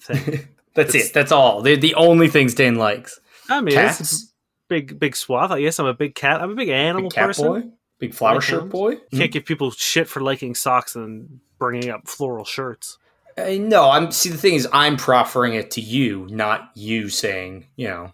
I 0.10 0.15
think. 0.15 0.47
That's 0.73 0.93
It's- 0.93 1.10
it. 1.10 1.13
That's 1.15 1.32
all. 1.32 1.62
They're 1.63 1.76
the 1.78 1.95
only 1.95 2.28
things 2.28 2.54
Dan 2.54 2.76
likes. 2.76 3.19
I 3.50 3.62
mean, 3.62 3.76
it's 3.78 3.97
Cats. 3.97 4.34
Big 4.67 4.99
big 4.99 5.15
swath. 5.15 5.51
I 5.51 5.62
guess 5.62 5.80
I'm 5.80 5.86
a 5.86 5.93
big 5.93 6.15
cat. 6.15 6.41
I'm 6.41 6.51
a 6.51 6.56
big 6.56 6.69
animal 6.69 7.10
Big 7.10 7.15
cat 7.15 7.27
person. 7.27 7.47
boy. 7.47 7.63
Big 7.99 8.13
flower 8.13 8.36
Like 8.36 8.43
shirt 8.43 8.60
hounds. 8.62 8.71
boy. 8.71 8.95
Can't 9.13 9.32
give 9.32 9.45
people 9.45 9.71
shit 9.71 10.08
for 10.08 10.21
liking 10.21 10.53
socks 10.56 10.95
and 10.95 11.39
bringing 11.58 11.89
up 11.89 12.08
floral 12.08 12.45
shirts. 12.45 12.97
Uh, 13.38 13.51
no, 13.60 13.89
I'm 13.89 14.12
see 14.12 14.30
the 14.30 14.38
thing 14.38 14.53
is 14.56 14.67
I'm 14.71 14.97
proffering 14.97 15.53
it 15.56 15.71
to 15.71 15.82
you, 15.82 16.27
not 16.30 16.71
you 16.75 17.10
saying, 17.10 17.65
you 17.75 17.88
know. 17.88 18.12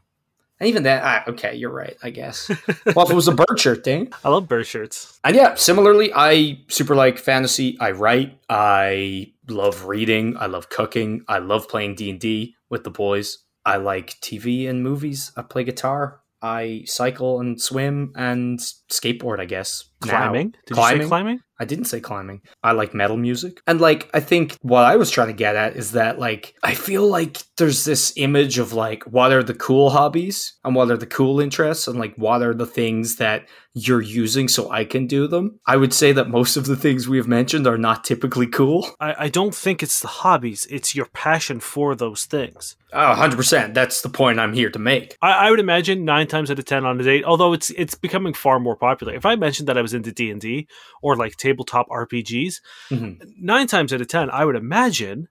And 0.59 0.69
even 0.69 0.83
that, 0.83 1.03
ah, 1.03 1.31
okay, 1.31 1.55
you're 1.55 1.71
right, 1.71 1.97
I 2.03 2.09
guess. 2.11 2.49
well, 2.95 3.05
if 3.05 3.11
it 3.11 3.15
was 3.15 3.27
a 3.27 3.33
bird 3.33 3.59
shirt 3.59 3.83
thing, 3.83 4.13
I 4.23 4.29
love 4.29 4.47
bird 4.47 4.65
shirts. 4.65 5.19
and 5.23 5.35
yeah, 5.35 5.55
similarly, 5.55 6.11
I 6.15 6.61
super 6.69 6.95
like 6.95 7.17
fantasy. 7.17 7.77
I 7.81 7.91
write. 7.91 8.37
I 8.49 9.33
love 9.49 9.85
reading. 9.85 10.37
I 10.37 10.45
love 10.45 10.69
cooking. 10.69 11.25
I 11.27 11.39
love 11.39 11.67
playing 11.67 11.95
D 11.95 12.09
and 12.09 12.19
D 12.19 12.55
with 12.69 12.83
the 12.85 12.91
boys. 12.91 13.39
I 13.65 13.77
like 13.77 14.11
TV 14.21 14.69
and 14.69 14.83
movies. 14.83 15.31
I 15.35 15.41
play 15.41 15.63
guitar. 15.65 16.21
I 16.43 16.83
cycle 16.85 17.39
and 17.39 17.59
swim 17.59 18.11
and 18.15 18.59
skateboard. 18.91 19.39
I 19.39 19.45
guess 19.45 19.85
now. 20.05 20.09
Climbing. 20.09 20.53
Did 20.67 20.77
you 20.77 20.83
say 20.83 21.07
climbing? 21.07 21.39
I 21.63 21.65
didn't 21.65 21.85
say 21.85 22.01
climbing. 22.01 22.41
I 22.61 22.73
like 22.73 22.93
metal 22.93 23.15
music. 23.15 23.61
And 23.65 23.79
like 23.79 24.09
I 24.13 24.19
think 24.19 24.57
what 24.61 24.83
I 24.83 24.97
was 24.97 25.09
trying 25.09 25.27
to 25.27 25.33
get 25.33 25.55
at 25.55 25.77
is 25.77 25.93
that 25.93 26.19
like 26.19 26.55
I 26.61 26.73
feel 26.73 27.07
like 27.07 27.37
there's 27.55 27.85
this 27.85 28.11
image 28.17 28.57
of 28.59 28.73
like 28.73 29.03
what 29.05 29.31
are 29.31 29.43
the 29.43 29.53
cool 29.53 29.91
hobbies 29.91 30.55
and 30.65 30.75
what 30.75 30.91
are 30.91 30.97
the 30.97 31.07
cool 31.07 31.39
interests 31.39 31.87
and 31.87 31.97
like 31.97 32.15
what 32.17 32.41
are 32.41 32.53
the 32.53 32.65
things 32.65 33.15
that 33.15 33.47
you're 33.75 34.01
using 34.01 34.47
so 34.47 34.69
I 34.69 34.85
can 34.85 35.07
do 35.07 35.27
them. 35.27 35.59
I 35.65 35.77
would 35.77 35.93
say 35.93 36.11
that 36.11 36.29
most 36.29 36.57
of 36.57 36.65
the 36.65 36.75
things 36.75 37.07
we 37.07 37.17
have 37.17 37.27
mentioned 37.27 37.65
are 37.65 37.77
not 37.77 38.03
typically 38.03 38.45
cool. 38.45 38.87
I, 38.99 39.15
I 39.25 39.29
don't 39.29 39.55
think 39.55 39.81
it's 39.81 39.99
the 39.99 40.07
hobbies. 40.07 40.67
It's 40.69 40.93
your 40.93 41.07
passion 41.07 41.59
for 41.59 41.95
those 41.95 42.25
things. 42.25 42.75
Oh, 42.93 43.15
100%. 43.17 43.73
That's 43.73 44.01
the 44.01 44.09
point 44.09 44.39
I'm 44.39 44.53
here 44.53 44.69
to 44.69 44.77
make. 44.77 45.17
I, 45.23 45.47
I 45.47 45.49
would 45.49 45.59
imagine 45.59 46.05
nine 46.05 46.27
times 46.27 46.51
out 46.51 46.59
of 46.59 46.65
ten 46.65 46.85
on 46.85 46.99
a 46.99 47.03
date, 47.03 47.23
although 47.23 47.53
it's 47.53 47.71
it's 47.71 47.95
becoming 47.95 48.35
far 48.35 48.59
more 48.59 48.75
popular. 48.75 49.15
If 49.15 49.25
I 49.25 49.35
mentioned 49.35 49.67
that 49.67 49.77
I 49.77 49.81
was 49.81 49.95
into 49.95 50.11
D 50.11 50.29
and 50.29 50.39
D 50.39 50.67
or 51.01 51.15
like 51.15 51.35
tabletop 51.53 51.87
RPGs, 51.89 52.61
Mhm. 52.91 53.17
nine 53.39 53.67
times 53.67 53.93
out 53.93 54.01
of 54.01 54.07
ten, 54.07 54.29
I 54.29 54.45
would 54.45 54.55
imagine 54.55 55.27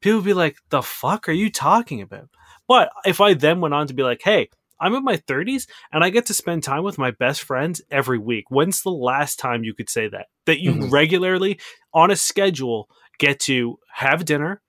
people 0.00 0.18
would 0.18 0.24
be 0.24 0.34
like, 0.34 0.56
"The 0.70 0.82
fuck 0.82 1.28
are 1.28 1.32
you 1.32 1.50
talking 1.50 2.00
about?" 2.00 2.28
But 2.68 2.90
if 3.04 3.20
I 3.20 3.34
then 3.34 3.60
went 3.60 3.74
on 3.74 3.86
to 3.88 3.94
be 3.94 4.02
like, 4.02 4.22
"Hey, 4.22 4.48
I'm 4.80 4.94
in 4.94 5.04
my 5.04 5.16
30s 5.16 5.66
and 5.92 6.02
I 6.04 6.10
get 6.10 6.26
to 6.26 6.34
spend 6.34 6.62
time 6.62 6.82
with 6.84 6.98
my 6.98 7.10
best 7.10 7.42
friends 7.42 7.82
every 7.90 8.18
week," 8.18 8.44
when's 8.50 8.82
the 8.82 8.90
last 8.90 9.38
time 9.38 9.64
you 9.64 9.74
could 9.74 9.90
say 9.90 10.08
that? 10.08 10.26
That 10.46 10.60
you 10.60 10.74
Mhm. 10.74 10.90
regularly 10.92 11.60
on 11.92 12.10
a 12.10 12.16
schedule 12.16 12.88
get 13.18 13.40
to 13.40 13.78
have 13.92 14.24
dinner 14.24 14.60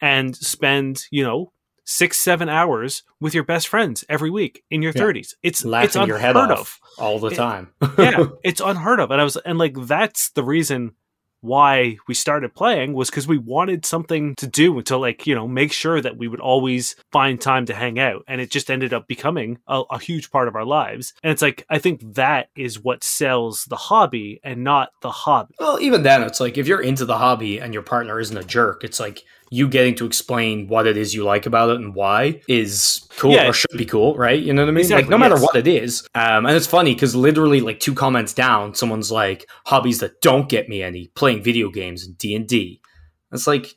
and 0.00 0.36
spend, 0.36 1.04
you 1.10 1.24
know, 1.24 1.52
six 1.90 2.18
seven 2.18 2.50
hours 2.50 3.02
with 3.18 3.32
your 3.32 3.44
best 3.44 3.66
friends 3.66 4.04
every 4.10 4.28
week 4.28 4.62
in 4.70 4.82
your 4.82 4.92
Yeah. 4.94 5.02
30s. 5.02 5.16
It's 5.16 5.34
it's 5.42 5.64
Laughing 5.64 6.02
unheard 6.02 6.08
your 6.08 6.18
head 6.18 6.36
of 6.36 6.78
all 6.98 7.18
the 7.18 7.28
It- 7.28 7.36
time. 7.36 7.68
yeah, 7.98 8.26
it's 8.44 8.60
unheard 8.60 9.00
of. 9.00 9.10
And 9.10 9.20
I 9.20 9.24
was, 9.24 9.36
and 9.38 9.56
like, 9.58 9.74
that's 9.74 10.28
the 10.30 10.44
reason 10.44 10.92
why 11.40 11.96
we 12.08 12.14
started 12.14 12.52
playing 12.52 12.92
was 12.94 13.08
because 13.10 13.28
we 13.28 13.38
wanted 13.38 13.86
something 13.86 14.34
to 14.34 14.46
do 14.46 14.82
to, 14.82 14.96
like, 14.96 15.24
you 15.24 15.34
know, 15.36 15.46
make 15.46 15.72
sure 15.72 16.00
that 16.00 16.16
we 16.18 16.26
would 16.26 16.40
always 16.40 16.96
find 17.12 17.40
time 17.40 17.64
to 17.64 17.72
hang 17.74 17.96
out. 17.98 18.24
And 18.26 18.40
it 18.40 18.50
just 18.50 18.70
ended 18.72 18.92
up 18.92 19.06
becoming 19.06 19.58
a, 19.68 19.82
a 19.88 19.98
huge 20.00 20.32
part 20.32 20.48
of 20.48 20.56
our 20.56 20.64
lives. 20.64 21.14
And 21.22 21.30
it's 21.30 21.40
like, 21.40 21.64
I 21.70 21.78
think 21.78 22.14
that 22.14 22.48
is 22.56 22.82
what 22.82 23.04
sells 23.04 23.64
the 23.66 23.76
hobby 23.76 24.40
and 24.42 24.64
not 24.64 24.90
the 25.00 25.12
hobby. 25.12 25.54
Well, 25.60 25.78
even 25.80 26.02
then, 26.02 26.24
it's 26.24 26.40
like 26.40 26.58
if 26.58 26.66
you're 26.66 26.82
into 26.82 27.04
the 27.04 27.18
hobby 27.18 27.58
and 27.60 27.72
your 27.72 27.84
partner 27.84 28.18
isn't 28.18 28.36
a 28.36 28.42
jerk, 28.44 28.82
it's 28.82 28.98
like 28.98 29.22
you 29.50 29.68
getting 29.68 29.94
to 29.96 30.06
explain 30.06 30.68
what 30.68 30.86
it 30.86 30.96
is 30.96 31.14
you 31.14 31.24
like 31.24 31.46
about 31.46 31.70
it 31.70 31.76
and 31.76 31.94
why 31.94 32.40
is 32.48 33.06
cool 33.16 33.32
Yeah. 33.32 33.48
or 33.48 33.52
should 33.52 33.76
be 33.76 33.84
cool, 33.86 34.16
right? 34.16 34.40
You 34.40 34.52
know 34.52 34.62
what 34.62 34.68
I 34.68 34.72
mean? 34.72 34.88
like 34.90 35.08
no 35.08 35.18
matter 35.18 35.34
yes. 35.36 35.42
what 35.42 35.56
it 35.56 35.66
is. 35.66 36.06
Um, 36.14 36.46
and 36.46 36.56
it's 36.56 36.66
funny 36.66 36.94
because 36.94 37.14
literally, 37.14 37.60
like 37.60 37.80
two 37.80 37.94
comments 37.94 38.32
down, 38.32 38.74
someone's 38.74 39.10
like 39.12 39.48
hobbies 39.66 40.00
that 40.00 40.20
don't 40.20 40.48
get 40.48 40.68
me 40.68 40.82
any 40.82 41.08
playing 41.08 41.42
video 41.42 41.70
games 41.70 42.06
and 42.06 42.16
D 42.18 42.34
and 42.34 42.46
D. 42.46 42.80
It's 43.32 43.46
like 43.46 43.74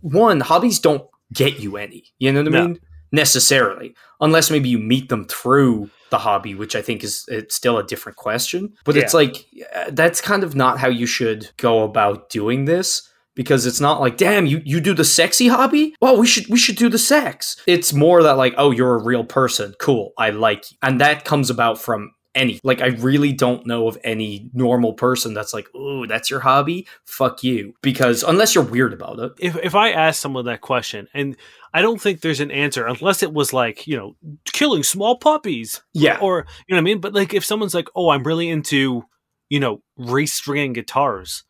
one 0.00 0.40
hobbies 0.40 0.78
don't 0.78 1.06
get 1.32 1.58
you 1.60 1.76
any. 1.76 2.04
You 2.18 2.32
know 2.32 2.42
what 2.42 2.54
I 2.54 2.58
No. 2.58 2.66
mean? 2.68 2.80
necessarily, 3.12 3.94
unless 4.20 4.50
maybe 4.50 4.68
you 4.68 4.78
meet 4.78 5.08
them 5.08 5.24
through 5.26 5.88
the 6.10 6.18
hobby, 6.18 6.54
which 6.54 6.74
I 6.74 6.82
think 6.82 7.04
is 7.04 7.24
it's 7.28 7.54
still 7.54 7.78
a 7.78 7.84
different 7.84 8.16
question. 8.18 8.72
But 8.84 8.96
it's 8.96 9.14
like 9.14 9.46
uh, 9.74 9.90
that's 9.92 10.20
kind 10.20 10.42
of 10.42 10.54
not 10.56 10.78
how 10.80 10.88
you 10.88 11.06
should 11.06 11.48
go 11.56 11.84
about 11.84 12.28
doing 12.28 12.64
this 12.64 13.08
because 13.34 13.66
it's 13.66 13.80
not 13.80 14.00
like 14.00 14.16
damn 14.16 14.46
you 14.46 14.60
you 14.64 14.80
do 14.80 14.94
the 14.94 15.04
sexy 15.04 15.48
hobby? 15.48 15.94
Well 16.00 16.18
we 16.18 16.26
should 16.26 16.48
we 16.48 16.58
should 16.58 16.76
do 16.76 16.88
the 16.88 16.98
sex. 16.98 17.56
It's 17.66 17.92
more 17.92 18.22
that 18.22 18.36
like 18.36 18.54
oh 18.56 18.70
you're 18.70 18.94
a 18.94 19.02
real 19.02 19.24
person. 19.24 19.74
Cool. 19.78 20.12
I 20.18 20.30
like 20.30 20.70
you. 20.70 20.78
And 20.82 21.00
that 21.00 21.24
comes 21.24 21.50
about 21.50 21.78
from 21.78 22.12
any 22.34 22.58
like 22.64 22.82
i 22.82 22.86
really 22.86 23.32
don't 23.32 23.64
know 23.64 23.86
of 23.86 23.96
any 24.02 24.50
normal 24.52 24.92
person 24.92 25.34
that's 25.34 25.54
like 25.54 25.68
oh 25.74 26.06
that's 26.06 26.30
your 26.30 26.40
hobby? 26.40 26.86
Fuck 27.04 27.44
you. 27.44 27.74
Because 27.82 28.22
unless 28.22 28.54
you're 28.54 28.64
weird 28.64 28.92
about 28.92 29.18
it. 29.18 29.32
If 29.38 29.56
if 29.56 29.74
I 29.74 29.90
ask 29.90 30.20
someone 30.20 30.44
that 30.46 30.60
question, 30.60 31.08
and 31.14 31.36
I 31.72 31.82
don't 31.82 32.00
think 32.00 32.20
there's 32.20 32.40
an 32.40 32.50
answer 32.50 32.86
unless 32.86 33.22
it 33.22 33.32
was 33.32 33.52
like 33.52 33.86
you 33.86 33.96
know 33.96 34.16
killing 34.44 34.82
small 34.82 35.16
puppies, 35.16 35.82
yeah. 35.92 36.18
Or 36.20 36.46
you 36.66 36.74
know 36.74 36.76
what 36.76 36.78
I 36.78 36.82
mean. 36.82 37.00
But 37.00 37.14
like 37.14 37.34
if 37.34 37.44
someone's 37.44 37.74
like, 37.74 37.88
oh, 37.94 38.10
I'm 38.10 38.24
really 38.24 38.48
into 38.48 39.04
you 39.48 39.60
know 39.60 39.82
restringing 39.98 40.74
guitars, 40.74 41.44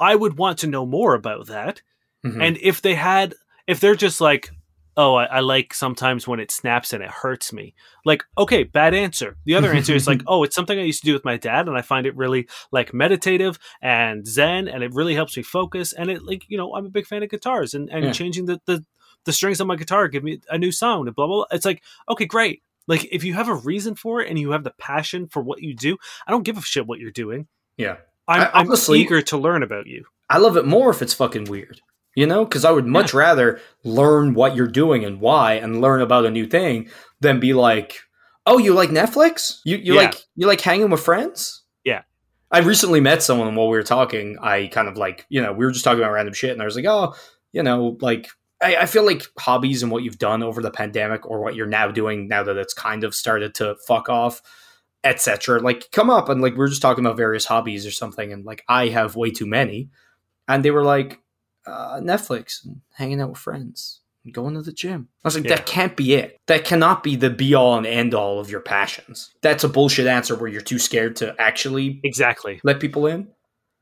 I 0.00 0.14
would 0.14 0.36
want 0.38 0.58
to 0.58 0.66
know 0.66 0.86
more 0.86 1.14
about 1.14 1.46
that. 1.48 1.82
Mhm. 2.24 2.42
And 2.42 2.58
if 2.60 2.82
they 2.82 2.94
had, 2.94 3.34
if 3.66 3.80
they're 3.80 3.94
just 3.94 4.20
like, 4.20 4.50
oh, 4.98 5.14
I, 5.14 5.24
I 5.26 5.40
like 5.40 5.74
sometimes 5.74 6.26
when 6.26 6.40
it 6.40 6.50
snaps 6.50 6.94
and 6.94 7.02
it 7.02 7.10
hurts 7.10 7.52
me. 7.52 7.74
Like, 8.06 8.24
okay, 8.38 8.62
bad 8.64 8.94
answer. 8.94 9.36
The 9.44 9.54
other 9.54 9.72
answer 9.74 9.94
is 9.94 10.06
like, 10.06 10.22
oh, 10.26 10.42
it's 10.42 10.54
something 10.56 10.78
I 10.78 10.82
used 10.84 11.00
to 11.02 11.06
do 11.06 11.12
with 11.12 11.24
my 11.24 11.36
dad, 11.36 11.68
and 11.68 11.76
I 11.76 11.82
find 11.82 12.06
it 12.06 12.16
really 12.16 12.48
like 12.72 12.94
meditative 12.94 13.58
and 13.82 14.26
zen, 14.26 14.68
and 14.68 14.82
it 14.82 14.94
really 14.94 15.14
helps 15.14 15.36
me 15.36 15.42
focus. 15.42 15.92
And 15.92 16.10
it 16.10 16.22
like, 16.24 16.44
you 16.48 16.56
know, 16.56 16.74
I'm 16.74 16.86
a 16.86 16.90
big 16.90 17.06
fan 17.06 17.22
of 17.22 17.28
guitars, 17.30 17.74
and 17.74 17.90
and 17.90 18.04
Yeah. 18.06 18.12
changing 18.12 18.46
the 18.46 18.60
the 18.66 18.84
the 19.24 19.32
strings 19.34 19.60
on 19.60 19.66
my 19.66 19.76
guitar 19.76 20.08
give 20.08 20.24
me 20.24 20.40
a 20.48 20.56
new 20.56 20.72
sound, 20.72 21.08
and 21.08 21.14
blah 21.16 21.26
blah. 21.26 21.36
blah. 21.36 21.46
It's 21.50 21.66
like, 21.66 21.82
okay, 22.08 22.24
great. 22.26 22.62
Like 22.88 23.06
if 23.12 23.22
you 23.24 23.34
have 23.34 23.48
a 23.48 23.54
reason 23.54 23.96
for 23.96 24.20
it 24.22 24.30
and 24.30 24.38
you 24.38 24.52
have 24.52 24.64
the 24.64 24.72
passion 24.78 25.26
for 25.28 25.42
what 25.42 25.60
you 25.60 25.74
do, 25.74 25.98
I 26.26 26.30
don't 26.30 26.44
give 26.44 26.56
a 26.56 26.62
shit 26.62 26.86
what 26.86 27.00
you're 27.00 27.10
doing. 27.10 27.48
yeah 27.76 27.96
I'm, 28.28 28.42
I- 28.42 28.50
I'm 28.52 28.66
honestly- 28.66 29.00
eager 29.00 29.22
to 29.22 29.36
learn 29.36 29.62
about 29.62 29.86
you. 29.86 30.04
I 30.28 30.38
love 30.38 30.56
it 30.56 30.66
more 30.66 30.90
if 30.90 31.02
it's 31.02 31.14
fucking 31.14 31.44
weird. 31.44 31.80
You 32.16 32.26
know, 32.26 32.44
because 32.46 32.64
I 32.64 32.70
would 32.70 32.86
much 32.86 33.12
rather 33.12 33.60
learn 33.84 34.32
what 34.32 34.56
you're 34.56 34.66
doing 34.66 35.04
and 35.04 35.20
why, 35.20 35.54
and 35.54 35.82
learn 35.82 36.00
about 36.00 36.24
a 36.24 36.30
new 36.30 36.46
thing 36.46 36.88
than 37.20 37.40
be 37.40 37.52
like, 37.52 37.98
"Oh, 38.46 38.56
you 38.56 38.72
like 38.72 38.88
Netflix? 38.88 39.58
You 39.66 39.76
you 39.76 39.94
Yeah. 39.94 40.00
like 40.00 40.14
you 40.34 40.46
like 40.46 40.62
hanging 40.62 40.88
with 40.88 41.00
friends?" 41.02 41.62
Yeah. 41.84 42.02
I 42.50 42.60
recently 42.60 43.00
met 43.02 43.22
someone 43.22 43.54
while 43.54 43.68
we 43.68 43.76
were 43.76 43.82
talking. 43.82 44.38
I 44.40 44.68
kind 44.68 44.88
of 44.88 44.96
like, 44.96 45.26
you 45.28 45.42
know, 45.42 45.52
we 45.52 45.66
were 45.66 45.72
just 45.72 45.84
talking 45.84 46.00
about 46.00 46.12
random 46.12 46.32
shit, 46.32 46.52
and 46.52 46.62
I 46.62 46.64
was 46.64 46.74
like, 46.76 46.86
"Oh, 46.86 47.14
you 47.52 47.62
know, 47.62 47.98
like." 48.00 48.28
I, 48.62 48.76
I 48.76 48.86
feel 48.86 49.04
like 49.04 49.26
hobbies 49.38 49.82
and 49.82 49.92
what 49.92 50.02
you've 50.02 50.18
done 50.18 50.42
over 50.42 50.62
the 50.62 50.70
pandemic, 50.70 51.26
or 51.28 51.42
what 51.42 51.54
you're 51.54 51.66
now 51.66 51.88
doing 51.90 52.26
now 52.28 52.42
that 52.44 52.56
it's 52.56 52.72
kind 52.72 53.04
of 53.04 53.14
started 53.14 53.54
to 53.56 53.76
fuck 53.86 54.08
off, 54.08 54.40
etc. 55.06 55.60
Like, 55.60 55.90
come 55.92 56.10
up 56.10 56.28
and 56.28 56.40
like 56.42 56.56
we're 56.56 56.68
just 56.68 56.82
talking 56.82 57.04
about 57.04 57.16
various 57.16 57.44
hobbies 57.46 57.86
or 57.86 57.90
something, 57.90 58.32
and 58.32 58.44
like 58.44 58.62
I 58.68 58.88
have 58.88 59.16
way 59.16 59.30
too 59.30 59.46
many, 59.46 59.88
and 60.48 60.64
they 60.64 60.70
were 60.70 60.84
like 60.84 61.20
uh, 61.66 62.00
Netflix 62.00 62.64
and 62.64 62.80
hanging 62.94 63.20
out 63.20 63.30
with 63.30 63.38
friends 63.38 64.00
and 64.24 64.32
going 64.34 64.54
to 64.54 64.62
the 64.62 64.72
gym. 64.72 65.08
I 65.24 65.28
was 65.28 65.34
like, 65.36 65.44
Yeah. 65.44 65.56
that 65.56 65.66
can't 65.66 65.96
be 65.96 66.14
it. 66.14 66.36
That 66.46 66.64
cannot 66.64 67.02
be 67.02 67.16
the 67.16 67.30
be 67.30 67.54
all 67.54 67.76
and 67.76 67.86
end 67.86 68.14
all 68.14 68.38
of 68.40 68.50
your 68.50 68.60
passions. 68.60 69.32
That's 69.42 69.64
a 69.64 69.68
bullshit 69.68 70.06
answer 70.06 70.36
where 70.36 70.48
you're 70.48 70.60
too 70.60 70.78
scared 70.78 71.16
to 71.16 71.34
actually 71.40 72.00
Exactly. 72.04 72.60
let 72.64 72.78
people 72.80 73.06
in. 73.06 73.28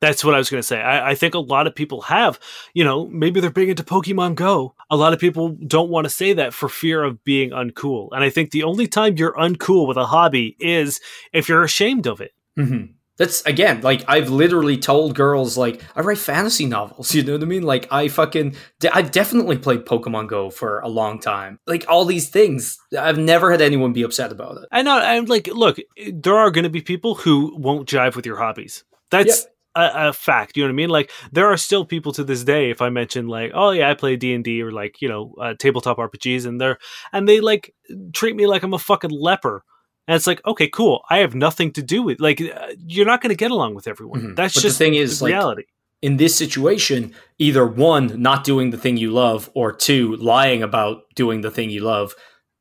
That's 0.05 0.23
what 0.23 0.35
I 0.35 0.39
was 0.39 0.51
going 0.51 0.61
to 0.61 0.67
say. 0.67 0.83
I, 0.83 1.13
I 1.13 1.15
think 1.15 1.33
a 1.33 1.39
lot 1.39 1.67
of 1.67 1.75
people 1.75 2.03
have, 2.03 2.39
you 2.75 2.85
know, 2.85 3.07
maybe 3.07 3.41
they're 3.41 3.49
big 3.49 3.71
into 3.71 3.83
Pokemon 3.83 4.35
Go. 4.35 4.75
A 4.91 4.99
lot 4.99 5.15
of 5.15 5.19
people 5.19 5.57
don't 5.67 5.89
want 5.89 6.05
to 6.05 6.11
say 6.11 6.35
that 6.35 6.53
for 6.53 6.69
fear 6.69 7.03
of 7.03 7.25
being 7.25 7.53
uncool. 7.53 8.11
And 8.13 8.23
I 8.23 8.29
think 8.29 8.51
the 8.51 8.65
only 8.65 8.87
time 8.87 9.17
you're 9.17 9.33
uncool 9.33 9.89
with 9.89 9.97
a 9.97 10.05
hobby 10.05 10.59
is 10.61 11.01
if 11.33 11.49
you're 11.49 11.65
ashamed 11.65 12.07
of 12.07 12.21
it. 12.21 12.33
Mm-hmm. 12.59 12.93
That's 13.17 13.41
again, 13.47 13.81
like 13.81 14.05
I've 14.07 14.29
literally 14.29 14.77
told 14.77 15.15
girls, 15.15 15.57
like 15.57 15.83
I 15.97 16.03
write 16.03 16.19
fantasy 16.19 16.67
novels. 16.67 17.15
You 17.15 17.23
know 17.23 17.33
what 17.33 17.43
I 17.43 17.47
mean? 17.47 17.63
Like 17.63 17.91
I 17.91 18.09
fucking, 18.09 18.57
I've 18.93 19.11
definitely 19.11 19.57
played 19.57 19.87
Pokemon 19.87 20.29
Go 20.29 20.51
for 20.51 20.81
a 20.81 20.89
long 20.89 21.19
time. 21.19 21.59
Like 21.67 21.87
all 21.89 22.05
these 22.05 22.29
things, 22.29 22.77
I've 22.99 23.17
never 23.17 23.51
had 23.51 23.63
anyone 23.63 23.95
be 23.95 24.03
upset 24.03 24.33
about 24.33 24.59
it. 24.59 24.69
I 24.71 24.83
know. 24.83 24.99
I'm 24.99 25.25
like, 25.25 25.47
look, 25.47 25.79
there 26.13 26.37
are 26.37 26.51
going 26.51 26.65
to 26.65 26.69
be 26.69 26.83
people 26.83 27.15
who 27.15 27.57
won't 27.57 27.89
jive 27.89 28.17
with 28.17 28.27
your 28.27 28.37
hobbies. 28.37 28.85
That's 29.11 29.47
a, 29.77 30.09
a 30.09 30.13
fact. 30.13 30.57
You 30.57 30.63
know 30.63 30.69
what 30.69 30.73
I 30.75 30.77
mean? 30.77 30.89
Like, 30.91 31.11
there 31.33 31.47
are 31.47 31.57
still 31.57 31.85
people 31.85 32.13
to 32.13 32.25
this 32.25 32.45
day. 32.45 32.71
If 32.71 32.81
I 32.83 32.91
mention 32.91 33.27
like, 33.29 33.53
oh 33.55 33.71
yeah, 33.71 33.91
I 33.91 33.95
play 33.95 34.17
D 34.17 34.35
and 34.35 34.45
D 34.45 34.63
or 34.63 34.71
like 34.73 35.01
you 35.03 35.09
know 35.09 35.35
uh, 35.41 35.55
tabletop 35.59 35.99
RPGs, 35.99 36.47
and 36.47 36.61
they're 36.61 36.79
and 37.13 37.29
they 37.29 37.41
like 37.41 37.75
treat 38.13 38.37
me 38.37 38.47
like 38.47 38.63
I'm 38.63 38.75
a 38.75 38.79
fucking 38.79 39.11
leper. 39.11 39.65
And 40.07 40.15
it's 40.17 40.27
like, 40.27 40.45
okay, 40.47 40.69
cool. 40.69 41.03
I 41.09 41.19
have 41.19 41.35
nothing 41.35 41.73
to 41.73 41.83
do 41.83 42.03
with 42.03 42.21
like 42.21 42.41
uh, 42.41 42.69
you're 42.87 43.07
not 43.07 43.23
going 43.23 43.31
to 43.31 43.37
get 43.37 43.51
along 43.51 43.75
with 43.75 43.87
everyone. 43.89 44.21
Mhm. 44.21 44.37
That's 44.37 44.53
But 44.55 44.63
the 44.63 44.69
just 44.69 44.79
thing 44.79 44.95
is, 44.95 45.23
like, 45.23 45.31
reality. 45.31 45.63
in 46.03 46.19
this 46.19 46.37
situation, 46.37 47.15
either 47.39 47.67
one, 47.67 48.21
not 48.21 48.45
doing 48.45 48.69
the 48.69 48.77
thing 48.77 48.99
you 48.99 49.11
love, 49.11 49.51
or 49.55 49.73
two, 49.73 50.17
lying 50.17 50.63
about 50.63 51.05
doing 51.15 51.41
the 51.41 51.51
thing 51.51 51.71
you 51.71 51.81
love, 51.81 52.15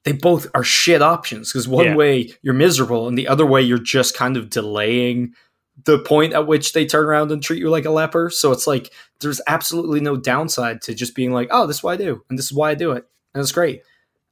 they 0.05 0.13
both 0.13 0.47
are 0.55 0.63
shit 0.63 1.01
options. 1.01 1.51
Because 1.51 1.67
one 1.67 1.85
Yeah. 1.87 1.95
way 1.97 2.31
you're 2.43 2.53
miserable, 2.53 3.09
and 3.09 3.17
the 3.17 3.27
other 3.27 3.45
way 3.45 3.61
you're 3.61 3.77
just 3.77 4.15
kind 4.15 4.37
of 4.37 4.49
delaying 4.49 5.33
the 5.85 5.99
point 5.99 6.33
at 6.33 6.45
which 6.47 6.73
they 6.73 6.85
turn 6.85 7.05
around 7.05 7.31
and 7.31 7.41
treat 7.41 7.59
you 7.59 7.69
like 7.69 7.85
a 7.85 7.89
leper. 7.91 8.29
So 8.29 8.51
it's 8.51 8.67
like 8.67 8.91
there's 9.21 9.41
absolutely 9.47 9.99
no 10.01 10.15
downside 10.15 10.81
to 10.83 10.93
just 10.93 11.15
being 11.15 11.31
like, 11.31 11.47
oh, 11.51 11.65
this 11.67 11.77
is 11.77 11.83
what 11.83 11.93
I 11.93 11.97
do, 11.97 12.23
and 12.29 12.37
this 12.37 12.45
is 12.45 12.53
why 12.53 12.71
I 12.71 12.75
do 12.75 12.91
it, 12.91 13.05
and 13.33 13.41
it's 13.41 13.51
great. 13.51 13.81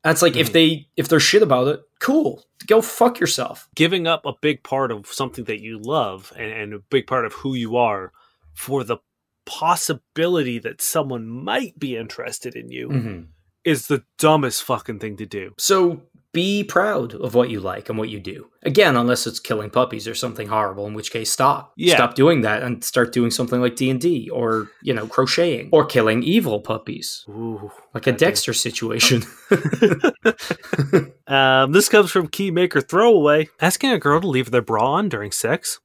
And 0.03 0.11
it's 0.11 0.21
like 0.21 0.35
if 0.35 0.49
Mhm. 0.49 0.53
they 0.53 0.87
if 0.97 1.07
they're 1.07 1.19
shit 1.19 1.43
about 1.43 1.67
it, 1.67 1.81
cool, 1.99 2.43
go 2.67 2.81
fuck 2.81 3.19
yourself. 3.19 3.67
Giving 3.75 4.07
up 4.07 4.25
a 4.25 4.33
big 4.41 4.63
part 4.63 4.91
of 4.91 5.07
something 5.07 5.45
that 5.45 5.61
you 5.61 5.77
love 5.79 6.33
and, 6.37 6.51
and 6.51 6.73
a 6.73 6.79
big 6.79 7.05
part 7.07 7.25
of 7.25 7.33
who 7.33 7.53
you 7.55 7.77
are 7.77 8.11
for 8.53 8.83
the 8.83 8.97
possibility 9.45 10.57
that 10.59 10.81
someone 10.81 11.27
might 11.27 11.77
be 11.77 11.95
interested 11.97 12.55
in 12.55 12.69
you 12.71 12.89
Mm-hmm. 12.89 13.21
is 13.63 13.87
the 13.87 14.03
dumbest 14.17 14.63
fucking 14.63 14.99
thing 14.99 15.17
to 15.17 15.25
do. 15.25 15.53
So 15.59 16.01
be 16.33 16.63
proud 16.63 17.13
of 17.13 17.35
what 17.35 17.49
you 17.49 17.59
like 17.59 17.89
and 17.89 17.97
what 17.97 18.09
you 18.09 18.19
do. 18.19 18.47
Again, 18.63 18.95
unless 18.95 19.27
it's 19.27 19.39
killing 19.39 19.69
puppies 19.69 20.07
or 20.07 20.15
something 20.15 20.47
horrible, 20.47 20.87
in 20.87 20.93
which 20.93 21.11
case 21.11 21.29
stop. 21.29 21.73
Yeah. 21.75 21.95
Stop 21.95 22.15
doing 22.15 22.41
that 22.41 22.63
and 22.63 22.83
start 22.83 23.11
doing 23.11 23.31
something 23.31 23.59
like 23.59 23.75
D&D 23.75 24.29
or, 24.29 24.69
you 24.81 24.93
know, 24.93 25.07
crocheting 25.07 25.69
or 25.71 25.85
killing 25.85 26.23
evil 26.23 26.61
puppies. 26.61 27.25
Ooh. 27.27 27.71
Like 27.93 28.07
a. 28.07 28.11
Dexter 28.11 28.53
situation. 28.53 29.23
Um, 31.27 31.71
this 31.71 31.87
comes 31.87 32.11
from 32.11 32.27
Keymaker 32.27 32.85
Throwaway. 32.85 33.47
Asking 33.61 33.91
a 33.91 33.99
girl 33.99 34.19
to 34.19 34.27
leave 34.27 34.51
their 34.51 34.61
bra 34.61 34.95
on 34.95 35.07
during 35.07 35.31
sex. 35.31 35.79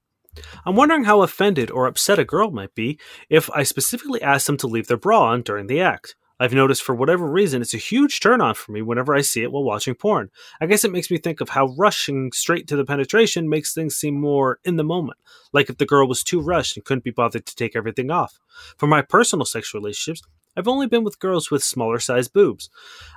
I'm 0.64 0.74
wondering 0.74 1.04
how 1.04 1.22
offended 1.22 1.70
or 1.70 1.86
upset 1.86 2.18
a 2.18 2.24
girl 2.24 2.50
might 2.50 2.74
be 2.74 2.98
if 3.30 3.48
I 3.52 3.62
specifically 3.62 4.20
ask 4.20 4.46
them 4.46 4.56
to 4.58 4.66
leave 4.66 4.88
their 4.88 4.96
bra 4.96 5.22
on 5.30 5.42
during 5.42 5.68
the 5.68 5.80
act. 5.80 6.16
I've 6.38 6.52
noticed 6.52 6.82
for 6.82 6.94
whatever 6.94 7.26
reason 7.26 7.62
it's 7.62 7.72
a 7.72 7.78
huge 7.78 8.20
turn 8.20 8.42
on 8.42 8.54
for 8.54 8.72
me 8.72 8.82
whenever 8.82 9.14
I 9.14 9.22
see 9.22 9.42
it 9.42 9.50
while 9.50 9.64
watching 9.64 9.94
porn. 9.94 10.30
I 10.60 10.66
guess 10.66 10.84
it 10.84 10.92
makes 10.92 11.10
me 11.10 11.16
think 11.16 11.40
of 11.40 11.48
how 11.48 11.74
rushing 11.78 12.30
straight 12.32 12.68
to 12.68 12.76
the 12.76 12.84
penetration 12.84 13.48
makes 13.48 13.72
things 13.72 13.96
seem 13.96 14.20
more 14.20 14.58
in 14.62 14.76
the 14.76 14.84
moment, 14.84 15.18
like 15.52 15.70
if 15.70 15.78
the 15.78 15.86
girl 15.86 16.06
was 16.06 16.22
too 16.22 16.40
rushed 16.40 16.76
and 16.76 16.84
couldn't 16.84 17.04
be 17.04 17.10
bothered 17.10 17.46
to 17.46 17.56
take 17.56 17.74
everything 17.74 18.10
off. 18.10 18.38
For 18.76 18.86
my 18.86 19.00
personal 19.00 19.46
sexual 19.46 19.80
relationships, 19.80 20.22
I've 20.56 20.68
only 20.68 20.86
been 20.86 21.04
with 21.04 21.18
girls 21.18 21.50
with 21.50 21.62
smaller 21.62 21.98
sized 21.98 22.32
boobs. 22.32 22.70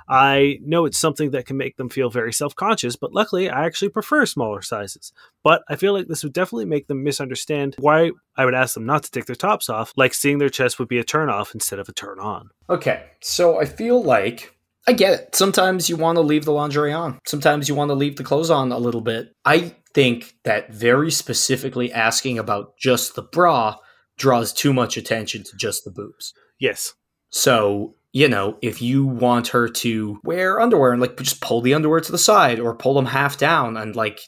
I 0.08 0.58
know 0.62 0.84
it's 0.84 0.98
something 0.98 1.30
that 1.30 1.46
can 1.46 1.56
make 1.56 1.76
them 1.76 1.88
feel 1.88 2.10
very 2.10 2.32
self 2.32 2.54
conscious, 2.54 2.96
but 2.96 3.12
luckily 3.12 3.48
I 3.48 3.64
actually 3.64 3.90
prefer 3.90 4.26
smaller 4.26 4.62
sizes. 4.62 5.12
But 5.42 5.62
I 5.68 5.76
feel 5.76 5.92
like 5.92 6.08
this 6.08 6.22
would 6.24 6.32
definitely 6.32 6.66
make 6.66 6.86
them 6.86 7.02
misunderstand 7.04 7.76
why 7.78 8.10
I 8.36 8.44
would 8.44 8.54
ask 8.54 8.74
them 8.74 8.86
not 8.86 9.02
to 9.04 9.10
take 9.10 9.26
their 9.26 9.36
tops 9.36 9.68
off, 9.68 9.92
like 9.96 10.14
seeing 10.14 10.38
their 10.38 10.48
chest 10.50 10.78
would 10.78 10.88
be 10.88 10.98
a 10.98 11.04
turn 11.04 11.30
off 11.30 11.54
instead 11.54 11.78
of 11.78 11.88
a 11.88 11.92
turn 11.92 12.18
on. 12.18 12.50
okay, 12.68 13.04
so 13.20 13.60
I 13.60 13.64
feel 13.64 14.02
like 14.02 14.54
I 14.86 14.92
get 14.92 15.12
it. 15.12 15.36
Sometimes 15.36 15.88
you 15.88 15.96
want 15.96 16.16
to 16.16 16.22
leave 16.22 16.44
the 16.44 16.52
lingerie 16.52 16.92
on. 16.92 17.18
Sometimes 17.26 17.68
you 17.68 17.74
want 17.74 17.90
to 17.90 17.94
leave 17.94 18.16
the 18.16 18.24
clothes 18.24 18.50
on 18.50 18.72
a 18.72 18.78
little 18.78 19.02
bit. 19.02 19.32
I 19.44 19.74
think 19.94 20.34
that 20.44 20.72
very 20.72 21.10
specifically 21.10 21.92
asking 21.92 22.38
about 22.38 22.76
just 22.78 23.14
the 23.14 23.22
bra 23.22 23.76
draws 24.16 24.52
too 24.52 24.72
much 24.72 24.96
attention 24.96 25.44
to 25.44 25.56
just 25.56 25.84
the 25.84 25.90
boobs. 25.90 26.32
Yes. 26.58 26.94
So, 27.30 27.94
you 28.12 28.28
know, 28.28 28.58
if 28.60 28.82
you 28.82 29.06
want 29.06 29.48
her 29.48 29.68
to 29.68 30.20
wear 30.24 30.60
underwear 30.60 30.92
and 30.92 31.00
like 31.00 31.16
just 31.16 31.40
pull 31.40 31.60
the 31.60 31.74
underwear 31.74 32.00
to 32.00 32.12
the 32.12 32.18
side 32.18 32.58
or 32.58 32.74
pull 32.74 32.94
them 32.94 33.06
half 33.06 33.38
down 33.38 33.76
and 33.76 33.94
like, 33.94 34.20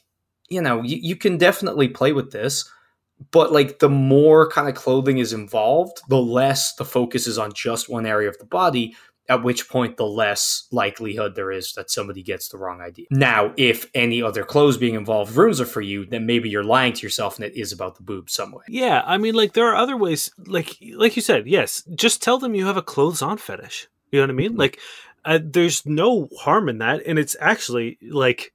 you 0.48 0.62
know, 0.62 0.82
you, 0.82 0.98
you 1.00 1.16
can 1.16 1.36
definitely 1.36 1.88
play 1.88 2.12
with 2.12 2.30
this. 2.30 2.68
But 3.30 3.52
like 3.52 3.78
the 3.78 3.88
more 3.88 4.48
kind 4.50 4.68
of 4.68 4.74
clothing 4.74 5.18
is 5.18 5.32
involved, 5.32 6.00
the 6.08 6.20
less 6.20 6.74
the 6.74 6.84
focus 6.84 7.26
is 7.26 7.38
on 7.38 7.52
just 7.52 7.88
one 7.88 8.06
area 8.06 8.28
of 8.28 8.38
the 8.38 8.44
body, 8.44 8.96
at 9.32 9.42
which 9.42 9.68
point 9.68 9.96
the 9.96 10.06
less 10.06 10.66
likelihood 10.70 11.34
there 11.34 11.50
is 11.50 11.72
that 11.72 11.90
somebody 11.90 12.22
gets 12.22 12.48
the 12.48 12.58
wrong 12.58 12.80
idea. 12.80 13.06
Now, 13.10 13.52
if 13.56 13.86
any 13.94 14.22
other 14.22 14.44
clothes 14.44 14.76
being 14.76 14.94
involved 14.94 15.34
ruins 15.36 15.60
it 15.60 15.66
for 15.66 15.80
you, 15.80 16.04
then 16.06 16.26
maybe 16.26 16.48
you're 16.48 16.64
lying 16.64 16.92
to 16.92 17.02
yourself 17.02 17.36
and 17.36 17.44
it 17.44 17.54
is 17.58 17.72
about 17.72 17.96
the 17.96 18.02
boobs 18.02 18.32
some 18.32 18.52
way. 18.52 18.64
Yeah, 18.68 19.02
I 19.06 19.18
mean, 19.18 19.34
like 19.34 19.52
there 19.54 19.68
are 19.68 19.76
other 19.76 19.96
ways. 19.96 20.30
Like, 20.38 20.76
like 20.94 21.16
you 21.16 21.22
said, 21.22 21.46
yes, 21.46 21.82
just 21.94 22.22
tell 22.22 22.38
them 22.38 22.54
you 22.54 22.66
have 22.66 22.76
a 22.76 22.82
clothes 22.82 23.22
on 23.22 23.38
fetish. 23.38 23.88
You 24.10 24.18
know 24.20 24.24
what 24.24 24.30
I 24.30 24.34
mean? 24.34 24.52
Mhm. 24.54 24.58
Like, 24.58 24.78
uh, 25.24 25.38
there's 25.42 25.86
no 25.86 26.28
harm 26.38 26.68
in 26.68 26.78
that, 26.78 27.02
and 27.06 27.18
it's 27.18 27.36
actually 27.40 27.98
like 28.02 28.52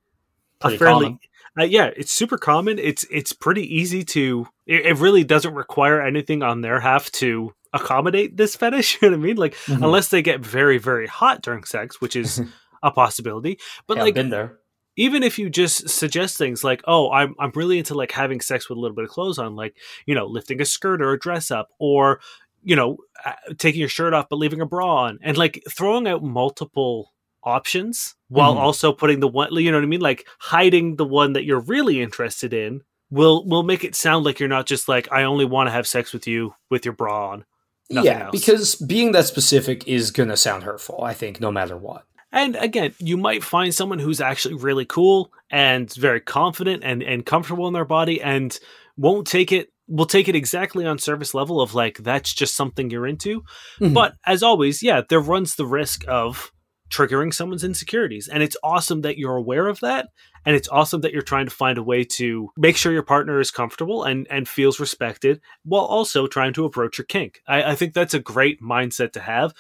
Pretty 0.59 0.75
a 0.75 0.79
fairly. 0.79 1.05
common. 1.05 1.19
Uh, 1.59 1.63
yeah, 1.63 1.89
it's 1.97 2.11
super 2.11 2.37
common. 2.37 2.77
It's 2.79 3.05
it's 3.09 3.33
pretty 3.33 3.63
easy 3.75 4.03
to. 4.05 4.47
It, 4.65 4.85
it 4.85 4.97
really 4.97 5.23
doesn't 5.23 5.53
require 5.55 6.01
anything 6.01 6.43
on 6.43 6.61
their 6.61 6.79
half 6.79 7.11
to 7.13 7.53
accommodate 7.73 8.37
this 8.37 8.55
fetish. 8.55 8.97
You 9.01 9.09
know 9.09 9.17
what 9.17 9.23
I 9.23 9.27
mean? 9.27 9.37
Like 9.37 9.55
Mhm. 9.65 9.83
unless 9.83 10.09
they 10.09 10.21
get 10.21 10.39
very 10.41 10.77
very 10.77 11.07
hot 11.07 11.41
during 11.41 11.63
sex, 11.63 11.99
which 12.01 12.15
is 12.15 12.41
a 12.83 12.91
possibility. 12.91 13.57
But 13.87 13.97
Yeah, 13.97 14.01
I've 14.01 14.05
like 14.07 14.13
been 14.15 14.29
there. 14.29 14.59
even 14.95 15.23
if 15.23 15.37
you 15.39 15.49
just 15.49 15.89
suggest 15.89 16.37
things 16.37 16.63
like, 16.63 16.81
"Oh, 16.87 17.11
I'm 17.11 17.33
I'm 17.39 17.51
really 17.55 17.77
into 17.79 17.93
like 17.95 18.11
having 18.11 18.39
sex 18.41 18.69
with 18.69 18.77
a 18.77 18.81
little 18.81 18.95
bit 18.95 19.05
of 19.05 19.09
clothes 19.11 19.39
on, 19.39 19.55
like 19.55 19.75
you 20.05 20.13
know, 20.15 20.25
lifting 20.27 20.61
a 20.61 20.65
skirt 20.65 21.01
or 21.01 21.11
a 21.13 21.19
dress 21.19 21.49
up, 21.51 21.69
or 21.79 22.19
you 22.63 22.75
know, 22.75 22.97
uh, 23.25 23.33
taking 23.57 23.79
your 23.79 23.89
shirt 23.89 24.13
off 24.13 24.27
but 24.29 24.37
leaving 24.37 24.61
a 24.61 24.65
bra 24.65 25.05
on," 25.05 25.19
and 25.23 25.37
like 25.37 25.63
throwing 25.69 26.07
out 26.07 26.23
multiple 26.23 27.13
options 27.43 28.15
while 28.29 28.55
Mhm. 28.55 28.59
also 28.59 28.91
putting 28.91 29.19
the 29.19 29.27
one, 29.27 29.53
you 29.55 29.71
know 29.71 29.77
what 29.77 29.83
I 29.83 29.87
mean, 29.87 30.01
like 30.01 30.27
hiding 30.39 30.95
the 30.97 31.05
one 31.05 31.33
that 31.33 31.45
you're 31.45 31.59
really 31.59 32.01
interested 32.01 32.53
in 32.53 32.81
will 33.09 33.45
will 33.47 33.63
make 33.63 33.83
it 33.83 33.95
sound 33.95 34.25
like 34.25 34.39
you're 34.39 34.49
not 34.49 34.65
just 34.65 34.87
like, 34.89 35.07
"I 35.11 35.23
only 35.23 35.45
want 35.45 35.67
to 35.67 35.71
have 35.71 35.87
sex 35.87 36.11
with 36.13 36.27
you 36.27 36.53
with 36.69 36.83
your 36.85 36.93
bra 36.93 37.29
on." 37.31 37.45
Nothing 37.89 38.11
yeah, 38.11 38.23
else. 38.25 38.31
because 38.31 38.75
being 38.75 39.13
that 39.13 39.25
specific 39.25 39.87
is 39.87 40.11
gonna 40.11 40.35
sound 40.35 40.63
hurtful. 40.63 41.01
I 41.03 41.13
think 41.13 41.39
no 41.39 41.51
matter 41.51 41.77
what. 41.77 42.03
And 42.33 42.57
again, 42.57 42.93
you 42.99 43.15
might 43.15 43.43
find 43.45 43.73
someone 43.73 43.99
who's 43.99 44.19
actually 44.19 44.55
really 44.55 44.83
cool 44.83 45.31
and 45.49 45.91
very 45.93 46.19
confident 46.19 46.83
and, 46.83 47.01
and 47.01 47.25
comfortable 47.25 47.65
in 47.67 47.73
their 47.73 47.85
body 47.85 48.21
and 48.21 48.59
won't 48.97 49.25
take 49.25 49.53
it 49.53 49.69
will 49.87 50.05
take 50.05 50.27
it 50.27 50.35
exactly 50.35 50.85
on 50.85 50.99
surface 50.99 51.33
level 51.33 51.61
of 51.61 51.73
like 51.73 51.99
that's 51.99 52.33
just 52.33 52.55
something 52.57 52.89
you're 52.89 53.07
into. 53.07 53.41
Mhm. 53.79 53.93
But 53.93 54.15
as 54.25 54.43
always, 54.43 54.83
yeah, 54.83 55.01
there 55.07 55.21
runs 55.21 55.55
the 55.55 55.65
risk 55.65 56.03
of 56.09 56.51
triggering 56.89 57.33
someone's 57.33 57.63
insecurities. 57.63 58.27
And 58.27 58.41
it's 58.41 58.57
awesome 58.63 59.01
that 59.01 59.17
you're 59.17 59.35
aware 59.35 59.67
of 59.67 59.79
that. 59.81 60.09
And 60.45 60.55
it's 60.55 60.69
awesome 60.69 61.01
that 61.01 61.11
you're 61.11 61.21
trying 61.21 61.45
to 61.45 61.51
find 61.51 61.77
a 61.77 61.83
way 61.83 62.03
to 62.03 62.49
make 62.55 62.77
sure 62.77 62.93
your 62.93 63.03
partner 63.03 63.39
is 63.39 63.51
comfortable 63.51 64.03
and, 64.03 64.27
and 64.29 64.47
feels 64.47 64.79
respected 64.79 65.41
while 65.65 65.83
also 65.83 66.27
trying 66.27 66.53
to 66.53 66.65
approach 66.65 66.97
your 66.97 67.05
kink. 67.05 67.41
I, 67.47 67.71
I 67.71 67.75
think 67.75 67.93
that's 67.93 68.13
a 68.13 68.19
great 68.19 68.61
mindset 68.61 69.11
to 69.13 69.19
have 69.19 69.53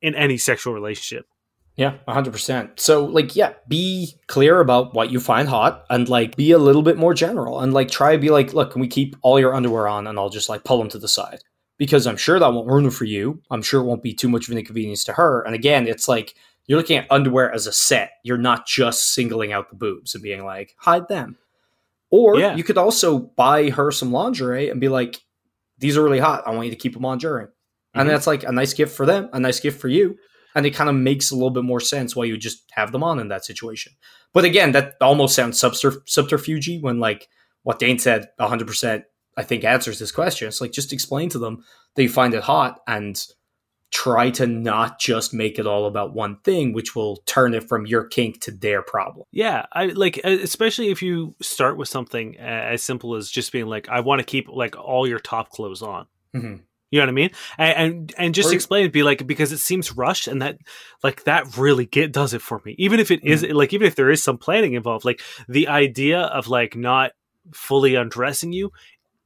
in 0.00 0.14
any 0.14 0.36
sexual 0.38 0.74
relationship. 0.74 1.26
Yeah, 1.76 1.94
100%. 2.06 2.78
So, 2.78 3.06
like, 3.06 3.34
yeah, 3.34 3.54
be 3.66 4.14
clear 4.26 4.60
about 4.60 4.94
what 4.94 5.10
you 5.10 5.20
find 5.20 5.48
hot 5.48 5.86
and, 5.88 6.06
like, 6.06 6.36
be 6.36 6.50
a 6.50 6.58
little 6.58 6.82
bit 6.82 6.98
more 6.98 7.14
general 7.14 7.60
and, 7.60 7.72
like, 7.72 7.90
try 7.90 8.12
to 8.12 8.18
be 8.18 8.28
like, 8.28 8.52
look, 8.52 8.72
can 8.72 8.80
we 8.80 8.88
keep 8.88 9.16
all 9.22 9.40
your 9.40 9.54
underwear 9.54 9.88
on 9.88 10.06
and 10.06 10.18
I'll 10.18 10.28
just, 10.28 10.50
like, 10.50 10.64
pull 10.64 10.78
them 10.78 10.90
to 10.90 10.98
the 10.98 11.08
side? 11.08 11.38
Because 11.78 12.06
I'm 12.06 12.18
sure 12.18 12.38
that 12.38 12.52
won't 12.52 12.68
ruin 12.68 12.86
it 12.86 12.92
for 12.92 13.06
you. 13.06 13.40
I'm 13.50 13.62
sure 13.62 13.80
it 13.80 13.86
won't 13.86 14.02
be 14.02 14.12
too 14.12 14.28
much 14.28 14.48
of 14.48 14.52
an 14.52 14.58
inconvenience 14.58 15.04
to 15.04 15.14
her. 15.14 15.40
And 15.42 15.54
again, 15.54 15.88
it's 15.88 16.08
like 16.08 16.34
you're 16.66 16.78
looking 16.78 16.96
at 16.98 17.10
underwear 17.10 17.52
as 17.52 17.66
a 17.66 17.72
set. 17.72 18.12
You're 18.24 18.38
not 18.38 18.66
just 18.66 19.14
singling 19.14 19.52
out 19.52 19.68
the 19.70 19.76
boobs 19.76 20.14
and 20.14 20.22
being 20.22 20.44
like, 20.44 20.74
hide 20.78 21.08
them. 21.08 21.36
Or 22.10 22.38
Yeah. 22.38 22.54
you 22.56 22.64
could 22.64 22.78
also 22.78 23.18
buy 23.18 23.70
her 23.70 23.90
some 23.90 24.12
lingerie 24.12 24.68
and 24.68 24.80
be 24.80 24.88
like, 24.88 25.20
these 25.78 25.96
are 25.96 26.02
really 26.02 26.18
hot. 26.20 26.44
I 26.46 26.50
want 26.50 26.66
you 26.66 26.70
to 26.72 26.76
keep 26.78 26.92
them 26.94 27.04
on 27.04 27.18
during. 27.18 27.48
And 27.94 28.08
Mhm. 28.08 28.12
that's 28.12 28.26
like 28.26 28.44
a 28.44 28.52
nice 28.52 28.74
gift 28.74 28.94
for 28.96 29.06
them, 29.06 29.28
a 29.32 29.40
nice 29.40 29.60
gift 29.60 29.80
for 29.80 29.88
you 29.88 30.16
and 30.54 30.66
it 30.66 30.72
kind 30.74 30.90
of 30.90 30.96
makes 30.96 31.30
a 31.30 31.34
little 31.34 31.50
bit 31.50 31.64
more 31.64 31.80
sense 31.80 32.14
why 32.14 32.24
you 32.26 32.34
would 32.34 32.40
just 32.40 32.64
have 32.72 32.92
them 32.92 33.02
on 33.02 33.18
in 33.18 33.28
that 33.28 33.42
situation. 33.44 33.92
But 34.34 34.44
again, 34.44 34.72
that 34.72 34.96
almost 35.00 35.34
sounds 35.34 35.58
subter- 35.58 36.02
subterfuge 36.06 36.82
when 36.82 37.00
like 37.00 37.28
what 37.62 37.78
Dane 37.78 37.98
said 37.98 38.28
100% 38.38 39.04
I 39.34 39.42
think 39.44 39.64
answers 39.64 39.98
this 39.98 40.12
question. 40.12 40.46
It's 40.48 40.60
like 40.60 40.72
just 40.72 40.92
explain 40.92 41.30
to 41.30 41.38
them 41.38 41.64
that 41.94 42.02
you 42.02 42.10
find 42.10 42.34
it 42.34 42.42
hot 42.42 42.80
and 42.86 43.18
try 43.92 44.30
to 44.30 44.46
not 44.46 44.98
just 44.98 45.34
make 45.34 45.58
it 45.58 45.66
all 45.66 45.86
about 45.86 46.14
one 46.14 46.36
thing 46.38 46.72
which 46.72 46.96
will 46.96 47.18
turn 47.26 47.52
it 47.54 47.68
from 47.68 47.84
your 47.86 48.04
kink 48.04 48.40
to 48.40 48.50
their 48.50 48.82
problem. 48.82 49.26
Yeah, 49.30 49.66
I 49.72 49.86
like 49.86 50.16
especially 50.24 50.88
if 50.88 51.02
you 51.02 51.34
start 51.42 51.76
with 51.76 51.88
something 51.88 52.38
as 52.38 52.82
simple 52.82 53.14
as 53.14 53.30
just 53.30 53.52
being 53.52 53.66
like, 53.66 53.88
I 53.88 54.00
want 54.00 54.20
to 54.20 54.24
keep 54.24 54.48
like 54.48 54.76
all 54.78 55.06
your 55.06 55.18
top 55.18 55.50
clothes 55.50 55.82
on. 55.82 56.06
Mhm. 56.34 56.62
You 56.90 56.98
know 56.98 57.04
what 57.04 57.08
I 57.08 57.12
mean? 57.12 57.30
And 57.58 57.76
and, 57.76 58.14
and 58.18 58.34
just 58.34 58.50
Or- 58.50 58.54
explain 58.54 58.84
it, 58.86 58.92
be 58.92 59.02
like 59.02 59.26
because 59.26 59.52
it 59.52 59.58
seems 59.58 59.92
rushed, 59.96 60.26
and 60.28 60.42
that 60.42 60.58
like 61.02 61.24
that 61.24 61.56
really 61.56 61.86
get 61.86 62.12
does 62.12 62.34
it 62.34 62.42
for 62.42 62.60
me. 62.64 62.74
Even 62.78 62.98
if 63.00 63.10
it 63.10 63.22
is 63.24 63.42
like 63.44 63.72
even 63.72 63.86
if 63.86 63.94
there 63.94 64.10
is 64.10 64.22
some 64.22 64.36
planning 64.38 64.72
involved, 64.74 65.04
like 65.04 65.20
the 65.48 65.68
idea 65.68 66.20
of 66.20 66.48
like 66.48 66.76
not 66.76 67.12
fully 67.54 67.94
undressing 67.94 68.52
you 68.52 68.72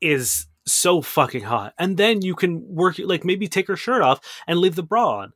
is 0.01 0.47
so 0.67 1.01
fucking 1.03 1.45
hot, 1.45 1.75
and 1.79 1.97
then 1.97 2.23
you 2.23 2.35
can 2.35 2.63
work 2.75 2.97
like 2.99 3.25
maybe 3.25 3.47
take 3.49 3.69
her 3.69 3.77
shirt 3.77 4.03
off 4.03 4.21
and 4.47 4.59
leave 4.59 4.75
the 4.75 4.83
bra 4.83 5.19
on. 5.21 5.33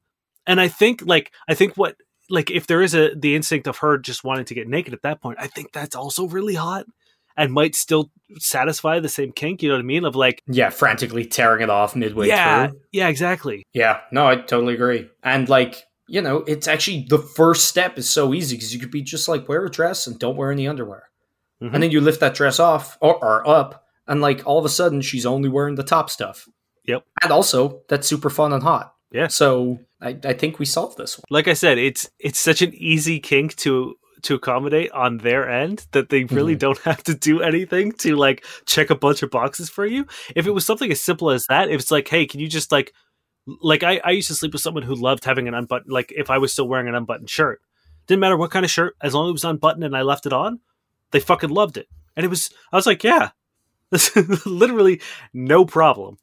And 0.46 0.60
I 0.60 0.68
think 0.68 1.02
like 1.04 1.32
I 1.48 1.54
think 1.54 1.76
what 1.76 1.96
like 2.28 2.50
if 2.50 2.66
there 2.66 2.82
is 2.82 2.94
a 2.94 3.14
the 3.14 3.34
instinct 3.36 3.66
of 3.66 3.78
her 3.78 3.98
just 3.98 4.24
wanting 4.24 4.44
to 4.46 4.54
get 4.54 4.68
naked 4.68 4.92
at 4.94 5.02
that 5.02 5.20
point, 5.20 5.38
I 5.40 5.46
think 5.46 5.72
that's 5.72 5.94
also 5.96 6.26
really 6.26 6.54
hot 6.54 6.86
and 7.36 7.52
might 7.52 7.74
still 7.74 8.10
satisfy 8.38 8.98
the 8.98 9.08
same 9.08 9.32
kink. 9.32 9.62
You 9.62 9.68
know 9.70 9.76
what 9.76 9.80
I 9.80 9.84
mean? 9.84 10.04
Of 10.04 10.16
like, 10.16 10.42
Yeah, 10.48 10.70
frantically 10.70 11.24
tearing 11.24 11.62
it 11.62 11.70
off 11.70 11.94
midway 11.96 12.26
yeah, 12.28 12.66
through. 12.68 12.80
yeah, 12.92 13.08
exactly. 13.08 13.64
Yeah, 13.72 14.00
no, 14.12 14.26
I 14.26 14.36
totally 14.36 14.74
agree. 14.74 15.08
And 15.22 15.48
like, 15.48 15.84
you 16.08 16.20
know, 16.20 16.38
it's 16.38 16.66
actually 16.68 17.06
the 17.08 17.18
first 17.18 17.66
step 17.66 17.96
is 17.98 18.10
so 18.10 18.34
easy 18.34 18.56
because 18.56 18.74
you 18.74 18.80
could 18.80 18.90
be 18.90 19.00
just 19.02 19.28
like 19.28 19.48
wear 19.48 19.64
a 19.64 19.70
dress 19.70 20.06
and 20.06 20.18
don't 20.18 20.36
wear 20.36 20.50
any 20.50 20.66
underwear. 20.66 21.04
Mhm. 21.62 21.72
And 21.74 21.82
then 21.82 21.90
you 21.92 22.00
lift 22.00 22.20
that 22.20 22.34
dress 22.34 22.58
off 22.58 22.98
or, 23.00 23.14
or 23.24 23.48
up, 23.48 23.86
and 24.10 24.20
like 24.20 24.46
all 24.46 24.58
of 24.58 24.66
a 24.66 24.68
sudden 24.68 25.00
she's 25.00 25.24
only 25.24 25.48
wearing 25.48 25.76
the 25.76 25.82
top 25.82 26.10
stuff. 26.10 26.46
Yep. 26.84 27.04
And 27.22 27.32
also, 27.32 27.80
that's 27.88 28.06
super 28.06 28.28
fun 28.28 28.52
and 28.52 28.62
hot. 28.62 28.94
Yeah. 29.12 29.28
So 29.28 29.78
I, 30.02 30.18
I 30.24 30.32
think 30.34 30.58
we 30.58 30.66
solved 30.66 30.98
this 30.98 31.16
one. 31.18 31.24
Like 31.30 31.48
I 31.48 31.54
said, 31.54 31.78
it's 31.78 32.10
it's 32.18 32.38
such 32.38 32.60
an 32.62 32.74
easy 32.74 33.20
kink 33.20 33.56
to 33.56 33.94
to 34.22 34.34
accommodate 34.34 34.90
on 34.92 35.16
their 35.18 35.48
end 35.48 35.86
that 35.92 36.10
they 36.10 36.24
really 36.24 36.54
Mhm. 36.54 36.58
don't 36.58 36.78
have 36.80 37.02
to 37.04 37.14
do 37.14 37.40
anything 37.40 37.92
to 37.92 38.16
like 38.16 38.44
check 38.66 38.90
a 38.90 38.94
bunch 38.94 39.22
of 39.22 39.30
boxes 39.30 39.70
for 39.70 39.86
you. 39.86 40.06
If 40.36 40.46
it 40.46 40.50
was 40.50 40.66
something 40.66 40.90
as 40.92 41.00
simple 41.00 41.30
as 41.30 41.46
that, 41.46 41.70
if 41.70 41.80
it's 41.80 41.90
like, 41.90 42.06
hey, 42.08 42.26
can 42.26 42.40
you 42.40 42.48
just 42.48 42.70
like 42.72 42.92
like 43.62 43.82
I, 43.82 44.00
I 44.04 44.10
used 44.10 44.28
to 44.28 44.34
sleep 44.34 44.52
with 44.52 44.62
someone 44.62 44.82
who 44.82 44.94
loved 44.94 45.24
having 45.24 45.48
an 45.48 45.54
unbuttoned 45.54 45.90
like 45.92 46.12
if 46.16 46.28
I 46.30 46.38
was 46.38 46.52
still 46.52 46.68
wearing 46.68 46.88
an 46.88 46.94
unbuttoned 46.94 47.30
shirt. 47.30 47.60
Didn't 48.06 48.20
matter 48.20 48.36
what 48.36 48.50
kind 48.50 48.64
of 48.64 48.70
shirt, 48.70 48.94
as 49.00 49.14
long 49.14 49.26
as 49.26 49.30
it 49.30 49.32
was 49.32 49.44
unbuttoned 49.44 49.84
and 49.84 49.96
I 49.96 50.02
left 50.02 50.26
it 50.26 50.32
on, 50.32 50.60
they 51.12 51.20
fucking 51.20 51.50
loved 51.50 51.76
it. 51.78 51.88
And 52.16 52.24
it 52.24 52.28
was 52.28 52.50
I 52.72 52.76
was 52.76 52.86
like, 52.86 53.02
yeah. 53.04 53.30
This 53.90 54.14
literally 54.46 55.00
no 55.32 55.64
problem. 55.64 56.18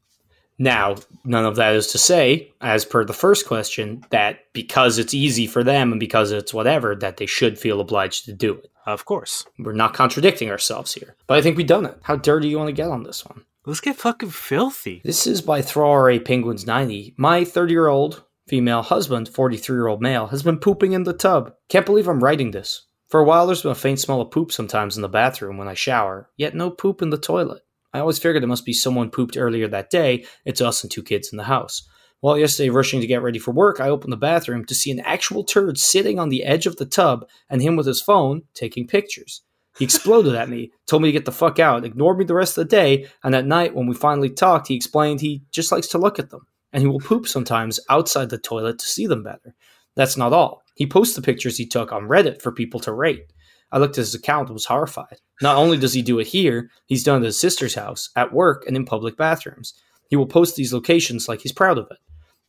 Now, 0.60 0.96
none 1.24 1.46
of 1.46 1.56
that 1.58 1.76
is 1.76 1.88
to 1.88 2.00
say, 2.00 2.52
as 2.62 2.84
per 2.84 3.06
the 3.06 3.14
first 3.14 3.46
question, 3.46 4.04
that 4.10 4.40
because 4.54 4.98
it's 4.98 5.14
easy 5.14 5.46
for 5.46 5.64
them 5.64 5.92
and 5.92 6.00
because 6.00 6.32
it's 6.32 6.54
whatever, 6.54 6.96
that 6.96 7.18
they 7.18 7.28
should 7.28 7.60
feel 7.60 7.80
obliged 7.80 8.26
to 8.26 8.34
do 8.34 8.56
it. 8.56 8.72
Of 8.88 9.06
course. 9.06 9.46
We're 9.60 9.74
not 9.74 9.94
contradicting 9.94 10.50
ourselves 10.50 10.94
here. 10.94 11.16
But 11.28 11.38
I 11.38 11.42
think 11.42 11.58
we've 11.58 11.68
done 11.68 11.86
it. 11.86 12.00
How 12.02 12.16
dirty 12.16 12.48
do 12.48 12.52
you 12.52 12.58
want 12.58 12.70
to 12.70 12.74
get 12.74 12.90
on 12.90 13.04
this 13.04 13.26
one? 13.26 13.44
Let's 13.66 13.82
get 13.82 13.98
fucking 13.98 14.30
filthy. 14.30 15.02
This 15.04 15.28
is 15.28 15.42
by 15.42 15.62
Thrare 15.62 16.20
Penguins 16.22 16.66
90. 16.66 17.16
My 17.18 17.44
30 17.44 17.74
year 17.74 17.88
old 17.88 18.24
female 18.48 18.82
husband, 18.82 19.28
43 19.28 19.76
year 19.76 19.88
old 19.88 20.02
male, 20.02 20.28
has 20.28 20.42
been 20.42 20.58
pooping 20.58 20.94
in 20.94 21.04
the 21.04 21.14
tub. 21.14 21.54
Can't 21.68 21.86
believe 21.86 22.08
I'm 22.08 22.24
writing 22.24 22.52
this. 22.52 22.86
For 23.08 23.22
a 23.22 23.24
while, 23.24 23.48
there's 23.48 23.62
been 23.62 23.72
a 23.72 23.76
faint 23.76 24.00
smell 24.00 24.20
of 24.20 24.32
poop 24.32 24.52
sometimes 24.52 24.98
in 24.98 25.02
the 25.02 25.08
bathroom 25.08 25.58
when 25.58 25.70
I 25.70 25.76
shower, 25.76 26.30
yet 26.36 26.56
no 26.56 26.70
poop 26.70 27.02
in 27.02 27.10
the 27.10 27.18
toilet. 27.18 27.64
I 27.94 28.00
always 28.00 28.20
figured 28.20 28.44
it 28.44 28.48
must 28.48 28.66
be 28.66 28.74
someone 28.74 29.12
pooped 29.12 29.38
earlier 29.38 29.68
that 29.70 29.90
day. 29.90 30.26
It's 30.46 30.60
us 30.60 30.84
and 30.84 30.92
two 30.92 31.04
kids 31.04 31.32
in 31.32 31.38
the 31.38 31.46
house. 31.46 31.88
Well, 32.22 32.38
yesterday, 32.38 32.70
rushing 32.70 33.00
to 33.00 33.08
get 33.08 33.22
ready 33.22 33.40
for 33.40 33.52
work, 33.52 33.80
I 33.80 33.90
opened 33.90 34.12
the 34.12 34.18
bathroom 34.18 34.66
to 34.66 34.76
see 34.76 34.92
an 34.92 35.00
actual 35.00 35.44
turd 35.44 35.78
sitting 35.78 36.20
on 36.20 36.30
the 36.30 36.44
edge 36.44 36.66
of 36.66 36.76
the 36.76 36.86
tub 36.86 37.26
and 37.50 37.62
him 37.62 37.76
with 37.78 37.86
his 37.86 38.02
phone 38.02 38.42
taking 38.54 38.88
pictures. 38.88 39.44
He 39.78 39.86
exploded 39.86 40.36
at 40.36 40.50
me, 40.50 40.72
told 40.88 41.04
me 41.04 41.10
to 41.10 41.14
get 41.14 41.26
the 41.26 41.32
fuck 41.32 41.60
out, 41.60 41.86
ignored 41.86 42.18
me 42.18 42.26
the 42.26 42.34
rest 42.34 42.58
of 42.58 42.68
the 42.68 42.76
day, 42.76 43.08
and 43.24 43.36
at 43.36 43.46
night, 43.46 43.76
when 43.76 43.88
we 43.88 43.94
finally 43.94 44.32
talked, 44.32 44.68
he 44.68 44.76
explained 44.76 45.22
he 45.22 45.44
just 45.52 45.72
likes 45.72 45.88
to 45.90 46.00
look 46.00 46.18
at 46.18 46.32
them, 46.32 46.48
and 46.74 46.82
he 46.82 46.88
will 46.88 47.00
poop 47.00 47.28
sometimes 47.28 47.80
outside 47.88 48.32
the 48.32 48.40
toilet 48.40 48.80
to 48.80 48.88
see 48.88 49.06
them 49.06 49.24
better. 49.24 49.56
That's 49.96 50.18
not 50.18 50.34
all. 50.34 50.64
He 50.78 50.86
posts 50.86 51.16
the 51.16 51.24
pictures 51.24 51.58
he 51.58 51.66
took 51.66 51.92
on 51.92 52.08
Reddit 52.08 52.40
for 52.40 52.52
people 52.52 52.80
to 52.82 52.94
rate. 52.94 53.34
I 53.72 53.80
looked 53.80 53.98
at 53.98 54.04
his 54.04 54.14
account 54.14 54.48
and 54.48 54.54
was 54.54 54.66
horrified. 54.66 55.18
Not 55.42 55.58
only 55.58 55.76
does 55.76 55.94
he 55.94 56.04
do 56.04 56.20
it 56.20 56.28
here, 56.28 56.70
he's 56.86 57.04
done 57.04 57.18
it 57.18 57.26
at 57.26 57.28
his 57.28 57.40
sister's 57.40 57.74
house, 57.74 58.12
at 58.16 58.32
work, 58.32 58.64
and 58.68 58.78
in 58.78 58.86
public 58.86 59.18
bathrooms. 59.18 59.74
He 60.08 60.16
will 60.16 60.28
post 60.28 60.56
these 60.56 60.72
locations 60.72 61.28
like 61.28 61.42
he's 61.42 61.52
proud 61.52 61.80
of 61.80 61.88
it. 61.90 61.98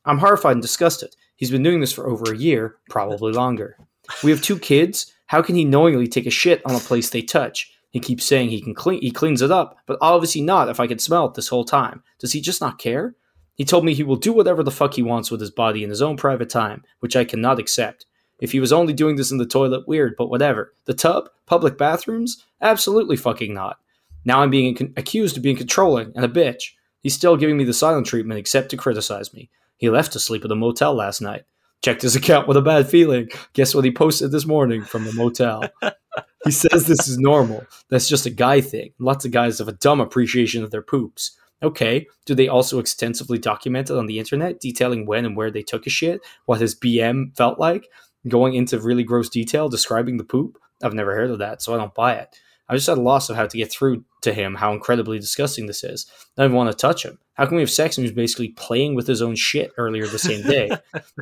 I'm 0.05 0.19
horrified 0.19 0.53
and 0.53 0.63
disgusted. 0.63 1.17
He's 1.37 1.51
been 1.51 1.63
doing 1.63 1.81
this 1.81 1.93
for 1.93 2.07
over 2.07 2.31
a 2.31 2.37
year, 2.37 2.77
probably 2.91 3.33
longer. 3.33 3.79
We 4.23 4.31
have 4.31 4.43
two 4.43 4.59
kids. 4.59 5.13
How 5.27 5.41
can 5.41 5.55
he 5.55 5.65
knowingly 5.65 6.07
take 6.07 6.27
a 6.27 6.31
shit 6.31 6.61
on 6.67 6.75
a 6.75 6.81
place 6.81 7.09
they 7.09 7.23
touch? 7.23 7.73
He 7.91 8.01
keeps 8.01 8.27
saying 8.27 8.51
he 8.51 8.61
can 8.61 8.75
clean 8.75 9.01
he 9.01 9.11
cleans 9.11 9.41
it 9.41 9.51
up, 9.51 9.79
but 9.87 9.99
obviously 10.03 10.43
not 10.43 10.69
if 10.69 10.79
I 10.79 10.87
can 10.87 10.99
smell 10.99 11.27
it 11.27 11.35
this 11.35 11.49
whole 11.49 11.65
time. 11.65 12.03
Does 12.19 12.33
he 12.33 12.43
just 12.43 12.61
not 12.61 12.79
care? 12.79 13.15
He 13.55 13.65
told 13.65 13.85
me 13.85 13.95
he 13.95 14.05
will 14.05 14.17
do 14.17 14.33
whatever 14.33 14.63
the 14.63 14.71
fuck 14.71 14.95
he 14.95 15.03
wants 15.03 15.31
with 15.31 15.41
his 15.41 15.51
body 15.51 15.83
in 15.83 15.91
his 15.91 16.03
own 16.03 16.17
private 16.17 16.51
time, 16.51 16.85
which 17.01 17.17
I 17.17 17.25
cannot 17.25 17.59
accept. 17.59 18.07
If 18.39 18.53
he 18.53 18.61
was 18.61 18.73
only 18.73 18.93
doing 18.93 19.17
this 19.17 19.31
in 19.31 19.39
the 19.39 19.47
toilet, 19.47 19.89
weird, 19.89 20.15
but 20.17 20.31
whatever. 20.31 20.73
The 20.85 20.95
tub? 20.95 21.29
Public 21.47 21.77
bathrooms? 21.77 22.45
Absolutely 22.61 23.17
fucking 23.17 23.53
not. 23.53 23.79
Now 24.25 24.43
I'm 24.43 24.51
being 24.51 24.75
con- 24.75 24.93
accused 24.97 25.37
of 25.37 25.43
being 25.43 25.57
controlling 25.57 26.13
and 26.15 26.25
a 26.25 26.29
bitch. 26.29 26.73
He's 27.03 27.15
still 27.15 27.37
giving 27.37 27.57
me 27.57 27.65
the 27.65 27.73
silent 27.73 28.07
treatment 28.07 28.39
except 28.39 28.71
to 28.71 28.77
criticize 28.77 29.33
me. 29.33 29.51
He 29.77 29.89
left 29.89 30.13
to 30.13 30.21
sleep 30.21 30.45
at 30.45 30.51
a 30.51 30.57
motel 30.57 30.95
last 30.95 31.21
night. 31.21 31.45
Checked 31.83 32.03
his 32.03 32.17
account 32.17 32.49
with 32.49 32.57
a 32.57 32.63
bad 32.63 32.89
feeling. 32.89 33.29
Guess 33.53 33.75
what 33.75 33.85
he 33.85 33.93
posted 33.93 34.33
this 34.33 34.47
morning 34.47 34.83
from 34.83 35.05
the 35.05 35.13
motel? 35.13 35.63
he 36.45 36.51
says 36.51 36.87
this 36.87 37.09
is 37.09 37.19
normal. 37.19 37.65
That's 37.89 38.09
just 38.09 38.27
a 38.27 38.31
guy 38.31 38.61
thing. 38.61 38.93
Lots 38.99 39.25
of 39.25 39.31
guys 39.31 39.59
have 39.59 39.69
a 39.69 39.73
dumb 39.73 40.01
appreciation 40.01 40.65
of 40.65 40.73
their 40.73 40.83
poops. 40.83 41.37
Okay, 41.63 42.07
do 42.25 42.35
they 42.35 42.47
also 42.47 42.79
extensively 42.79 43.39
document 43.39 43.91
it 43.91 43.97
on 43.97 44.07
the 44.07 44.21
internet, 44.21 44.61
detailing 44.61 45.07
when 45.07 45.25
and 45.25 45.37
where 45.37 45.51
they 45.51 45.63
took 45.63 45.87
a 45.87 45.91
shit, 45.91 46.21
what 46.47 46.61
his 46.61 46.75
BM 46.75 47.37
felt 47.37 47.59
like, 47.59 47.89
going 48.27 48.55
into 48.55 48.81
really 48.81 49.05
gross 49.05 49.29
detail 49.29 49.69
describing 49.69 50.17
the 50.17 50.25
poop? 50.25 50.59
I've 50.83 50.95
never 50.95 51.15
heard 51.15 51.31
of 51.31 51.39
that, 51.39 51.63
so 51.63 51.75
I 51.75 51.79
don't 51.79 51.95
buy 51.95 52.15
it. 52.15 52.37
I 52.69 52.75
just 52.75 52.89
at 52.89 52.99
a 52.99 53.03
loss 53.03 53.31
of 53.31 53.37
how 53.37 53.47
to 53.47 53.57
get 53.57 53.71
through 53.71 54.05
to 54.23 54.35
him 54.35 54.57
how 54.57 54.73
incredibly 54.73 55.19
disgusting 55.19 55.67
this 55.67 55.85
is. 55.85 56.07
I 56.37 56.43
don't 56.43 56.51
even 56.51 56.57
want 56.57 56.71
to 56.71 56.77
touch 56.77 57.05
him. 57.05 57.19
How 57.35 57.47
can 57.47 57.57
we 57.57 57.63
have 57.63 57.71
sex 57.71 57.97
and 57.97 58.05
he's 58.05 58.15
basically 58.15 58.49
playing 58.49 58.95
with 58.95 59.07
his 59.07 59.23
own 59.23 59.37
shit 59.37 59.73
earlier 59.79 60.07
the 60.07 60.19
same 60.19 60.43
day? 60.43 60.71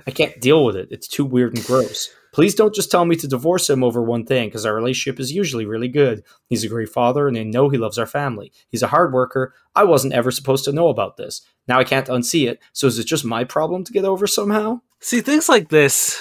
I 0.06 0.10
can't 0.10 0.40
deal 0.40 0.64
with 0.64 0.74
it. 0.74 0.88
It's 0.90 1.06
too 1.06 1.24
weird 1.24 1.54
and 1.54 1.64
gross. 1.64 2.10
Please 2.32 2.54
don't 2.54 2.74
just 2.74 2.90
tell 2.90 3.04
me 3.04 3.16
to 3.16 3.28
divorce 3.28 3.70
him 3.70 3.84
over 3.84 4.02
one 4.02 4.26
thing, 4.26 4.48
because 4.48 4.66
our 4.66 4.74
relationship 4.74 5.20
is 5.20 5.32
usually 5.32 5.66
really 5.66 5.88
good. 5.88 6.24
He's 6.48 6.64
a 6.64 6.68
great 6.68 6.88
father, 6.88 7.28
and 7.28 7.38
I 7.38 7.44
know 7.44 7.68
he 7.68 7.78
loves 7.78 7.98
our 7.98 8.06
family. 8.06 8.52
He's 8.68 8.82
a 8.82 8.88
hard 8.88 9.12
worker. 9.12 9.54
I 9.74 9.84
wasn't 9.84 10.14
ever 10.14 10.30
supposed 10.30 10.64
to 10.64 10.72
know 10.72 10.88
about 10.88 11.16
this. 11.16 11.42
Now 11.68 11.78
I 11.78 11.84
can't 11.84 12.08
unsee 12.08 12.48
it. 12.48 12.60
So 12.72 12.88
is 12.88 12.98
it 12.98 13.06
just 13.06 13.24
my 13.24 13.44
problem 13.44 13.84
to 13.84 13.92
get 13.92 14.04
over 14.04 14.26
somehow? 14.26 14.80
See, 15.00 15.20
things 15.20 15.48
like 15.48 15.68
this 15.68 16.20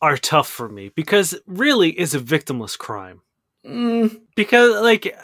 are 0.00 0.16
tough 0.16 0.48
for 0.48 0.68
me 0.68 0.90
because 0.94 1.34
really 1.46 1.90
is 1.98 2.14
a 2.14 2.20
victimless 2.20 2.78
crime. 2.78 3.22
Mm, 3.66 4.20
Because 4.36 4.80
like 4.80 5.14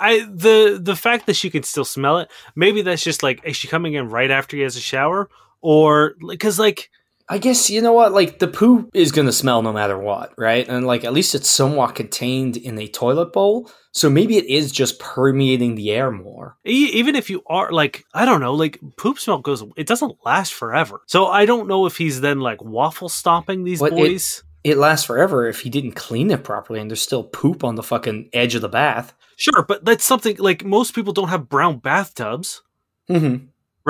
I 0.00 0.26
the 0.28 0.78
the 0.82 0.96
fact 0.96 1.26
that 1.26 1.36
she 1.36 1.50
can 1.50 1.62
still 1.62 1.84
smell 1.84 2.18
it, 2.18 2.30
maybe 2.56 2.82
that's 2.82 3.04
just 3.04 3.22
like 3.22 3.40
is 3.44 3.56
she 3.56 3.68
coming 3.68 3.94
in 3.94 4.08
right 4.10 4.30
after 4.30 4.56
he 4.56 4.62
has 4.62 4.76
a 4.76 4.80
shower 4.80 5.30
or 5.60 6.14
because 6.28 6.58
like 6.58 6.90
I 7.28 7.38
guess 7.38 7.70
you 7.70 7.80
know 7.80 7.92
what, 7.94 8.12
like 8.12 8.38
the 8.38 8.48
poop 8.48 8.90
is 8.92 9.10
gonna 9.10 9.32
smell 9.32 9.62
no 9.62 9.72
matter 9.72 9.96
what, 9.98 10.32
right? 10.36 10.68
And 10.68 10.86
like 10.86 11.04
at 11.04 11.14
least 11.14 11.34
it's 11.34 11.48
somewhat 11.48 11.94
contained 11.94 12.56
in 12.58 12.78
a 12.78 12.86
toilet 12.86 13.32
bowl, 13.32 13.70
so 13.92 14.10
maybe 14.10 14.36
it 14.36 14.44
is 14.44 14.70
just 14.70 14.98
permeating 14.98 15.74
the 15.74 15.90
air 15.90 16.10
more. 16.10 16.56
e- 16.66 16.90
even 16.92 17.14
if 17.16 17.30
you 17.30 17.42
are 17.46 17.72
like 17.72 18.04
I 18.12 18.26
don't 18.26 18.40
know, 18.42 18.52
like 18.54 18.78
poop 18.98 19.18
smell 19.18 19.38
goes 19.38 19.64
it 19.76 19.86
doesn't 19.86 20.16
last 20.26 20.52
forever. 20.52 21.00
So 21.06 21.26
I 21.26 21.46
don't 21.46 21.66
know 21.66 21.86
if 21.86 21.96
he's 21.96 22.20
then 22.20 22.40
like 22.40 22.62
waffle 22.62 23.08
stomping 23.08 23.64
these 23.64 23.80
But 23.80 23.92
it- 23.92 23.96
boys. 23.96 24.42
It 24.62 24.78
lasts 24.78 25.04
forever 25.06 25.46
if 25.46 25.60
he 25.60 25.68
didn't 25.68 25.92
clean 25.92 26.30
it 26.30 26.42
properly, 26.42 26.80
and 26.80 26.90
there's 26.90 27.02
still 27.02 27.22
poop 27.22 27.62
on 27.64 27.74
the 27.74 27.82
fucking 27.82 28.30
edge 28.32 28.54
of 28.54 28.62
the 28.62 28.68
bath. 28.70 29.12
Sure, 29.36 29.62
but 29.62 29.84
that's 29.84 30.04
something 30.06 30.36
like 30.38 30.64
most 30.64 30.94
people 30.94 31.12
don't 31.12 31.28
have 31.28 31.50
brown 31.50 31.78
bathtubs. 31.80 32.62
Mm-hmm. 33.10 33.46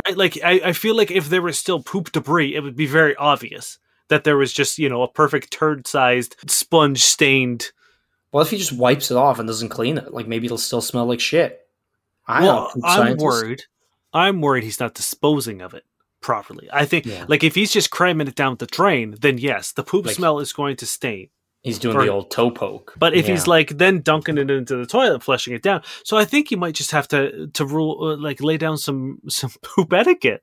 Right? 0.07 0.17
Like 0.17 0.39
I, 0.45 0.61
I 0.67 0.73
feel 0.73 0.97
like 0.97 1.11
if 1.11 1.29
there 1.29 1.43
was 1.43 1.59
still 1.59 1.83
poop 1.83 2.13
debris, 2.13 2.55
it 2.55 2.61
would 2.63 2.77
be 2.77 2.87
very 2.87 3.15
obvious 3.17 3.79
that 4.09 4.25
there 4.25 4.37
was 4.37 4.53
just 4.53 4.79
you 4.79 4.89
know 4.89 5.03
a 5.03 5.09
perfect 5.11 5.51
turd-sized 5.53 6.37
sponge 6.49 7.03
stained. 7.03 7.71
Well, 8.33 8.43
if 8.43 8.51
he 8.51 8.57
just 8.59 8.73
wipes 8.73 9.11
it 9.11 9.17
off 9.17 9.39
and 9.39 9.47
doesn't 9.47 9.69
clean 9.69 9.97
it, 9.99 10.13
like 10.13 10.27
maybe 10.27 10.47
it'll 10.47 10.59
still 10.59 10.81
smell 10.81 11.07
like 11.07 11.21
shit. 11.21 11.61
I 12.27 12.43
well, 12.43 12.71
I'm 12.77 12.81
scientist. 12.81 13.25
worried. 13.25 13.63
I'm 14.13 14.41
worried 14.41 14.65
he's 14.65 14.81
not 14.81 14.95
disposing 14.95 15.61
of 15.61 15.75
it 15.75 15.85
properly. 16.21 16.69
I 16.73 16.85
think 16.87 17.05
Yeah. 17.07 17.25
like 17.29 17.45
if 17.45 17.55
he's 17.55 17.73
just 17.73 17.91
cramming 17.91 18.29
it 18.29 18.35
down 18.35 18.57
the 18.57 18.67
drain, 18.67 19.17
then 19.21 19.39
yes, 19.39 19.73
the 19.73 19.83
poop 19.85 20.07
Like- 20.07 20.15
smell 20.17 20.39
is 20.41 20.53
going 20.53 20.77
to 20.77 20.87
stain. 20.87 21.29
He's 21.65 21.79
doing 21.81 21.97
for- 21.97 22.05
the 22.05 22.11
old 22.13 22.31
toe 22.31 22.51
poke. 22.51 22.95
But 22.97 23.15
if 23.15 23.27
he's 23.27 23.47
like 23.49 23.79
then 23.79 24.01
dunking 24.03 24.39
it 24.39 24.51
into 24.51 24.77
the 24.77 24.87
toilet, 24.87 25.23
flushing 25.23 25.55
it 25.55 25.63
down, 25.63 25.83
so 26.05 26.17
I 26.17 26.25
think 26.25 26.51
you 26.51 26.57
might 26.57 26.75
just 26.75 26.93
have 26.93 27.09
to 27.09 27.49
to 27.49 27.65
rule 27.67 27.99
uh, 28.01 28.17
like 28.23 28.41
lay 28.43 28.57
down 28.59 28.77
some 28.79 29.19
some 29.29 29.51
poop 29.63 29.93
etiquette 29.93 30.43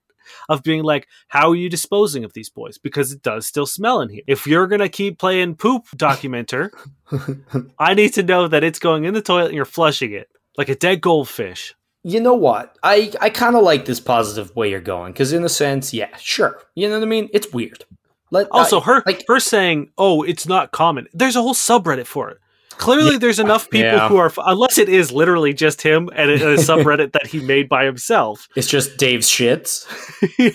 of 0.49 0.63
being 0.63 0.83
like, 0.83 1.07
how 1.27 1.49
are 1.49 1.55
you 1.55 1.69
disposing 1.69 2.23
of 2.23 2.33
these 2.33 2.49
boys? 2.49 2.77
Because 2.77 3.11
it 3.11 3.21
does 3.21 3.45
still 3.47 3.65
smell 3.65 4.01
in 4.01 4.09
here. 4.09 4.21
If 4.27 4.47
you're 4.47 4.67
gonna 4.67 4.89
keep 4.89 5.19
playing 5.19 5.55
poop 5.55 5.85
documenter, 5.95 6.69
I 7.79 7.93
need 7.93 8.13
to 8.15 8.23
know 8.23 8.47
that 8.47 8.63
it's 8.63 8.79
going 8.79 9.03
in 9.05 9.13
the 9.13 9.21
toilet 9.21 9.47
and 9.47 9.55
you're 9.55 9.65
flushing 9.65 10.11
it 10.13 10.27
like 10.57 10.69
a 10.69 10.75
dead 10.75 11.01
goldfish. 11.01 11.75
you 12.03 12.19
know 12.19 12.33
what? 12.33 12.77
I 12.83 13.11
I 13.21 13.29
kind 13.29 13.55
of 13.55 13.63
like 13.63 13.85
this 13.85 13.99
positive 13.99 14.55
way 14.55 14.69
you're 14.71 14.81
going 14.81 15.11
because 15.13 15.33
in 15.33 15.43
a 15.43 15.49
sense, 15.49 15.93
yeah, 15.93 16.15
sure. 16.17 16.61
You 16.75 16.87
know 16.89 16.95
what 16.97 17.03
I 17.05 17.07
mean? 17.09 17.29
It's 17.33 17.51
weird. 17.53 17.85
Let 18.31 18.47
uh, 18.47 18.49
Also, 18.57 18.79
I- 18.81 18.83
her 18.85 19.03
like- 19.05 19.25
her 19.27 19.39
saying, 19.39 19.89
"Oh, 19.97 20.23
it's 20.23 20.47
not 20.47 20.71
common." 20.71 21.07
There's 21.13 21.35
a 21.35 21.41
whole 21.41 21.53
subreddit 21.53 22.05
for 22.07 22.29
it. 22.31 22.37
Clearly, 22.77 23.17
there's 23.17 23.37
enough 23.39 23.69
people 23.69 23.91
Yeah. 23.91 24.07
who 24.09 24.17
are, 24.17 24.31
unless 24.43 24.79
it 24.79 24.89
is 24.89 25.11
literally 25.11 25.53
just 25.53 25.83
him 25.83 26.09
and 26.15 26.31
a, 26.31 26.53
a 26.53 26.55
subreddit 26.57 27.11
that 27.11 27.27
he 27.27 27.39
made 27.39 27.69
by 27.69 27.85
himself. 27.85 28.47
it's 28.55 28.67
just 28.67 28.97
Dave's 28.97 29.29
shits. 29.29 29.85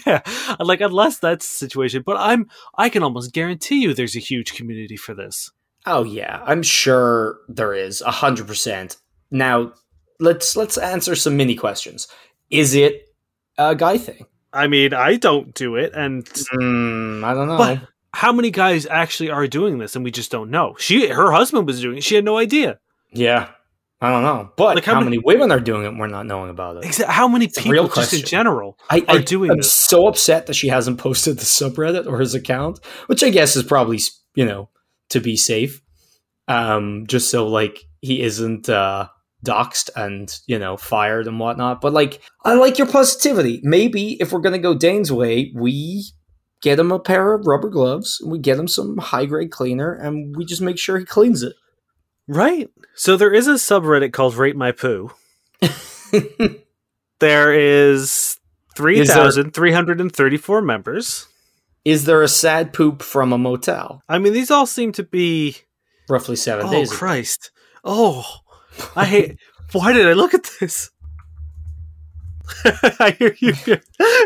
yeah, 0.04 0.22
like 0.58 0.80
unless 0.80 1.18
that's 1.18 1.48
the 1.48 1.54
situation. 1.56 2.02
But 2.04 2.16
I'm, 2.16 2.48
I 2.76 2.88
can 2.88 3.04
almost 3.04 3.32
guarantee 3.32 3.80
you, 3.82 3.94
there's 3.94 4.16
a 4.16 4.20
huge 4.20 4.54
community 4.54 4.96
for 4.96 5.14
this. 5.14 5.52
Oh 5.84 6.02
yeah, 6.02 6.42
I'm 6.44 6.64
sure 6.64 7.38
there 7.48 7.74
is 7.74 8.00
a 8.00 8.10
hundred 8.10 8.48
percent. 8.48 8.96
Now 9.30 9.72
let's 10.18 10.56
let's 10.56 10.76
answer 10.78 11.14
some 11.14 11.36
mini 11.36 11.54
questions. 11.54 12.08
Is 12.50 12.74
it 12.74 13.02
a 13.56 13.76
guy 13.76 13.98
thing? 13.98 14.26
I 14.56 14.66
mean, 14.68 14.94
I 14.94 15.16
don't 15.16 15.52
do 15.54 15.76
it, 15.76 15.92
and 15.94 16.24
Mm, 16.24 17.22
I 17.24 17.34
don't 17.34 17.48
know. 17.48 17.58
But- 17.58 17.80
how 18.14 18.32
many 18.32 18.50
guys 18.50 18.86
actually 18.86 19.28
are 19.30 19.46
doing 19.46 19.76
this, 19.78 19.94
and 19.94 20.02
we 20.04 20.10
just 20.10 20.30
don't 20.30 20.50
know? 20.50 20.74
She, 20.78 21.08
her 21.08 21.32
husband 21.32 21.66
was 21.66 21.82
doing 21.82 21.98
it. 21.98 22.02
She 22.04 22.14
had 22.14 22.24
no 22.24 22.38
idea. 22.38 22.78
yeah, 23.12 23.48
I 24.00 24.10
don't 24.10 24.22
know. 24.22 24.52
But 24.56 24.76
Like, 24.76 24.84
how, 24.86 24.94
how 24.94 25.00
many, 25.00 25.18
women 25.18 25.52
are 25.52 25.60
doing 25.60 25.84
it? 25.84 25.88
and 25.88 25.98
We're 25.98 26.06
not 26.06 26.24
knowing 26.26 26.48
about 26.50 26.78
it. 26.78 26.84
Exa- 26.84 27.06
How 27.06 27.28
many 27.28 27.44
a 27.46 27.48
people, 27.48 27.88
just 27.88 28.14
in 28.14 28.22
general, 28.24 28.78
I, 28.90 29.00
are 29.08 29.16
I 29.16 29.18
doing 29.22 29.50
I'm 29.50 29.58
this. 29.58 29.72
so 29.72 30.06
upset 30.08 30.46
that 30.46 30.54
she 30.54 30.68
hasn't 30.68 30.98
posted 31.06 31.36
the 31.38 31.44
subreddit 31.44 32.06
or 32.06 32.18
his 32.20 32.34
account, 32.34 32.78
which 33.06 33.22
I 33.22 33.28
guess 33.30 33.54
is 33.56 33.62
probably 33.64 33.98
you 34.34 34.44
know 34.46 34.70
to 35.10 35.20
be 35.20 35.36
safe, 35.36 35.82
um, 36.48 37.04
just 37.06 37.30
so 37.30 37.46
like 37.48 37.84
he 38.00 38.22
isn't 38.22 38.68
uh, 38.70 39.08
doxxed 39.46 39.90
and 39.96 40.38
you 40.46 40.58
know 40.58 40.76
fired 40.76 41.26
and 41.26 41.38
whatnot. 41.38 41.80
But 41.80 41.92
like, 41.92 42.20
I 42.44 42.54
like 42.54 42.78
your 42.78 42.86
positivity. 42.88 43.60
Maybe 43.62 44.20
if 44.20 44.32
we're 44.32 44.40
gonna 44.40 44.58
go 44.58 44.74
Dane's 44.74 45.12
way, 45.12 45.52
we 45.54 46.04
get 46.62 46.78
him 46.78 46.90
a 46.90 46.98
pair 46.98 47.32
of 47.34 47.46
rubber 47.46 47.68
gloves, 47.68 48.18
and 48.20 48.30
we 48.32 48.38
get 48.38 48.58
him 48.58 48.66
some 48.68 48.96
high 48.98 49.26
grade 49.26 49.50
cleaner, 49.50 49.92
and 49.92 50.34
we 50.36 50.44
just 50.44 50.62
make 50.62 50.78
sure 50.78 50.98
he 50.98 51.04
cleans 51.04 51.42
it. 51.42 51.54
Right. 52.28 52.68
So 52.94 53.16
there 53.16 53.32
is 53.32 53.46
a 53.46 53.52
subreddit 53.54 54.12
called 54.12 54.34
Rate 54.34 54.56
My 54.56 54.72
Poo. 54.72 55.12
There 57.18 57.52
is 57.54 58.38
three 58.76 59.04
thousand 59.06 59.54
three 59.54 59.72
hundred 59.72 60.00
and 60.00 60.12
thirty-four 60.14 60.60
members. 60.60 61.26
Is 61.84 62.04
there 62.04 62.22
a 62.22 62.28
sad 62.28 62.72
poop 62.74 63.02
from 63.02 63.32
a 63.32 63.38
motel? 63.38 64.02
I 64.08 64.18
mean, 64.18 64.32
these 64.34 64.50
all 64.50 64.66
seem 64.66 64.92
to 64.92 65.02
be. 65.02 65.56
Roughly 66.08 66.36
seven 66.36 66.66
Oh 66.66 66.70
days. 66.70 66.90
ago. 66.90 66.98
Christ! 66.98 67.50
Oh, 67.84 68.24
I 68.94 69.04
hate. 69.04 69.38
Why 69.72 69.92
did 69.92 70.06
I 70.06 70.12
look 70.12 70.34
at 70.34 70.48
this? 70.60 70.90
I 73.00 73.14
hear 73.18 73.36
you 73.38 73.52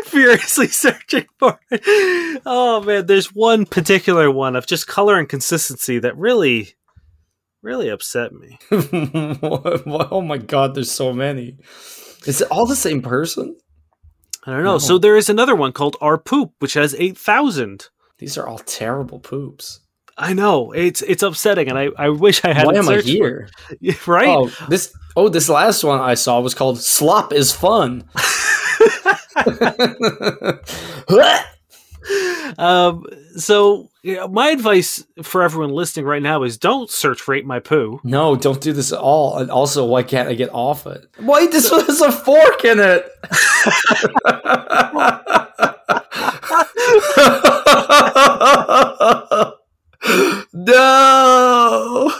furiously 0.05 0.67
searching 0.67 1.25
for 1.39 1.59
it. 1.71 2.41
Oh 2.45 2.81
man, 2.83 3.07
there's 3.07 3.33
one 3.33 3.65
particular 3.65 4.29
one 4.29 4.55
of 4.55 4.67
just 4.67 4.87
color 4.87 5.17
and 5.17 5.27
consistency 5.27 5.99
that 5.99 6.17
really, 6.17 6.73
really 7.61 7.89
upset 7.89 8.31
me. 8.33 8.59
oh 8.71 10.21
my 10.21 10.37
god, 10.37 10.75
there's 10.75 10.91
so 10.91 11.13
many. 11.13 11.57
Is 12.25 12.41
it 12.41 12.47
all 12.51 12.67
the 12.67 12.75
same 12.75 13.01
person? 13.01 13.57
I 14.45 14.51
don't 14.51 14.63
know. 14.63 14.73
No. 14.73 14.77
So 14.79 14.97
there 14.97 15.17
is 15.17 15.29
another 15.29 15.55
one 15.55 15.71
called 15.71 15.97
Our 16.01 16.17
Poop, 16.17 16.53
which 16.59 16.73
has 16.73 16.95
eight 16.95 17.17
thousand. 17.17 17.89
These 18.19 18.37
are 18.37 18.47
all 18.47 18.59
terrible 18.59 19.19
poops. 19.19 19.80
I 20.17 20.33
know 20.33 20.71
it's 20.71 21.01
it's 21.01 21.23
upsetting, 21.23 21.69
and 21.69 21.77
I, 21.77 21.89
I 21.97 22.09
wish 22.09 22.43
I 22.45 22.53
had. 22.53 22.67
Why 22.67 22.75
am 22.75 22.89
I 22.89 22.97
for 22.97 23.01
here? 23.01 23.49
Right? 24.07 24.27
Oh, 24.27 24.51
this 24.69 24.93
oh, 25.15 25.29
this 25.29 25.49
last 25.49 25.83
one 25.83 25.99
I 25.99 26.15
saw 26.15 26.39
was 26.39 26.53
called 26.53 26.79
"Slop 26.79 27.33
is 27.33 27.51
Fun." 27.51 28.03
Um. 32.57 33.05
So 33.37 33.89
yeah, 34.03 34.25
my 34.25 34.49
advice 34.49 35.05
for 35.21 35.43
everyone 35.43 35.69
listening 35.69 36.05
right 36.05 36.21
now 36.21 36.43
is 36.43 36.57
don't 36.57 36.89
search 36.89 37.27
"Rate 37.27 37.45
My 37.45 37.59
Poo." 37.59 37.99
no, 38.03 38.35
don't 38.35 38.59
do 38.59 38.73
this 38.73 38.91
at 38.91 38.99
all. 38.99 39.37
And 39.37 39.49
also, 39.49 39.85
why 39.85 40.03
can't 40.03 40.27
I 40.27 40.33
get 40.33 40.49
off 40.51 40.85
it? 40.87 41.05
Why 41.17 41.47
this 41.47 41.71
one 41.71 41.85
has 41.85 42.01
a 42.01 42.11
fork 42.11 42.65
in 42.65 42.79
it? 42.79 43.05
No. 50.53 52.11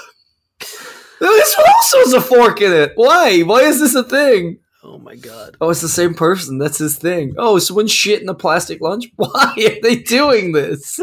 This 1.20 1.56
also 1.58 1.98
has 2.00 2.14
a 2.14 2.22
fork 2.22 2.62
in 2.62 2.72
it. 2.74 2.94
Why? 2.96 3.42
Why 3.42 3.62
is 3.62 3.80
this 3.80 3.94
a 3.96 4.04
thing? 4.04 4.58
Oh 4.84 4.98
my 4.98 5.16
god. 5.16 5.56
Oh, 5.62 5.70
it's 5.70 5.82
the 5.82 5.88
same 5.88 6.16
person. 6.16 6.58
That's 6.58 6.80
his 6.80 6.98
thing. 6.98 7.36
Oh, 7.38 7.60
someone 7.60 7.86
shit 7.88 8.22
in 8.24 8.30
a 8.30 8.34
plastic 8.34 8.82
lunch. 8.82 9.06
Why 9.16 9.54
are 9.56 9.82
they 9.84 9.98
doing 9.98 10.52
this? 10.54 11.00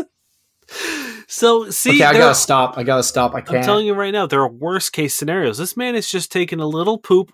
So 1.29 1.71
see, 1.71 1.91
okay, 2.03 2.05
I 2.05 2.13
gotta 2.15 2.35
stop. 2.35 2.77
I 2.77 2.83
gotta 2.83 3.05
stop. 3.05 3.35
I 3.35 3.41
can't. 3.43 3.59
I'm 3.59 3.63
telling 3.65 3.87
you 3.87 3.95
right 3.95 4.11
now, 4.13 4.27
there 4.27 4.41
are 4.41 4.49
worst 4.51 4.93
case 4.93 5.15
scenarios. 5.15 5.59
This 5.59 5.77
man 5.77 5.95
is 5.95 6.11
just 6.11 6.33
taking 6.33 6.59
a 6.59 6.67
little 6.67 6.99
poop, 6.99 7.31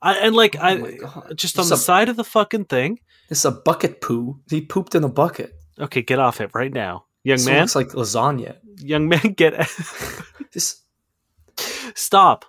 I, 0.00 0.14
and 0.14 0.34
like 0.34 0.56
Oh 0.56 0.62
I 0.62 1.32
just 1.34 1.56
This 1.56 1.64
on 1.64 1.68
the 1.68 1.74
a- 1.74 1.78
side 1.78 2.08
of 2.08 2.16
the 2.16 2.24
fucking 2.24 2.64
thing. 2.66 3.00
It's 3.28 3.44
a 3.44 3.50
bucket 3.50 4.00
poo. 4.00 4.40
He 4.48 4.60
pooped 4.62 4.94
in 4.94 5.04
a 5.04 5.08
bucket. 5.08 5.52
Okay, 5.78 6.00
get 6.02 6.18
off 6.18 6.40
it 6.40 6.50
right 6.54 6.72
now. 6.72 7.04
Young 7.24 7.38
This 7.38 7.46
man, 7.46 7.60
looks 7.62 7.74
like 7.74 7.88
lasagna. 7.88 8.56
young 8.78 9.08
man, 9.08 9.20
get 9.36 9.54
This 10.52 10.82
stop, 11.94 12.44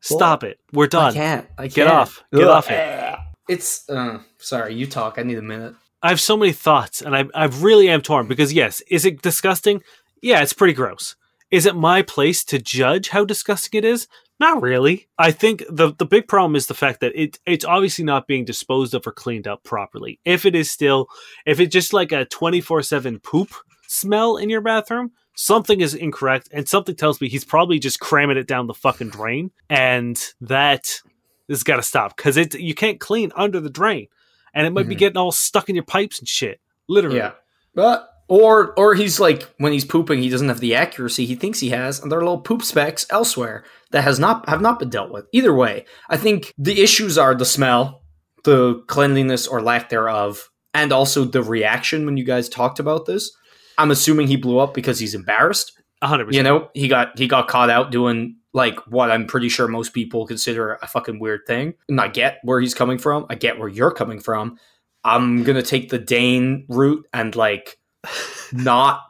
stop 0.00 0.44
it. 0.44 0.58
We're 0.72 0.86
done. 0.86 1.12
I 1.12 1.14
can't. 1.14 1.46
I 1.56 1.62
can't. 1.62 1.74
Get 1.74 1.86
off. 1.86 2.22
Get 2.32 2.42
Ugh. 2.44 2.48
off 2.48 2.70
it. 2.70 3.18
It's 3.48 3.88
uh, 3.88 4.20
sorry. 4.38 4.74
You 4.74 4.86
talk. 4.86 5.18
I 5.18 5.22
need 5.22 5.38
a 5.38 5.42
minute. 5.42 5.74
I 6.02 6.08
have 6.10 6.20
so 6.20 6.36
many 6.36 6.52
thoughts, 6.52 7.02
and 7.02 7.16
I 7.16 7.24
I 7.34 7.46
really 7.46 7.88
am 7.88 8.00
torn 8.02 8.26
because 8.28 8.52
yes, 8.52 8.80
is 8.90 9.04
it 9.04 9.22
disgusting? 9.22 9.82
Yeah, 10.22 10.42
it's 10.42 10.52
pretty 10.52 10.74
gross. 10.74 11.16
Is 11.50 11.66
it 11.66 11.74
my 11.74 12.02
place 12.02 12.44
to 12.44 12.58
judge 12.58 13.08
how 13.08 13.24
disgusting 13.24 13.78
it 13.78 13.84
is? 13.84 14.06
Not 14.38 14.62
really. 14.62 15.08
I 15.18 15.32
think 15.32 15.64
the 15.68 15.92
the 15.92 16.06
big 16.06 16.28
problem 16.28 16.56
is 16.56 16.66
the 16.66 16.74
fact 16.74 17.00
that 17.00 17.12
it 17.14 17.38
it's 17.44 17.64
obviously 17.64 18.04
not 18.04 18.26
being 18.26 18.44
disposed 18.44 18.94
of 18.94 19.06
or 19.06 19.12
cleaned 19.12 19.46
up 19.48 19.64
properly. 19.64 20.18
If 20.24 20.46
it 20.46 20.54
is 20.54 20.70
still, 20.70 21.08
if 21.44 21.60
it's 21.60 21.72
just 21.72 21.92
like 21.92 22.12
a 22.12 22.24
twenty 22.24 22.60
four 22.62 22.82
seven 22.82 23.18
poop 23.18 23.50
smell 23.90 24.36
in 24.36 24.48
your 24.48 24.60
bathroom, 24.60 25.10
something 25.34 25.80
is 25.80 25.94
incorrect, 25.94 26.48
and 26.52 26.68
something 26.68 26.94
tells 26.94 27.20
me 27.20 27.28
he's 27.28 27.44
probably 27.44 27.78
just 27.78 27.98
cramming 28.00 28.36
it 28.36 28.46
down 28.46 28.66
the 28.66 28.74
fucking 28.74 29.10
drain, 29.10 29.50
and 29.68 30.22
that 30.40 31.00
has 31.48 31.62
got 31.64 31.76
to 31.76 31.82
stop 31.82 32.16
because 32.16 32.36
it 32.36 32.54
you 32.58 32.74
can't 32.74 33.00
clean 33.00 33.32
under 33.34 33.58
the 33.60 33.70
drain, 33.70 34.06
and 34.54 34.66
it 34.66 34.70
might 34.70 34.88
be 34.88 34.94
Mhm. 34.94 34.98
getting 34.98 35.16
all 35.16 35.32
stuck 35.32 35.68
in 35.68 35.74
your 35.74 35.84
pipes 35.84 36.18
and 36.20 36.28
shit. 36.28 36.60
Literally. 36.88 37.16
Yeah. 37.18 37.32
But 37.74 38.06
or 38.28 38.72
or 38.78 38.94
he's 38.94 39.18
like 39.18 39.42
when 39.58 39.72
he's 39.72 39.84
pooping, 39.84 40.22
he 40.22 40.28
doesn't 40.28 40.48
have 40.48 40.60
the 40.60 40.74
accuracy 40.76 41.26
he 41.26 41.34
thinks 41.34 41.58
he 41.58 41.70
has, 41.70 42.00
and 42.00 42.10
there 42.12 42.18
are 42.20 42.24
little 42.24 42.40
poop 42.40 42.62
specks 42.62 43.06
elsewhere 43.10 43.64
that 43.90 44.02
has 44.04 44.20
not 44.20 44.48
have 44.48 44.60
not 44.60 44.78
been 44.78 44.88
dealt 44.90 45.10
with. 45.10 45.26
Either 45.32 45.52
way, 45.54 45.84
I 46.08 46.16
think 46.16 46.52
the 46.56 46.80
issues 46.80 47.18
are 47.18 47.34
the 47.34 47.44
smell, 47.44 48.02
the 48.44 48.82
cleanliness 48.86 49.48
or 49.48 49.60
lack 49.60 49.88
thereof, 49.88 50.48
and 50.72 50.92
also 50.92 51.24
the 51.24 51.42
reaction 51.42 52.06
when 52.06 52.16
you 52.16 52.24
guys 52.24 52.48
talked 52.48 52.78
about 52.78 53.06
this. 53.06 53.32
I'm 53.80 53.90
assuming 53.90 54.26
he 54.26 54.36
blew 54.36 54.58
up 54.58 54.74
because 54.74 54.98
he's 54.98 55.14
embarrassed. 55.14 55.72
A 56.02 56.06
hundred 56.06 56.34
You 56.34 56.42
know, 56.42 56.68
he 56.74 56.86
got 56.86 57.18
he 57.18 57.26
got 57.26 57.48
caught 57.48 57.70
out 57.70 57.90
doing 57.90 58.36
like 58.52 58.78
what 58.86 59.10
I'm 59.10 59.26
pretty 59.26 59.48
sure 59.48 59.68
most 59.68 59.94
people 59.94 60.26
consider 60.26 60.78
a 60.82 60.86
fucking 60.86 61.18
weird 61.18 61.42
thing. 61.46 61.74
And 61.88 62.00
I 62.00 62.08
get 62.08 62.38
where 62.42 62.60
he's 62.60 62.74
coming 62.74 62.98
from. 62.98 63.26
I 63.30 63.36
get 63.36 63.58
where 63.58 63.68
you're 63.68 63.92
coming 63.92 64.20
from. 64.20 64.58
I'm 65.02 65.44
gonna 65.44 65.62
take 65.62 65.88
the 65.88 65.98
Dane 65.98 66.66
route 66.68 67.06
and 67.12 67.34
like 67.34 67.78
not 68.52 69.00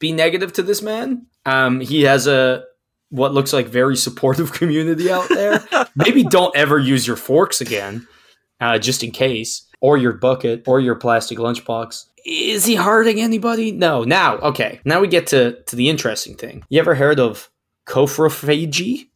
be 0.00 0.12
negative 0.12 0.52
to 0.54 0.62
this 0.62 0.82
man. 0.82 1.26
Um, 1.46 1.80
he 1.80 2.02
has 2.02 2.26
a 2.26 2.64
what 3.10 3.32
looks 3.34 3.52
like 3.52 3.66
very 3.66 3.96
supportive 3.96 4.52
community 4.54 5.10
out 5.10 5.28
there. 5.28 5.64
Maybe 5.94 6.24
don't 6.24 6.54
ever 6.56 6.78
use 6.78 7.06
your 7.06 7.16
forks 7.16 7.60
again, 7.60 8.08
uh, 8.60 8.78
just 8.78 9.04
in 9.04 9.12
case, 9.12 9.66
or 9.80 9.96
your 9.98 10.14
bucket, 10.14 10.66
or 10.66 10.80
your 10.80 10.94
plastic 10.96 11.38
lunchbox. 11.38 12.06
Is 12.24 12.64
he 12.64 12.74
hurting 12.74 13.20
anybody? 13.20 13.72
No. 13.72 14.04
Now, 14.04 14.36
okay. 14.38 14.80
Now 14.84 15.00
we 15.00 15.08
get 15.08 15.28
to 15.28 15.62
to 15.64 15.76
the 15.76 15.88
interesting 15.88 16.36
thing. 16.36 16.64
You 16.68 16.80
ever 16.80 16.94
heard 16.94 17.20
of 17.20 17.50
coprophagy? 17.86 19.08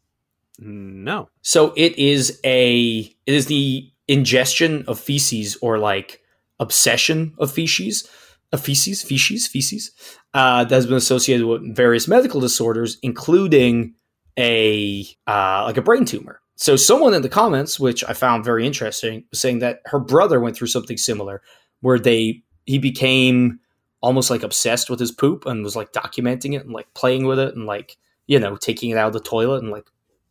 No. 0.58 1.28
So 1.42 1.72
it 1.76 1.98
is 1.98 2.40
a 2.44 3.10
it 3.26 3.34
is 3.34 3.46
the 3.46 3.90
ingestion 4.08 4.84
of 4.86 5.00
feces 5.00 5.56
or 5.62 5.78
like 5.78 6.20
obsession 6.60 7.34
of 7.38 7.52
feces, 7.52 8.08
of 8.52 8.60
feces, 8.60 9.02
feces, 9.02 9.46
feces, 9.46 9.90
uh, 10.34 10.64
that 10.64 10.74
has 10.74 10.86
been 10.86 10.96
associated 10.96 11.46
with 11.46 11.74
various 11.74 12.06
medical 12.06 12.40
disorders, 12.40 12.98
including 13.02 13.94
a 14.38 15.06
uh, 15.26 15.64
like 15.64 15.76
a 15.76 15.82
brain 15.82 16.04
tumor. 16.04 16.40
So 16.56 16.76
someone 16.76 17.14
in 17.14 17.22
the 17.22 17.28
comments, 17.28 17.80
which 17.80 18.04
I 18.04 18.12
found 18.12 18.44
very 18.44 18.66
interesting, 18.66 19.24
was 19.30 19.40
saying 19.40 19.58
that 19.58 19.80
her 19.86 19.98
brother 19.98 20.38
went 20.38 20.56
through 20.56 20.68
something 20.68 20.96
similar, 20.96 21.42
where 21.80 21.98
they 21.98 22.42
he 22.64 22.78
became 22.78 23.60
almost 24.00 24.30
like 24.30 24.42
obsessed 24.42 24.90
with 24.90 25.00
his 25.00 25.10
poop 25.10 25.46
and 25.46 25.64
was 25.64 25.76
like 25.76 25.92
documenting 25.92 26.54
it 26.54 26.64
and 26.64 26.72
like 26.72 26.92
playing 26.94 27.24
with 27.26 27.38
it 27.38 27.54
and 27.54 27.64
like 27.66 27.96
you 28.26 28.38
know 28.38 28.56
taking 28.56 28.90
it 28.90 28.98
out 28.98 29.08
of 29.08 29.12
the 29.12 29.20
toilet 29.20 29.62
and 29.62 29.70
like 29.70 29.86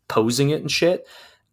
posing 0.08 0.50
it 0.50 0.62
and 0.62 0.72
shit. 0.72 1.08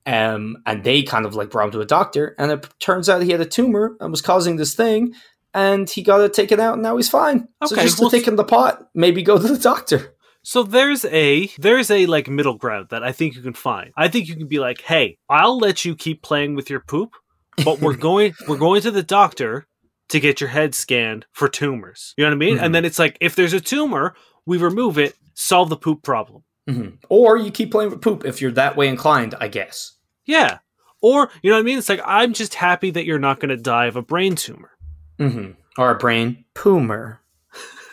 Um, 0.07 0.59
and 0.67 0.83
they 0.83 1.03
kind 1.03 1.27
of 1.27 1.35
like 1.35 1.51
brought 1.51 1.67
him 1.67 1.73
to 1.73 1.81
a 1.81 1.87
doctor, 1.87 2.35
and 2.39 2.51
it 2.51 2.67
turns 2.79 3.09
out 3.09 3.23
he 3.23 3.33
had 3.33 3.41
a 3.41 3.47
tumor 3.47 3.97
and 4.01 4.11
was 4.11 4.23
causing 4.23 4.57
this 4.57 4.75
thing, 4.75 5.15
and 5.53 5.89
he 5.89 6.03
got 6.03 6.23
it 6.23 6.33
taken 6.33 6.59
out, 6.59 6.75
and 6.75 6.83
now 6.83 6.97
he's 6.97 7.09
fine. 7.09 7.49
so 7.67 7.75
Okay, 7.75 7.85
just 7.85 8.01
well, 8.01 8.09
to 8.09 8.17
take 8.17 8.27
in 8.27 8.37
the 8.37 8.45
pot, 8.45 8.89
maybe 8.95 9.23
go 9.23 9.39
to 9.39 9.47
the 9.47 9.59
doctor. 9.59 10.15
So 10.43 10.63
there's 10.63 11.05
a 11.05 11.49
there's 11.59 11.91
a 11.91 12.07
like 12.07 12.29
middle 12.29 12.57
ground 12.57 12.89
that 12.91 13.03
I 13.03 13.13
think 13.13 13.35
you 13.35 13.43
can 13.43 13.53
find. 13.53 13.93
I 13.95 14.09
think 14.09 14.27
you 14.27 14.37
can 14.37 14.49
be 14.49 14.59
like, 14.59 14.81
"Hey, 14.81 15.19
I'll 15.29 15.59
let 15.59 15.85
you 15.85 15.95
keep 15.95 16.23
playing 16.23 16.55
with 16.55 16.71
your 16.71 16.81
poop, 16.81 17.15
but 17.63 17.81
we're 17.81 17.97
going 18.09 18.33
we're 18.49 18.57
going 18.57 18.81
to 18.83 18.91
the 18.91 19.03
doctor 19.03 19.67
to 20.11 20.21
get 20.21 20.41
your 20.41 20.51
head 20.51 20.75
scanned 20.75 21.27
for 21.33 21.49
tumors." 21.49 22.15
You 22.17 22.25
know 22.25 22.31
what 22.31 22.35
I 22.37 22.39
mean? 22.39 22.59
Mhm. 22.59 22.63
And 22.63 22.75
then 22.75 22.85
it's 22.85 22.99
like 22.99 23.17
if 23.21 23.35
there's 23.35 23.53
a 23.55 23.61
tumor, 23.61 24.15
we 24.47 24.59
remove 24.59 24.99
it, 24.99 25.17
solve 25.35 25.69
the 25.71 25.77
poop 25.77 26.03
problem. 26.03 26.45
Mhm. 26.69 26.99
Or 27.09 27.37
you 27.37 27.51
keep 27.51 27.71
playing 27.73 27.91
with 27.91 28.01
poop 28.03 28.25
if 28.25 28.41
you're 28.41 28.53
that 28.53 28.77
way 28.77 28.87
inclined, 28.89 29.35
I 29.41 29.49
guess. 29.49 29.93
Yeah. 30.27 30.59
Or, 31.03 31.31
you 31.43 31.51
know 31.51 31.57
what 31.57 31.61
I 31.61 31.65
mean? 31.65 31.79
It's 31.79 31.89
like 31.89 32.03
I'm 32.05 32.35
just 32.35 32.55
happy 32.55 32.91
that 32.91 33.07
you're 33.07 33.19
not 33.19 33.41
going 33.41 33.49
to 33.49 33.57
die 33.57 33.87
of 33.87 33.97
a 33.97 34.03
brain 34.03 34.35
tumor. 34.37 34.71
Mm-hmm. 35.19 35.53
Or 35.79 35.91
a 35.91 35.95
brain 35.99 36.45
poomer. 36.55 37.19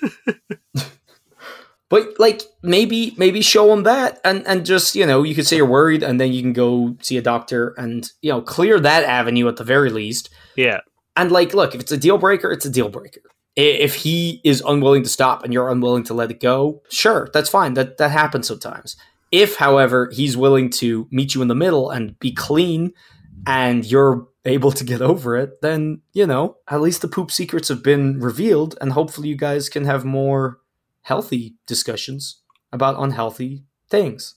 but 1.89 2.19
like 2.19 2.41
maybe 2.61 3.13
maybe 3.17 3.41
show 3.41 3.67
them 3.67 3.83
that 3.83 4.19
and 4.23 4.45
and 4.45 4.65
just 4.65 4.93
you 4.95 5.05
know 5.05 5.23
you 5.23 5.33
could 5.33 5.47
say 5.47 5.55
you're 5.55 5.65
worried 5.65 6.03
and 6.03 6.19
then 6.19 6.31
you 6.33 6.41
can 6.41 6.53
go 6.53 6.95
see 7.01 7.17
a 7.17 7.21
doctor 7.21 7.73
and 7.77 8.11
you 8.21 8.29
know 8.31 8.41
clear 8.41 8.79
that 8.79 9.03
avenue 9.05 9.47
at 9.47 9.55
the 9.57 9.63
very 9.63 9.89
least 9.89 10.29
Yeah. 10.55 10.81
And 11.17 11.31
like 11.31 11.53
look 11.53 11.75
if 11.75 11.81
it's 11.81 11.91
a 11.91 11.97
deal 11.97 12.17
breaker 12.17 12.51
it's 12.51 12.65
a 12.65 12.69
deal 12.69 12.89
breaker. 12.89 13.21
If 13.55 13.95
he 13.95 14.39
is 14.43 14.61
unwilling 14.65 15.01
to 15.01 15.09
stop 15.09 15.43
and 15.43 15.51
you're 15.51 15.69
unwilling 15.69 16.03
to 16.05 16.13
let 16.13 16.31
it 16.31 16.39
go 16.39 16.81
sure 16.89 17.29
that's 17.33 17.49
fine. 17.49 17.73
That 17.73 17.97
that 17.97 18.11
happens 18.11 18.47
sometimes. 18.47 18.95
If 19.31 19.57
however 19.57 20.09
he's 20.13 20.37
willing 20.37 20.69
to 20.81 21.07
meet 21.11 21.35
you 21.35 21.41
in 21.41 21.49
the 21.49 21.55
middle 21.55 21.89
and 21.89 22.17
be 22.19 22.31
clean 22.31 22.93
and 23.45 23.83
you're 23.85 24.27
able 24.45 24.71
to 24.71 24.83
get 24.83 25.01
over 25.01 25.35
it 25.35 25.61
then 25.61 26.01
you 26.13 26.25
know 26.25 26.57
at 26.69 26.81
least 26.81 27.01
the 27.01 27.07
poop 27.07 27.31
secrets 27.31 27.67
have 27.67 27.83
been 27.83 28.19
revealed 28.19 28.77
and 28.79 28.93
hopefully 28.93 29.27
you 29.27 29.35
guys 29.35 29.67
can 29.67 29.83
have 29.85 30.05
more 30.05 30.59
healthy 31.01 31.55
discussions 31.65 32.41
about 32.71 33.01
unhealthy 33.01 33.65
things 33.89 34.35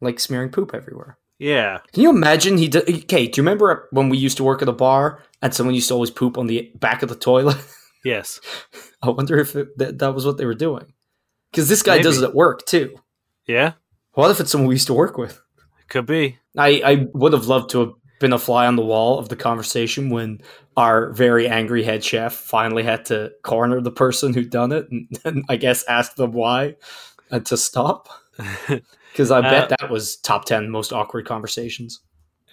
like 0.00 0.20
smearing 0.20 0.50
poop 0.50 0.74
everywhere 0.74 1.17
Yeah. 1.38 1.78
can 1.92 2.02
you 2.02 2.10
imagine 2.10 2.58
he 2.58 2.68
did? 2.68 2.88
Okay, 2.88 3.26
do 3.28 3.40
you 3.40 3.42
remember 3.44 3.88
when 3.92 4.08
we 4.08 4.18
used 4.18 4.36
to 4.38 4.44
work 4.44 4.60
at 4.60 4.68
a 4.68 4.72
bar 4.72 5.22
and 5.40 5.54
someone 5.54 5.74
used 5.74 5.88
to 5.88 5.94
always 5.94 6.10
poop 6.10 6.36
on 6.36 6.48
the 6.48 6.70
back 6.74 7.02
of 7.02 7.08
the 7.08 7.16
toilet? 7.16 7.56
Yes. 8.04 8.40
I 9.02 9.10
wonder 9.10 9.38
if 9.38 9.56
it, 9.56 9.76
that, 9.78 9.98
that 9.98 10.14
was 10.14 10.24
what 10.24 10.38
they 10.38 10.46
were 10.46 10.54
doing. 10.54 10.92
Because 11.50 11.68
this 11.68 11.82
guy 11.82 12.00
does 12.00 12.22
it 12.22 12.24
at 12.24 12.34
work 12.34 12.64
too. 12.64 12.94
Yeah. 13.46 13.72
What 14.12 14.30
if 14.30 14.40
it's 14.40 14.50
someone 14.50 14.68
we 14.68 14.76
used 14.76 14.86
to 14.86 14.94
work 14.94 15.18
with? 15.18 15.40
Could 15.88 16.06
be. 16.06 16.38
I, 16.56 16.80
I 16.84 17.06
would 17.12 17.32
have 17.32 17.46
loved 17.46 17.70
to 17.70 17.80
have 17.80 17.92
been 18.20 18.32
a 18.32 18.38
fly 18.38 18.66
on 18.66 18.76
the 18.76 18.84
wall 18.84 19.18
of 19.18 19.28
the 19.28 19.36
conversation 19.36 20.10
when 20.10 20.40
our 20.76 21.12
very 21.12 21.48
angry 21.48 21.82
head 21.82 22.04
chef 22.04 22.34
finally 22.34 22.82
had 22.82 23.04
to 23.06 23.32
corner 23.42 23.80
the 23.80 23.90
person 23.90 24.34
who'd 24.34 24.50
done 24.50 24.72
it 24.72 24.86
and, 24.90 25.08
and 25.24 25.44
I 25.48 25.56
guess 25.56 25.84
ask 25.84 26.14
them 26.14 26.32
why 26.32 26.76
and 27.30 27.44
to 27.46 27.56
stop. 27.56 28.08
Because 29.18 29.32
I 29.32 29.40
bet 29.40 29.64
Uh, 29.72 29.76
that 29.80 29.90
was 29.90 30.14
top 30.18 30.44
10 30.44 30.70
most 30.70 30.92
awkward 30.92 31.26
conversations. 31.26 32.02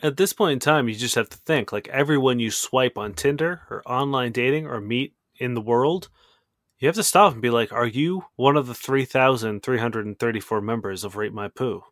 At 0.02 0.18
this 0.18 0.34
point 0.34 0.54
in 0.54 0.60
time, 0.60 0.90
you 0.90 0.96
just 0.96 1.14
have 1.14 1.30
to 1.30 1.38
think 1.38 1.72
like 1.72 1.88
everyone 1.90 2.40
you 2.40 2.50
swipe 2.50 2.98
on 2.98 3.14
Tinder 3.14 3.62
or 3.70 3.84
online 3.86 4.32
dating 4.32 4.66
or 4.66 4.82
meet 4.82 5.14
in 5.38 5.54
the 5.54 5.62
world, 5.62 6.10
you 6.80 6.88
have 6.88 6.96
to 6.96 7.04
stop 7.04 7.34
and 7.34 7.42
be 7.44 7.52
like, 7.52 7.72
are 7.72 7.86
you 7.86 8.26
one 8.36 8.58
of 8.58 8.66
the 8.66 8.74
3,334 8.74 10.60
members 10.62 11.04
of 11.04 11.16
Rate 11.16 11.34
My 11.34 11.50
Poo? 11.50 11.84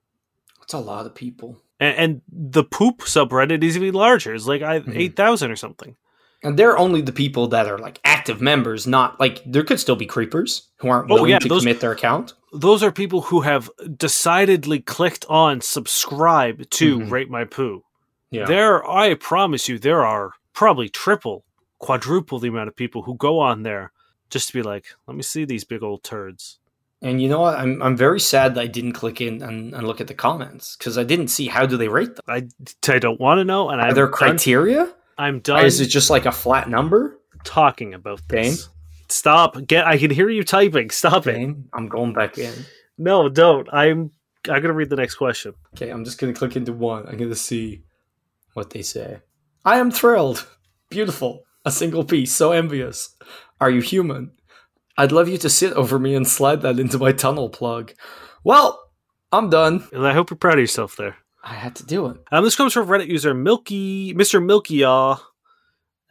It's 0.63 0.73
a 0.73 0.79
lot 0.79 1.05
of 1.05 1.13
people. 1.13 1.59
And, 1.79 1.95
and 1.97 2.21
the 2.31 2.63
poop 2.63 3.01
subreddit 3.01 3.63
is 3.63 3.77
even 3.77 3.93
larger. 3.93 4.33
It's 4.33 4.47
like 4.47 4.63
I, 4.63 4.79
Mhm. 4.79 4.95
8,000 4.97 5.51
or 5.51 5.55
something. 5.55 5.97
And 6.41 6.57
they're 6.57 6.79
only 6.79 7.01
the 7.01 7.11
people 7.13 7.45
that 7.49 7.67
are 7.67 7.77
like 7.77 7.99
active 8.03 8.41
members, 8.41 8.87
not 8.87 9.19
like 9.19 9.43
there 9.45 9.63
could 9.63 9.79
still 9.79 9.95
be 9.95 10.07
creepers 10.07 10.69
who 10.77 10.87
aren't 10.89 11.11
Oh, 11.11 11.15
willing 11.15 11.29
yeah, 11.29 11.37
to 11.39 11.47
those- 11.47 11.61
commit 11.61 11.79
their 11.79 11.91
account. 11.91 12.33
Those 12.53 12.83
are 12.83 12.91
people 12.91 13.21
who 13.21 13.41
have 13.41 13.69
decidedly 13.97 14.79
clicked 14.79 15.25
on 15.29 15.61
subscribe 15.61 16.69
to 16.71 16.99
Mhm. 16.99 17.11
Rate 17.11 17.29
My 17.29 17.45
Poo. 17.45 17.83
Yeah. 18.29 18.45
There, 18.45 18.87
I 18.89 19.15
promise 19.15 19.67
you, 19.67 19.79
there 19.79 20.05
are 20.05 20.31
probably 20.53 20.87
triple, 20.89 21.43
quadruple 21.79 22.39
the 22.39 22.47
amount 22.49 22.67
of 22.67 22.75
people 22.75 23.03
who 23.03 23.15
go 23.15 23.39
on 23.39 23.63
there 23.63 23.91
just 24.29 24.47
to 24.47 24.53
be 24.53 24.61
like, 24.61 24.85
let 25.07 25.15
me 25.17 25.23
see 25.23 25.45
these 25.45 25.63
big 25.63 25.83
old 25.83 26.03
turds. 26.03 26.59
and 27.01 27.21
you 27.21 27.27
know 27.27 27.41
what? 27.41 27.59
I'm 27.59 27.81
I'm 27.83 27.97
very 27.97 28.19
sad 28.19 28.55
that 28.55 28.61
I 28.61 28.67
didn't 28.67 28.93
click 28.93 29.19
in 29.19 29.41
and, 29.41 29.73
and 29.75 29.85
look 29.85 29.99
at 29.99 30.07
the 30.07 30.13
comments 30.13 30.77
because 30.77 30.97
I 30.97 31.03
didn't 31.03 31.27
see 31.27 31.47
how 31.47 31.65
do 31.65 31.75
they 31.75 31.89
rate 31.89 32.15
them. 32.15 32.23
I, 32.29 32.47
I 32.89 32.99
don't 32.99 33.19
want 33.19 33.39
to 33.39 33.43
know, 33.43 33.69
and 33.69 33.81
Are 33.81 33.89
I'm 33.89 33.93
there 33.93 34.05
done, 34.05 34.13
criteria? 34.13 34.87
I'm 35.17 35.35
Or 35.37 35.39
done 35.39 35.65
is 35.65 35.81
it 35.81 35.87
just 35.87 36.09
like 36.09 36.25
a 36.25 36.31
flat 36.31 36.69
number? 36.69 37.19
talking 37.43 37.93
about 37.93 38.21
this. 38.29 38.69
Stop! 39.13 39.67
Get! 39.67 39.85
I 39.85 39.97
can 39.97 40.09
hear 40.09 40.29
you 40.29 40.43
typing. 40.43 40.89
Stop 40.89 41.27
it! 41.27 41.55
I'm 41.73 41.87
going 41.87 42.13
back 42.13 42.37
in. 42.37 42.53
No, 42.97 43.29
don't. 43.29 43.67
I'm. 43.71 44.11
I'm 44.49 44.61
gonna 44.61 44.73
read 44.73 44.89
the 44.89 44.95
next 44.95 45.15
question. 45.15 45.53
Okay, 45.75 45.89
I'm 45.89 46.03
just 46.03 46.17
gonna 46.17 46.33
click 46.33 46.55
into 46.55 46.73
one. 46.73 47.07
I'm 47.07 47.17
gonna 47.17 47.35
see 47.35 47.83
what 48.53 48.71
they 48.71 48.81
say. 48.81 49.19
I 49.63 49.77
am 49.77 49.91
thrilled. 49.91 50.47
Beautiful. 50.89 51.43
A 51.63 51.71
single 51.71 52.03
piece. 52.03 52.33
So 52.33 52.51
envious. 52.51 53.15
Are 53.61 53.69
you 53.69 53.81
human? 53.81 54.31
I'd 54.97 55.11
love 55.11 55.29
you 55.29 55.37
to 55.37 55.49
sit 55.49 55.73
over 55.73 55.97
me 55.97 56.15
and 56.15 56.27
slide 56.27 56.61
that 56.61 56.79
into 56.79 56.97
my 56.97 57.11
tunnel 57.13 57.49
plug. 57.49 57.93
Well, 58.43 58.79
I'm 59.31 59.49
done. 59.49 59.87
And 59.93 60.05
I 60.05 60.13
hope 60.13 60.29
you're 60.29 60.37
proud 60.37 60.55
of 60.55 60.59
yourself 60.59 60.97
there. 60.97 61.17
I 61.43 61.53
had 61.53 61.75
to 61.77 61.85
do 61.85 62.07
it. 62.07 62.17
Um, 62.31 62.43
this 62.43 62.55
comes 62.55 62.73
from 62.73 62.87
Reddit 62.87 63.07
user 63.07 63.33
Milky 63.33 64.13
Mr. 64.13 64.43
Milky 64.43 64.75
Yaw. 64.75 65.17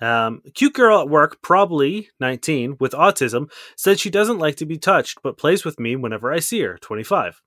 Um, 0.03 0.42
cute 0.55 0.74
girl 0.74 1.00
at 1.00 1.09
work, 1.09 1.40
probably 1.42 2.11
19, 2.18 2.76
with 2.80 2.90
autism, 2.90 3.50
said 3.76 4.00
she 4.00 4.11
doesn't 4.11 4.40
like 4.40 4.57
to 4.57 4.66
be 4.66 4.76
touched, 4.76 5.20
but 5.22 5.38
plays 5.38 5.64
with 5.64 5.78
me 5.78 5.94
whenever 5.94 6.32
I 6.32 6.40
see 6.40 6.61
her, 6.62 6.76
25. 6.78 7.40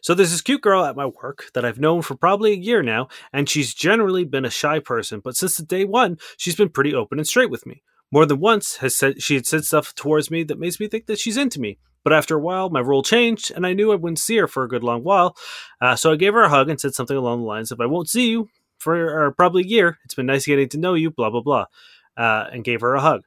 So 0.00 0.14
there's 0.14 0.30
this 0.30 0.40
cute 0.40 0.62
girl 0.62 0.84
at 0.84 0.94
my 0.94 1.06
work 1.06 1.46
that 1.52 1.64
I've 1.64 1.80
known 1.80 2.02
for 2.02 2.14
probably 2.14 2.52
a 2.52 2.56
year 2.56 2.84
now, 2.84 3.08
and 3.32 3.48
she's 3.48 3.74
generally 3.74 4.24
been 4.24 4.44
a 4.44 4.50
shy 4.50 4.78
person, 4.78 5.20
but 5.22 5.36
since 5.36 5.56
the 5.56 5.64
day 5.64 5.84
one, 5.84 6.18
she's 6.36 6.54
been 6.54 6.68
pretty 6.68 6.94
open 6.94 7.18
and 7.18 7.26
straight 7.26 7.50
with 7.50 7.66
me. 7.66 7.82
More 8.12 8.24
than 8.24 8.38
once 8.38 8.76
has 8.76 8.94
said 8.94 9.20
she 9.20 9.34
had 9.34 9.46
said 9.46 9.64
stuff 9.64 9.92
towards 9.94 10.30
me 10.30 10.44
that 10.44 10.60
makes 10.60 10.78
me 10.78 10.86
think 10.86 11.06
that 11.06 11.18
she's 11.18 11.36
into 11.36 11.60
me. 11.60 11.78
But 12.02 12.12
after 12.12 12.36
a 12.36 12.40
while, 12.40 12.70
my 12.70 12.80
role 12.80 13.02
changed, 13.02 13.52
and 13.54 13.66
I 13.66 13.72
knew 13.72 13.92
I 13.92 13.96
wouldn't 13.96 14.18
see 14.18 14.36
her 14.38 14.46
for 14.46 14.62
a 14.62 14.68
good 14.68 14.82
long 14.82 15.02
while. 15.02 15.36
Uh, 15.80 15.96
so 15.96 16.12
I 16.12 16.16
gave 16.16 16.34
her 16.34 16.42
a 16.42 16.48
hug 16.48 16.70
and 16.70 16.80
said 16.80 16.94
something 16.94 17.16
along 17.16 17.40
the 17.40 17.46
lines 17.46 17.70
of, 17.70 17.80
"I 17.80 17.86
won't 17.86 18.08
see 18.08 18.30
you 18.30 18.48
for 18.80 19.26
uh, 19.26 19.30
probably 19.30 19.62
a 19.62 19.66
year. 19.66 19.98
It's 20.04 20.14
been 20.14 20.26
nice 20.26 20.46
getting 20.46 20.68
to 20.70 20.78
know 20.78 20.94
you." 20.94 21.10
Blah 21.10 21.30
blah 21.30 21.42
blah, 21.42 21.66
uh, 22.16 22.46
and 22.52 22.64
gave 22.64 22.80
her 22.80 22.94
a 22.94 23.00
hug. 23.00 23.22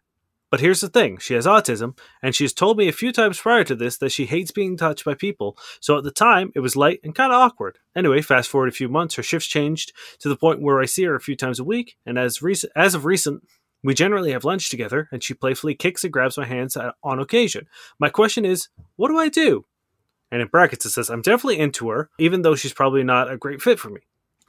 But 0.53 0.59
here's 0.59 0.81
the 0.81 0.87
thing 0.87 1.17
she 1.17 1.33
has 1.33 1.47
autism, 1.47 1.97
and 2.21 2.35
she's 2.35 2.53
told 2.53 2.77
me 2.77 2.87
a 2.87 2.91
few 2.91 3.11
times 3.11 3.39
prior 3.39 3.63
to 3.63 3.75
this 3.75 3.97
that 3.97 4.11
she 4.11 4.27
hates 4.27 4.51
being 4.51 4.77
touched 4.77 5.03
by 5.03 5.15
people. 5.15 5.57
So 5.79 5.97
at 5.97 6.03
the 6.03 6.11
time, 6.11 6.51
it 6.53 6.59
was 6.59 6.75
light 6.75 6.99
and 7.03 7.15
kind 7.15 7.33
of 7.33 7.39
awkward. 7.39 7.79
Anyway, 7.95 8.21
fast 8.21 8.49
forward 8.49 8.67
a 8.69 8.71
few 8.71 8.87
months, 8.87 9.15
her 9.15 9.23
shifts 9.23 9.47
changed 9.47 9.93
to 10.19 10.29
the 10.29 10.35
point 10.35 10.61
where 10.61 10.79
I 10.79 10.85
see 10.85 11.05
her 11.05 11.15
a 11.15 11.19
few 11.19 11.35
times 11.35 11.59
a 11.59 11.63
week, 11.63 11.97
and 12.05 12.19
as, 12.19 12.43
rec- 12.43 12.69
as 12.75 12.93
of 12.93 13.03
recent, 13.03 13.47
we 13.83 13.95
generally 13.95 14.31
have 14.31 14.45
lunch 14.45 14.69
together, 14.69 15.09
and 15.11 15.23
she 15.23 15.33
playfully 15.33 15.73
kicks 15.73 16.03
and 16.03 16.13
grabs 16.13 16.37
my 16.37 16.45
hands 16.45 16.77
on 17.03 17.19
occasion. 17.19 17.67
My 17.97 18.09
question 18.09 18.45
is, 18.45 18.69
what 18.95 19.07
do 19.07 19.17
I 19.17 19.29
do? 19.29 19.65
And 20.31 20.39
in 20.39 20.49
brackets, 20.49 20.85
it 20.85 20.91
says, 20.91 21.09
I'm 21.09 21.23
definitely 21.23 21.57
into 21.57 21.89
her, 21.89 22.11
even 22.19 22.43
though 22.43 22.53
she's 22.53 22.73
probably 22.73 23.03
not 23.03 23.31
a 23.31 23.37
great 23.37 23.59
fit 23.59 23.79
for 23.79 23.89
me. 23.89 24.01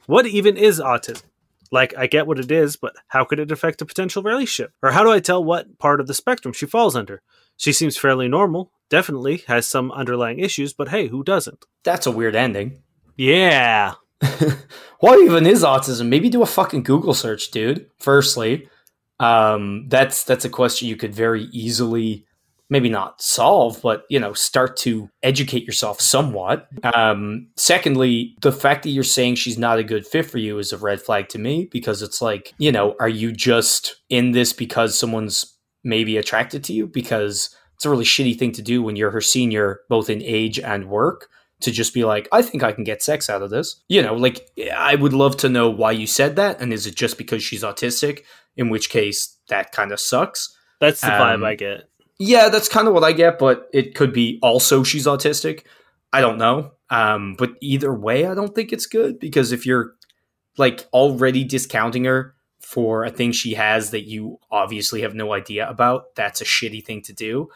What 0.07 0.25
even 0.25 0.57
is 0.57 0.79
autism? 0.79 1.23
Like, 1.71 1.95
I 1.97 2.07
get 2.07 2.27
what 2.27 2.39
it 2.39 2.51
is, 2.51 2.75
but 2.75 2.95
how 3.07 3.25
could 3.25 3.39
it 3.39 3.51
affect 3.51 3.81
a 3.81 3.85
potential 3.85 4.23
relationship? 4.23 4.73
Or 4.81 4.91
how 4.91 5.03
do 5.03 5.11
I 5.11 5.19
tell 5.19 5.43
what 5.43 5.77
part 5.79 5.99
of 5.99 6.07
the 6.07 6.13
spectrum 6.13 6.53
she 6.53 6.65
falls 6.65 6.95
under? 6.95 7.21
She 7.57 7.73
seems 7.73 7.97
fairly 7.97 8.27
normal, 8.27 8.71
definitely 8.89 9.43
has 9.47 9.67
some 9.67 9.91
underlying 9.91 10.39
issues, 10.39 10.73
but 10.73 10.89
hey, 10.89 11.07
who 11.07 11.23
doesn't? 11.23 11.65
That's 11.83 12.05
a 12.05 12.11
weird 12.11 12.35
ending. 12.35 12.83
Yeah. 13.17 13.95
what 14.99 15.19
even 15.19 15.45
is 15.45 15.63
autism? 15.63 16.07
Maybe 16.07 16.29
do 16.29 16.41
a 16.41 16.47
fucking 16.47 16.83
Google 16.83 17.13
search, 17.13 17.51
dude. 17.51 17.89
Firstly, 17.99 18.69
um, 19.19 19.87
that's 19.87 20.23
that's 20.23 20.45
a 20.45 20.49
question 20.49 20.87
you 20.87 20.97
could 20.97 21.13
very 21.13 21.43
easily 21.51 22.25
maybe 22.69 22.89
not 22.89 23.21
solve, 23.21 23.81
but 23.81 24.05
you 24.09 24.19
know, 24.19 24.33
start 24.33 24.77
to 24.77 25.09
educate 25.23 25.65
yourself 25.65 26.01
somewhat. 26.01 26.67
Um, 26.83 27.47
secondly, 27.55 28.35
the 28.41 28.51
fact 28.51 28.83
that 28.83 28.89
you're 28.89 29.03
saying 29.03 29.35
she's 29.35 29.57
not 29.57 29.79
a 29.79 29.83
good 29.83 30.05
fit 30.05 30.25
for 30.25 30.37
you 30.37 30.57
is 30.57 30.73
a 30.73 30.77
red 30.77 31.01
flag 31.01 31.29
to 31.29 31.39
me 31.39 31.67
because 31.71 32.01
it's 32.01 32.21
like, 32.21 32.53
you 32.57 32.71
know, 32.71 32.95
are 32.99 33.09
you 33.09 33.31
just 33.31 33.97
in 34.09 34.31
this 34.31 34.53
because 34.53 34.97
someone's 34.97 35.57
maybe 35.83 36.17
attracted 36.17 36.63
to 36.65 36.73
you? 36.73 36.87
Because 36.87 37.55
it's 37.75 37.85
a 37.85 37.89
really 37.89 38.05
shitty 38.05 38.37
thing 38.37 38.51
to 38.53 38.61
do 38.61 38.81
when 38.81 38.95
you're 38.95 39.11
her 39.11 39.21
senior, 39.21 39.81
both 39.89 40.09
in 40.09 40.21
age 40.21 40.59
and 40.59 40.89
work. 40.89 41.27
To 41.61 41.71
just 41.71 41.93
be 41.93 42.03
like, 42.03 42.27
I 42.33 42.41
think 42.41 42.63
I 42.63 42.73
can 42.73 42.83
get 42.83 43.01
sex 43.01 43.29
out 43.29 43.41
of 43.41 43.49
this. 43.49 43.81
You 43.87 44.01
know, 44.01 44.13
like, 44.13 44.49
I 44.75 44.95
would 44.95 45.13
love 45.13 45.37
to 45.37 45.49
know 45.49 45.69
why 45.69 45.91
you 45.91 46.05
said 46.05 46.35
that. 46.35 46.59
And 46.59 46.73
is 46.73 46.85
it 46.85 46.95
just 46.95 47.17
because 47.17 47.41
she's 47.43 47.63
autistic? 47.63 48.23
In 48.57 48.69
which 48.69 48.89
case, 48.89 49.37
that 49.47 49.71
kind 49.71 49.93
of 49.93 50.01
sucks. 50.01 50.55
That's 50.81 50.99
the 50.99 51.15
um, 51.15 51.41
vibe 51.41 51.45
I 51.45 51.55
get 51.55 51.89
yeah, 52.17 52.49
that's 52.49 52.69
kind 52.69 52.87
of 52.87 52.93
what 52.93 53.03
I 53.03 53.11
get, 53.11 53.37
but 53.39 53.69
it 53.73 53.95
could 53.95 54.13
be 54.13 54.39
also 54.41 54.83
she's 54.83 55.05
autistic. 55.05 55.63
I 56.13 56.21
don't 56.21 56.37
know. 56.37 56.71
Um, 56.89 57.35
but 57.37 57.53
either 57.61 57.93
way, 57.93 58.25
I 58.25 58.33
don't 58.33 58.55
think 58.55 58.71
it's 58.71 58.85
good 58.85 59.19
because 59.19 59.51
if 59.51 59.65
you're 59.65 59.95
like 60.57 60.87
already 60.93 61.43
discounting 61.43 62.05
her 62.05 62.35
for 62.61 63.03
a 63.03 63.11
thing 63.11 63.31
she 63.31 63.55
has 63.55 63.91
that 63.91 64.07
you 64.07 64.39
obviously 64.49 65.01
have 65.01 65.13
no 65.13 65.33
idea 65.33 65.67
about, 65.67 66.15
that's 66.15 66.41
a 66.41 66.45
shitty 66.45 66.83
thing 66.85 67.01
to 67.03 67.13
do. 67.13 67.49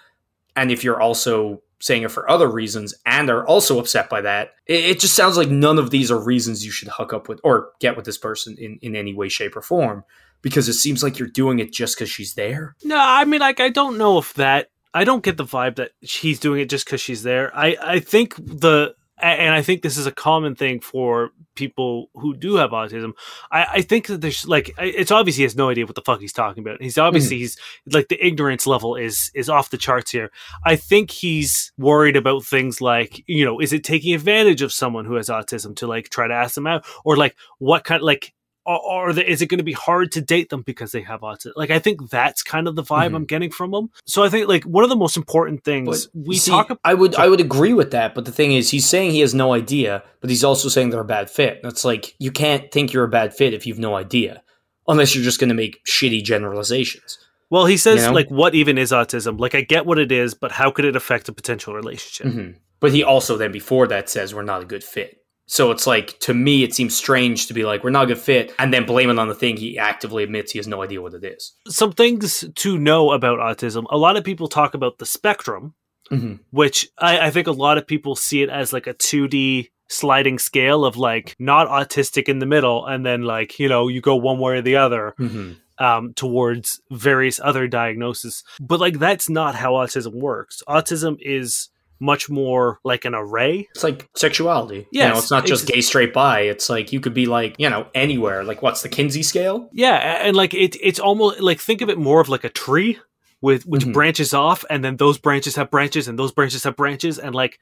And 0.55 0.71
if 0.71 0.83
you're 0.83 0.99
also 0.99 1.61
saying 1.79 2.03
it 2.03 2.11
for 2.11 2.29
other 2.29 2.49
reasons 2.49 2.93
and 3.05 3.29
are 3.29 3.47
also 3.47 3.79
upset 3.79 4.09
by 4.09 4.21
that, 4.21 4.55
it, 4.65 4.83
it 4.85 4.99
just 4.99 5.15
sounds 5.15 5.37
like 5.37 5.49
none 5.49 5.79
of 5.79 5.91
these 5.91 6.11
are 6.11 6.19
reasons 6.19 6.65
you 6.65 6.71
should 6.71 6.89
hook 6.89 7.13
up 7.13 7.29
with 7.29 7.39
or 7.43 7.71
get 7.79 7.95
with 7.95 8.05
this 8.05 8.17
person 8.17 8.57
in, 8.57 8.77
in 8.81 8.95
any 8.95 9.13
way, 9.13 9.29
shape, 9.29 9.55
or 9.55 9.61
form 9.61 10.03
because 10.41 10.69
it 10.69 10.73
seems 10.73 11.03
like 11.03 11.19
you're 11.19 11.27
doing 11.27 11.59
it 11.59 11.71
just 11.71 11.95
because 11.95 12.09
she's 12.09 12.33
there. 12.35 12.75
No, 12.83 12.97
I 12.97 13.25
mean, 13.25 13.39
like, 13.39 13.59
I 13.59 13.69
don't 13.69 13.97
know 13.97 14.17
if 14.17 14.33
that. 14.35 14.69
I 14.93 15.03
don't 15.03 15.23
get 15.23 15.37
the 15.37 15.45
vibe 15.45 15.75
that 15.75 15.91
she's 16.03 16.39
doing 16.39 16.61
it 16.61 16.69
just 16.69 16.85
because 16.85 16.99
she's 16.99 17.21
there. 17.21 17.55
I, 17.55 17.77
I 17.81 17.99
think 17.99 18.35
the 18.35 18.95
and 19.21 19.53
I 19.53 19.61
think 19.61 19.81
this 19.81 19.97
is 19.97 20.05
a 20.05 20.11
common 20.11 20.55
thing 20.55 20.79
for 20.79 21.31
people 21.55 22.09
who 22.13 22.35
do 22.35 22.55
have 22.55 22.71
autism. 22.71 23.11
I, 23.51 23.65
I 23.65 23.81
think 23.81 24.07
that 24.07 24.21
there's 24.21 24.47
like 24.47 24.71
it's 24.77 25.11
obvious 25.11 25.35
he 25.35 25.43
has 25.43 25.55
no 25.55 25.69
idea 25.69 25.85
what 25.85 25.95
the 25.95 26.01
fuck 26.01 26.21
he's 26.21 26.33
talking 26.33 26.63
about. 26.63 26.81
He's 26.81 26.97
obviously 26.97 27.37
mm. 27.37 27.39
he's 27.39 27.57
like 27.91 28.07
the 28.07 28.25
ignorance 28.25 28.65
level 28.65 28.95
is 28.95 29.31
is 29.35 29.49
off 29.49 29.69
the 29.69 29.77
charts 29.77 30.11
here. 30.11 30.31
I 30.65 30.75
think 30.75 31.11
he's 31.11 31.71
worried 31.77 32.15
about 32.15 32.43
things 32.43 32.81
like 32.81 33.23
you 33.27 33.43
know 33.43 33.59
is 33.59 33.73
it 33.73 33.83
taking 33.83 34.13
advantage 34.13 34.61
of 34.61 34.71
someone 34.71 35.05
who 35.05 35.15
has 35.15 35.29
autism 35.29 35.75
to 35.77 35.87
like 35.87 36.09
try 36.09 36.27
to 36.27 36.33
ask 36.33 36.55
them 36.55 36.67
out 36.67 36.85
or 37.03 37.17
like 37.17 37.35
what 37.57 37.83
kind 37.83 38.01
like 38.01 38.33
or, 38.65 39.09
is 39.19 39.41
it 39.41 39.47
going 39.47 39.57
to 39.57 39.63
be 39.63 39.73
hard 39.73 40.11
to 40.11 40.21
date 40.21 40.49
them 40.49 40.61
because 40.61 40.91
they 40.91 41.01
have 41.01 41.21
autism? 41.21 41.53
Like, 41.55 41.71
I 41.71 41.79
think 41.79 42.09
that's 42.09 42.43
kind 42.43 42.67
of 42.67 42.75
the 42.75 42.83
vibe 42.83 43.07
mm-hmm. 43.07 43.15
I'm 43.15 43.25
getting 43.25 43.51
from 43.51 43.71
them. 43.71 43.89
So 44.05 44.23
I 44.23 44.29
think 44.29 44.47
like 44.47 44.63
one 44.63 44.83
of 44.83 44.89
the 44.89 44.95
most 44.95 45.17
important 45.17 45.63
things 45.63 46.05
but, 46.05 46.27
we 46.27 46.37
see, 46.37 46.51
talk. 46.51 46.69
About- 46.69 46.79
I 46.83 46.93
would 46.93 47.15
I 47.15 47.27
would 47.27 47.39
agree 47.39 47.73
with 47.73 47.91
that, 47.91 48.13
but 48.13 48.25
the 48.25 48.31
thing 48.31 48.53
is, 48.53 48.69
he's 48.69 48.87
saying 48.87 49.11
he 49.11 49.21
has 49.21 49.33
no 49.33 49.53
idea, 49.53 50.03
but 50.21 50.29
he's 50.29 50.43
also 50.43 50.69
saying 50.69 50.89
they're 50.89 51.01
a 51.01 51.05
bad 51.05 51.29
fit. 51.29 51.61
It's 51.63 51.85
like 51.85 52.15
you 52.19 52.31
can't 52.31 52.71
think 52.71 52.93
you're 52.93 53.05
a 53.05 53.09
bad 53.09 53.33
fit 53.33 53.53
if 53.53 53.65
you've 53.65 53.79
no 53.79 53.95
idea, 53.95 54.43
unless 54.87 55.15
you're 55.15 55.23
just 55.23 55.39
going 55.39 55.49
to 55.49 55.55
make 55.55 55.83
shitty 55.85 56.23
generalizations. 56.23 57.17
Well, 57.49 57.65
he 57.65 57.77
says 57.77 58.01
you 58.01 58.07
know? 58.07 58.13
like, 58.13 58.29
what 58.29 58.53
even 58.53 58.77
is 58.77 58.91
autism? 58.91 59.39
Like, 59.39 59.55
I 59.55 59.61
get 59.61 59.85
what 59.85 59.97
it 59.97 60.11
is, 60.11 60.35
but 60.35 60.51
how 60.51 60.69
could 60.69 60.85
it 60.85 60.95
affect 60.95 61.29
a 61.29 61.33
potential 61.33 61.73
relationship? 61.73 62.27
Mm-hmm. 62.27 62.51
But 62.79 62.93
he 62.93 63.03
also 63.03 63.37
then 63.37 63.51
before 63.51 63.87
that 63.87 64.09
says 64.09 64.33
we're 64.33 64.43
not 64.43 64.61
a 64.61 64.65
good 64.65 64.83
fit. 64.83 65.18
So 65.49 65.71
it's 65.71 65.87
like 65.87 66.19
to 66.19 66.33
me, 66.35 66.61
it 66.61 66.75
seems 66.75 66.95
strange 66.95 67.47
to 67.47 67.55
be 67.55 67.63
like 67.63 67.83
we're 67.83 67.89
not 67.89 68.03
a 68.03 68.07
good 68.07 68.19
fit, 68.19 68.53
and 68.59 68.71
then 68.71 68.85
blame 68.85 69.09
it 69.09 69.17
on 69.17 69.27
the 69.27 69.33
thing 69.33 69.57
he 69.57 69.79
actively 69.79 70.23
admits 70.23 70.51
he 70.51 70.59
has 70.59 70.67
no 70.67 70.83
idea 70.83 71.01
what 71.01 71.15
it 71.15 71.23
is. 71.23 71.53
Some 71.67 71.91
things 71.91 72.45
to 72.53 72.77
know 72.77 73.11
about 73.11 73.39
autism: 73.39 73.85
a 73.89 73.97
lot 73.97 74.15
of 74.15 74.23
people 74.23 74.47
talk 74.47 74.75
about 74.75 74.99
the 74.99 75.07
spectrum, 75.07 75.73
mm-hmm. 76.11 76.35
which 76.51 76.87
I, 76.99 77.27
I 77.27 77.31
think 77.31 77.47
a 77.47 77.51
lot 77.51 77.79
of 77.79 77.87
people 77.87 78.15
see 78.15 78.43
it 78.43 78.49
as 78.49 78.71
like 78.71 78.85
a 78.85 78.93
two 78.93 79.27
D 79.27 79.71
sliding 79.87 80.37
scale 80.37 80.85
of 80.85 80.97
like 80.97 81.35
not 81.39 81.67
autistic 81.67 82.29
in 82.29 82.37
the 82.37 82.45
middle, 82.45 82.85
and 82.85 83.03
then 83.03 83.23
like 83.23 83.57
you 83.57 83.67
know 83.67 83.87
you 83.87 84.01
go 84.01 84.15
one 84.17 84.37
way 84.37 84.57
or 84.57 84.61
the 84.61 84.77
other. 84.77 85.15
Mm-hmm. 85.19 85.53
Um, 85.81 86.13
towards 86.13 86.81
various 86.91 87.39
other 87.41 87.65
diagnoses, 87.65 88.43
but 88.59 88.81
like 88.81 88.99
that's 88.99 89.29
not 89.29 89.55
how 89.55 89.75
autism 89.75 90.13
works. 90.13 90.61
Autism 90.67 91.15
is 91.21 91.69
much 91.99 92.29
more 92.29 92.79
like 92.83 93.05
an 93.05 93.13
array. 93.15 93.67
It's 93.71 93.83
like 93.83 94.09
sexuality. 94.15 94.87
Yeah, 94.91 95.07
you 95.07 95.13
know, 95.13 95.19
it's 95.19 95.31
not 95.31 95.45
just 95.45 95.67
gay, 95.67 95.81
straight, 95.81 96.13
bi. 96.13 96.41
It's 96.41 96.69
like 96.69 96.91
you 96.93 96.99
could 96.99 97.13
be 97.13 97.25
like 97.25 97.55
you 97.57 97.69
know 97.69 97.87
anywhere. 97.93 98.43
Like 98.43 98.61
what's 98.61 98.81
the 98.81 98.89
Kinsey 98.89 99.23
scale? 99.23 99.69
Yeah, 99.71 99.95
and 99.95 100.35
like 100.35 100.53
it, 100.53 100.75
it's 100.81 100.99
almost 100.99 101.41
like 101.41 101.59
think 101.59 101.81
of 101.81 101.89
it 101.89 101.97
more 101.97 102.21
of 102.21 102.29
like 102.29 102.43
a 102.43 102.49
tree 102.49 102.99
with 103.41 103.65
which 103.65 103.83
mm-hmm. 103.83 103.93
branches 103.93 104.33
off, 104.33 104.65
and 104.69 104.83
then 104.83 104.97
those 104.97 105.17
branches 105.17 105.55
have 105.55 105.69
branches, 105.69 106.07
and 106.07 106.17
those 106.17 106.31
branches 106.31 106.63
have 106.63 106.75
branches, 106.75 107.19
and 107.19 107.35
like 107.35 107.59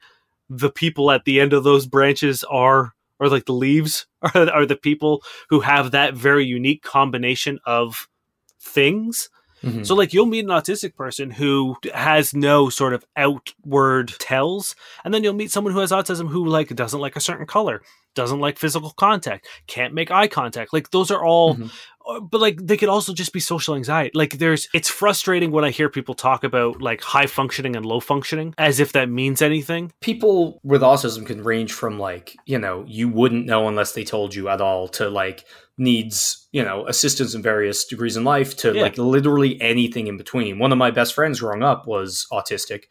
the 0.48 0.70
people 0.70 1.10
at 1.10 1.24
the 1.24 1.40
end 1.40 1.52
of 1.52 1.64
those 1.64 1.86
branches 1.86 2.44
are 2.44 2.94
or 3.20 3.28
like 3.28 3.46
the 3.46 3.52
leaves 3.52 4.06
are, 4.34 4.50
are 4.50 4.66
the 4.66 4.76
people 4.76 5.22
who 5.50 5.60
have 5.60 5.90
that 5.90 6.14
very 6.14 6.44
unique 6.44 6.82
combination 6.82 7.58
of 7.66 8.08
things 8.60 9.30
Mm-hmm. 9.62 9.84
So, 9.84 9.94
like, 9.94 10.12
you'll 10.12 10.26
meet 10.26 10.44
an 10.44 10.50
autistic 10.50 10.94
person 10.94 11.30
who 11.30 11.76
has 11.94 12.34
no 12.34 12.68
sort 12.68 12.94
of 12.94 13.04
outward 13.16 14.14
tells, 14.18 14.74
and 15.04 15.12
then 15.12 15.24
you'll 15.24 15.34
meet 15.34 15.50
someone 15.50 15.72
who 15.72 15.80
has 15.80 15.90
autism 15.90 16.28
who, 16.28 16.46
like, 16.46 16.74
doesn't 16.74 17.00
like 17.00 17.16
a 17.16 17.20
certain 17.20 17.46
color, 17.46 17.82
doesn't 18.14 18.40
like 18.40 18.58
physical 18.58 18.90
contact, 18.90 19.46
can't 19.66 19.94
make 19.94 20.10
eye 20.10 20.28
contact. 20.28 20.72
Like, 20.72 20.90
those 20.90 21.10
are 21.10 21.24
all, 21.24 21.54
mm-hmm. 21.54 21.68
Uh, 22.08 22.20
but 22.20 22.40
like, 22.40 22.58
they 22.62 22.78
could 22.78 22.88
also 22.88 23.12
just 23.12 23.34
be 23.34 23.40
social 23.40 23.74
anxiety. 23.74 24.10
Like, 24.14 24.38
there's, 24.38 24.66
it's 24.72 24.88
frustrating 24.88 25.50
when 25.50 25.64
I 25.64 25.70
hear 25.70 25.90
people 25.90 26.14
talk 26.14 26.42
about 26.42 26.80
like 26.80 27.02
high 27.02 27.26
functioning 27.26 27.76
and 27.76 27.84
low 27.84 28.00
functioning 28.00 28.54
as 28.56 28.80
if 28.80 28.92
that 28.92 29.10
means 29.10 29.42
anything. 29.42 29.92
People 30.00 30.58
with 30.64 30.80
autism 30.80 31.26
can 31.26 31.44
range 31.44 31.74
from 31.74 31.98
like, 31.98 32.34
you 32.46 32.58
know, 32.58 32.82
you 32.88 33.10
wouldn't 33.10 33.44
know 33.44 33.68
unless 33.68 33.92
they 33.92 34.04
told 34.04 34.34
you 34.34 34.48
at 34.48 34.62
all 34.62 34.88
to 34.88 35.10
like, 35.10 35.44
needs 35.78 36.48
you 36.52 36.62
know 36.62 36.86
assistance 36.86 37.34
in 37.34 37.42
various 37.42 37.84
degrees 37.84 38.16
in 38.16 38.24
life 38.24 38.56
to 38.56 38.74
yeah. 38.74 38.82
like 38.82 38.98
literally 38.98 39.60
anything 39.60 40.06
in 40.06 40.16
between 40.16 40.58
one 40.58 40.72
of 40.72 40.78
my 40.78 40.90
best 40.90 41.14
friends 41.14 41.40
growing 41.40 41.62
up 41.62 41.86
was 41.86 42.26
autistic 42.32 42.84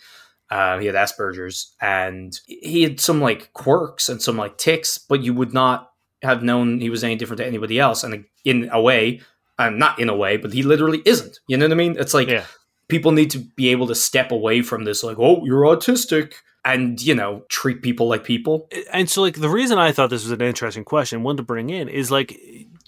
uh, 0.50 0.80
he 0.80 0.86
had 0.86 0.96
asperger's 0.96 1.76
and 1.82 2.40
he 2.46 2.84
had 2.84 3.00
some 3.00 3.20
like 3.20 3.52
quirks 3.54 4.08
and 4.08 4.22
some 4.22 4.38
like 4.38 4.58
ticks 4.58 4.98
but 4.98 5.22
you 5.22 5.34
would 5.34 5.54
not 5.54 5.92
have 6.24 6.42
known 6.42 6.80
he 6.80 6.90
was 6.90 7.04
any 7.04 7.16
different 7.16 7.40
to 7.40 7.46
anybody 7.46 7.80
else 7.80 8.04
and 8.04 8.26
in 8.46 8.70
a 8.72 8.82
way 8.82 9.20
i'm 9.60 9.74
uh, 9.74 9.78
not 9.78 10.00
in 10.00 10.10
a 10.10 10.16
way 10.16 10.38
but 10.38 10.54
he 10.54 10.64
literally 10.64 11.02
isn't 11.06 11.40
you 11.48 11.58
know 11.58 11.66
what 11.66 11.74
i 11.74 11.76
mean 11.76 11.96
it's 12.00 12.14
like 12.14 12.30
yeah. 12.30 12.46
people 12.88 13.12
need 13.12 13.30
to 13.32 13.40
be 13.40 13.70
able 13.70 13.88
to 13.88 13.96
step 13.96 14.32
away 14.32 14.62
from 14.62 14.86
this, 14.86 15.04
like, 15.04 15.18
oh, 15.20 15.44
you're 15.46 15.64
autistic, 15.64 16.34
and, 16.64 17.02
you 17.02 17.16
know, 17.16 17.44
treat 17.50 17.82
people 17.82 18.08
like 18.08 18.24
people. 18.24 18.70
and 18.92 19.10
so 19.10 19.22
like 19.22 19.36
the 19.40 19.50
reason 19.50 19.78
I 19.78 19.92
thought 19.92 20.10
this 20.10 20.24
was 20.24 20.32
an 20.32 20.42
interesting 20.42 20.84
question, 20.84 21.24
one 21.24 21.38
to 21.38 21.44
bring 21.44 21.70
in, 21.70 21.88
is 21.88 22.12
like 22.12 22.40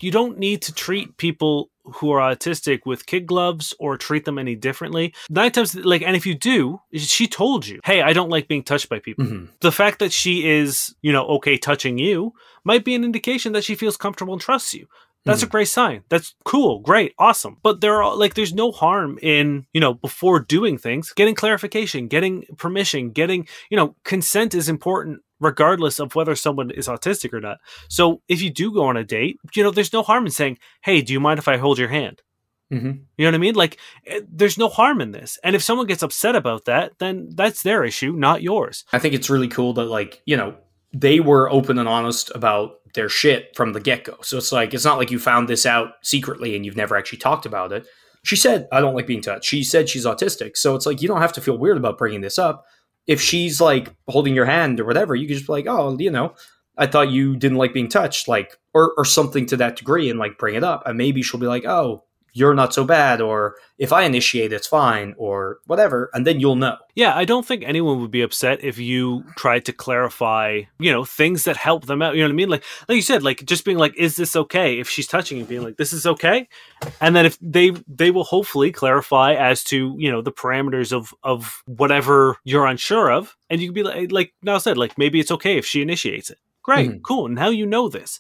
you 0.04 0.12
don't 0.12 0.38
need 0.38 0.62
to 0.64 0.74
treat 0.74 1.18
people 1.18 1.70
who 1.96 2.12
are 2.12 2.36
autistic 2.36 2.82
with 2.86 3.06
kid 3.06 3.26
gloves 3.26 3.74
or 3.80 3.98
treat 3.98 4.26
them 4.26 4.38
any 4.38 4.56
differently. 4.56 5.14
Nine 5.30 5.52
times 5.52 5.74
like 5.76 6.02
and 6.04 6.16
if 6.16 6.26
you 6.26 6.36
do, 6.36 6.80
she 6.94 7.28
told 7.28 7.66
you, 7.68 7.80
Hey, 7.84 8.02
I 8.02 8.14
don't 8.14 8.30
like 8.30 8.48
being 8.48 8.64
touched 8.64 8.90
by 8.90 9.00
people. 9.00 9.26
Mhm. 9.26 9.50
The 9.62 9.72
fact 9.72 10.00
that 10.00 10.12
she 10.12 10.48
is, 10.48 10.96
you 11.02 11.12
know, 11.12 11.26
okay 11.28 11.58
touching 11.58 11.98
you 11.98 12.34
might 12.64 12.86
be 12.86 12.96
an 12.96 13.04
indication 13.04 13.54
that 13.54 13.64
she 13.64 13.76
feels 13.76 13.98
comfortable 13.98 14.34
and 14.34 14.42
trusts 14.42 14.74
you. 14.74 14.88
That's 15.26 15.44
a 15.44 15.48
great 15.48 15.68
sign. 15.68 16.04
That's 16.10 16.34
cool, 16.44 16.80
great, 16.80 17.14
awesome. 17.20 17.58
But 17.62 17.82
there 17.82 18.02
are 18.02 18.16
like 18.16 18.34
there's 18.34 18.54
no 18.54 18.72
harm 18.72 19.20
in, 19.22 19.68
you 19.74 19.82
know, 19.82 19.94
before 19.94 20.40
doing 20.40 20.78
things, 20.78 21.14
getting 21.14 21.36
clarification, 21.36 22.08
getting 22.08 22.46
permission, 22.58 23.12
getting, 23.12 23.48
you 23.70 23.78
know, 23.78 23.96
consent 24.04 24.56
is 24.56 24.70
important 24.70 25.22
regardless 25.40 26.00
of 26.00 26.16
whether 26.16 26.36
someone 26.36 26.72
is 26.72 26.88
autistic 26.88 27.34
or 27.34 27.40
not. 27.40 27.60
So 27.88 28.22
if 28.28 28.42
you 28.42 28.50
do 28.50 28.74
go 28.74 28.86
on 28.86 28.98
a 28.98 29.04
date, 29.04 29.40
you 29.56 29.64
know, 29.64 29.72
there's 29.72 29.94
no 29.94 30.04
harm 30.04 30.26
in 30.26 30.32
saying, 30.32 30.60
"Hey, 30.82 31.02
do 31.02 31.14
you 31.14 31.20
mind 31.20 31.40
if 31.40 31.48
I 31.48 31.58
hold 31.58 31.80
your 31.80 31.90
hand?" 31.90 32.22
Mm-hmm. 32.72 32.92
You 33.18 33.26
know 33.26 33.28
what 33.30 33.36
I 33.36 33.40
mean? 33.40 33.56
Like 33.56 33.78
eh, 34.06 34.22
there's 34.30 34.58
no 34.58 34.70
harm 34.70 35.02
in 35.02 35.12
this. 35.12 35.40
And 35.44 35.56
if 35.56 35.64
someone 35.64 35.88
gets 35.88 36.04
upset 36.04 36.36
about 36.36 36.66
that, 36.66 36.94
then 37.00 37.30
that's 37.34 37.64
their 37.64 37.84
issue, 37.84 38.14
not 38.14 38.44
yours. 38.44 38.86
I 38.94 39.00
think 39.00 39.14
it's 39.16 39.30
really 39.30 39.48
cool 39.48 39.74
that 39.74 39.86
like 39.86 40.22
you 40.26 40.38
know 40.38 40.56
they 40.94 41.20
were 41.20 41.50
open 41.50 41.80
and 41.80 41.90
honest 41.90 42.32
about 42.36 42.76
their 42.94 43.10
shit 43.10 43.56
from 43.56 43.74
the 43.74 43.80
get 43.80 44.04
go. 44.04 44.18
So 44.22 44.38
it's 44.38 44.52
like 44.52 44.74
it's 44.74 44.86
not 44.86 44.98
like 44.98 45.12
you 45.12 45.20
found 45.20 45.48
this 45.48 45.66
out 45.66 45.94
secretly 46.04 46.56
and 46.56 46.66
you've 46.66 46.76
never 46.76 46.96
actually 46.96 47.20
talked 47.20 47.46
about 47.46 47.72
it. 47.72 47.86
She 48.24 48.36
said, 48.36 48.68
"I 48.72 48.82
don't 48.82 48.96
like 48.96 49.08
being 49.08 49.22
touched." 49.22 49.46
She 49.46 49.64
said 49.64 49.90
she's 49.90 50.06
autistic, 50.06 50.56
so 50.56 50.76
it's 50.76 50.86
like 50.86 51.02
you 51.02 51.08
don't 51.08 51.22
have 51.22 51.34
to 51.34 51.42
feel 51.42 51.58
weird 51.58 51.78
about 51.78 51.98
bringing 51.98 52.22
this 52.22 52.38
up. 52.38 52.66
If 53.08 53.22
she's 53.22 53.60
like 53.60 53.94
holding 54.08 54.36
your 54.36 54.46
hand 54.46 54.80
or 54.80 54.86
whatever, 54.86 55.16
you 55.16 55.28
can 55.28 55.36
just 55.36 55.48
be 55.48 55.54
like, 55.54 55.68
"Oh, 55.68 55.98
you 56.00 56.12
know." 56.12 56.34
I 56.78 56.88
thought 56.88 57.12
you 57.12 57.36
didn't 57.36 57.58
like 57.58 57.74
being 57.74 57.90
touched, 57.90 58.30
like, 58.30 58.58
or, 58.74 58.94
or 58.96 59.04
something 59.04 59.46
to 59.48 59.58
that 59.58 59.76
degree, 59.76 60.10
and 60.10 60.18
like 60.18 60.38
bring 60.38 60.56
it 60.56 60.64
up. 60.64 60.84
And 60.86 60.98
maybe 60.98 61.22
she'll 61.22 61.40
be 61.40 61.46
like, 61.46 61.66
oh, 61.66 62.06
you're 62.34 62.54
not 62.54 62.74
so 62.74 62.84
bad, 62.84 63.22
or 63.22 63.56
if 63.78 63.92
I 63.94 64.04
initiate, 64.04 64.54
it's 64.54 64.68
fine, 64.68 65.16
or 65.18 65.60
whatever. 65.66 66.10
And 66.14 66.26
then 66.28 66.40
you'll 66.40 66.56
know. 66.56 66.78
Yeah, 66.96 67.16
I 67.16 67.26
don't 67.26 67.46
think 67.46 67.64
anyone 67.66 68.02
would 68.02 68.12
be 68.12 68.22
upset 68.22 68.64
if 68.64 68.78
you 68.78 69.24
tried 69.38 69.66
to 69.66 69.74
clarify, 69.74 70.62
you 70.80 70.92
know, 70.92 71.06
things 71.06 71.44
that 71.46 71.58
help 71.58 71.86
them 71.86 72.02
out. 72.02 72.16
You 72.16 72.22
know 72.22 72.28
what 72.28 72.34
I 72.34 72.36
mean? 72.36 72.50
Like, 72.50 72.64
like 72.88 72.96
you 72.96 73.02
said, 73.02 73.24
like 73.24 73.46
just 73.46 73.66
being 73.66 73.78
like, 73.78 73.96
"Is 73.98 74.16
this 74.16 74.36
okay?" 74.36 74.80
If 74.80 74.90
she's 74.90 75.08
touching 75.08 75.38
you, 75.38 75.46
being 75.46 75.64
like, 75.64 75.78
"This 75.78 75.94
is 75.94 76.06
okay," 76.06 76.48
and 77.02 77.16
then 77.16 77.26
if 77.26 77.38
they 77.42 77.72
they 77.88 78.12
will 78.12 78.26
hopefully 78.26 78.72
clarify 78.72 79.34
as 79.34 79.64
to 79.66 79.96
you 79.98 80.12
know 80.12 80.22
the 80.22 80.32
parameters 80.32 80.92
of 80.92 81.14
of 81.24 81.64
whatever 81.66 82.38
you're 82.44 82.66
unsure 82.66 83.12
of, 83.12 83.36
and 83.50 83.62
you 83.62 83.68
can 83.68 83.74
be 83.74 83.84
like, 83.84 84.12
like 84.12 84.34
now 84.42 84.58
said, 84.58 84.78
like 84.78 84.98
maybe 84.98 85.20
it's 85.20 85.32
okay 85.32 85.58
if 85.58 85.66
she 85.66 85.82
initiates 85.82 86.30
it. 86.30 86.38
Great, 86.62 86.90
Mhm. 86.90 87.02
cool. 87.04 87.28
Now 87.30 87.50
you 87.50 87.66
know 87.66 87.88
this. 87.90 88.20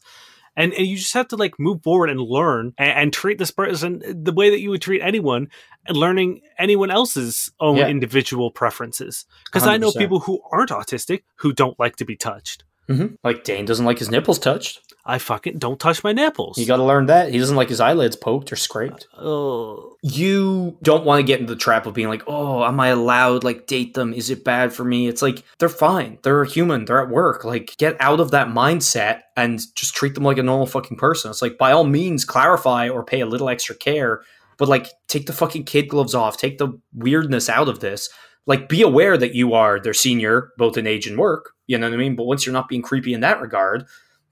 And, 0.59 0.73
and 0.73 0.85
you 0.85 0.97
just 0.97 1.13
have 1.13 1.29
to 1.29 1.35
like 1.37 1.57
move 1.57 1.81
forward 1.81 2.09
and 2.09 2.19
learn 2.19 2.73
and, 2.77 2.91
and 2.91 3.13
treat 3.13 3.37
this 3.37 3.49
person 3.49 4.03
the 4.23 4.33
way 4.33 4.49
that 4.49 4.59
you 4.59 4.69
would 4.69 4.81
treat 4.81 5.01
anyone 5.01 5.47
and 5.87 5.95
learning 5.97 6.41
anyone 6.59 6.91
else's 6.91 7.51
own 7.59 7.77
Yeah. 7.77 7.87
individual 7.87 8.51
preferences 8.51 9.25
because 9.45 9.65
I 9.65 9.77
know 9.77 9.91
people 9.91 10.19
who 10.19 10.41
aren't 10.51 10.69
autistic 10.71 11.23
who 11.35 11.53
don't 11.53 11.79
like 11.79 11.95
to 11.95 12.05
be 12.05 12.15
touched. 12.17 12.65
Mm-hmm. 12.89 13.15
Like 13.23 13.43
Dane 13.43 13.65
doesn't 13.65 13.85
like 13.85 13.99
his 13.99 14.11
nipples 14.11 14.37
touched. 14.39 14.81
I 15.09 15.17
fucking 15.17 15.57
don't 15.57 15.79
touch 15.79 16.03
my 16.03 16.11
nipples. 16.13 16.57
You 16.57 16.65
got 16.65 16.77
to 16.77 16.83
learn 16.83 17.07
that. 17.07 17.31
He 17.31 17.39
doesn't 17.39 17.55
like 17.55 17.69
his 17.69 17.79
eyelids 17.81 18.15
poked 18.15 18.51
or 18.51 18.55
scraped. 18.55 19.07
oh, 19.17 19.95
You 20.03 20.77
don't 20.83 21.03
want 21.05 21.19
to 21.19 21.23
get 21.27 21.39
into 21.39 21.53
the 21.53 21.59
trap 21.59 21.85
of 21.85 21.93
being 21.93 22.07
like, 22.09 22.23
oh, 22.27 22.63
am 22.63 22.79
I 22.79 22.89
allowed 22.89 23.43
like 23.43 23.67
date 23.67 23.93
them? 23.95 24.13
Is 24.13 24.29
it 24.29 24.43
bad 24.43 24.71
for 24.71 24.83
me? 24.83 25.07
It's 25.07 25.21
like 25.21 25.43
they're 25.57 25.69
fine. 25.69 26.19
They're 26.23 26.43
human. 26.45 26.85
They're 26.85 27.01
at 27.01 27.09
work. 27.09 27.43
Like 27.43 27.75
get 27.77 27.97
out 27.99 28.19
of 28.19 28.31
that 28.31 28.47
mindset 28.49 29.21
and 29.35 29.59
just 29.75 29.95
treat 29.95 30.13
them 30.15 30.23
like 30.23 30.37
a 30.37 30.43
normal 30.43 30.67
fucking 30.67 30.97
person. 30.97 31.31
It's 31.31 31.41
like 31.41 31.57
by 31.57 31.71
all 31.71 31.83
means 31.85 32.23
clarify 32.25 32.87
or 32.89 33.03
pay 33.03 33.21
a 33.21 33.25
little 33.25 33.49
extra 33.49 33.75
care, 33.75 34.21
but 34.57 34.69
like 34.69 34.87
take 35.07 35.25
the 35.25 35.33
fucking 35.33 35.63
kid 35.65 35.89
gloves 35.89 36.13
off. 36.15 36.37
Take 36.37 36.57
the 36.59 36.79
weirdness 36.93 37.49
out 37.49 37.67
of 37.67 37.79
this. 37.79 38.09
Like 38.45 38.69
be 38.69 38.81
aware 38.81 39.17
that 39.17 39.35
you 39.35 39.53
are 39.53 39.79
their 39.79 39.93
senior, 39.93 40.51
both 40.57 40.77
in 40.77 40.87
age 40.87 41.07
and 41.07 41.17
work. 41.17 41.51
You 41.67 41.77
know 41.77 41.87
what 41.87 41.93
I 41.93 41.97
mean? 41.97 42.15
But 42.15 42.23
once 42.25 42.45
you're 42.45 42.53
not 42.53 42.67
being 42.67 42.81
creepy 42.81 43.13
in 43.13 43.21
that 43.21 43.41
regard, 43.41 43.85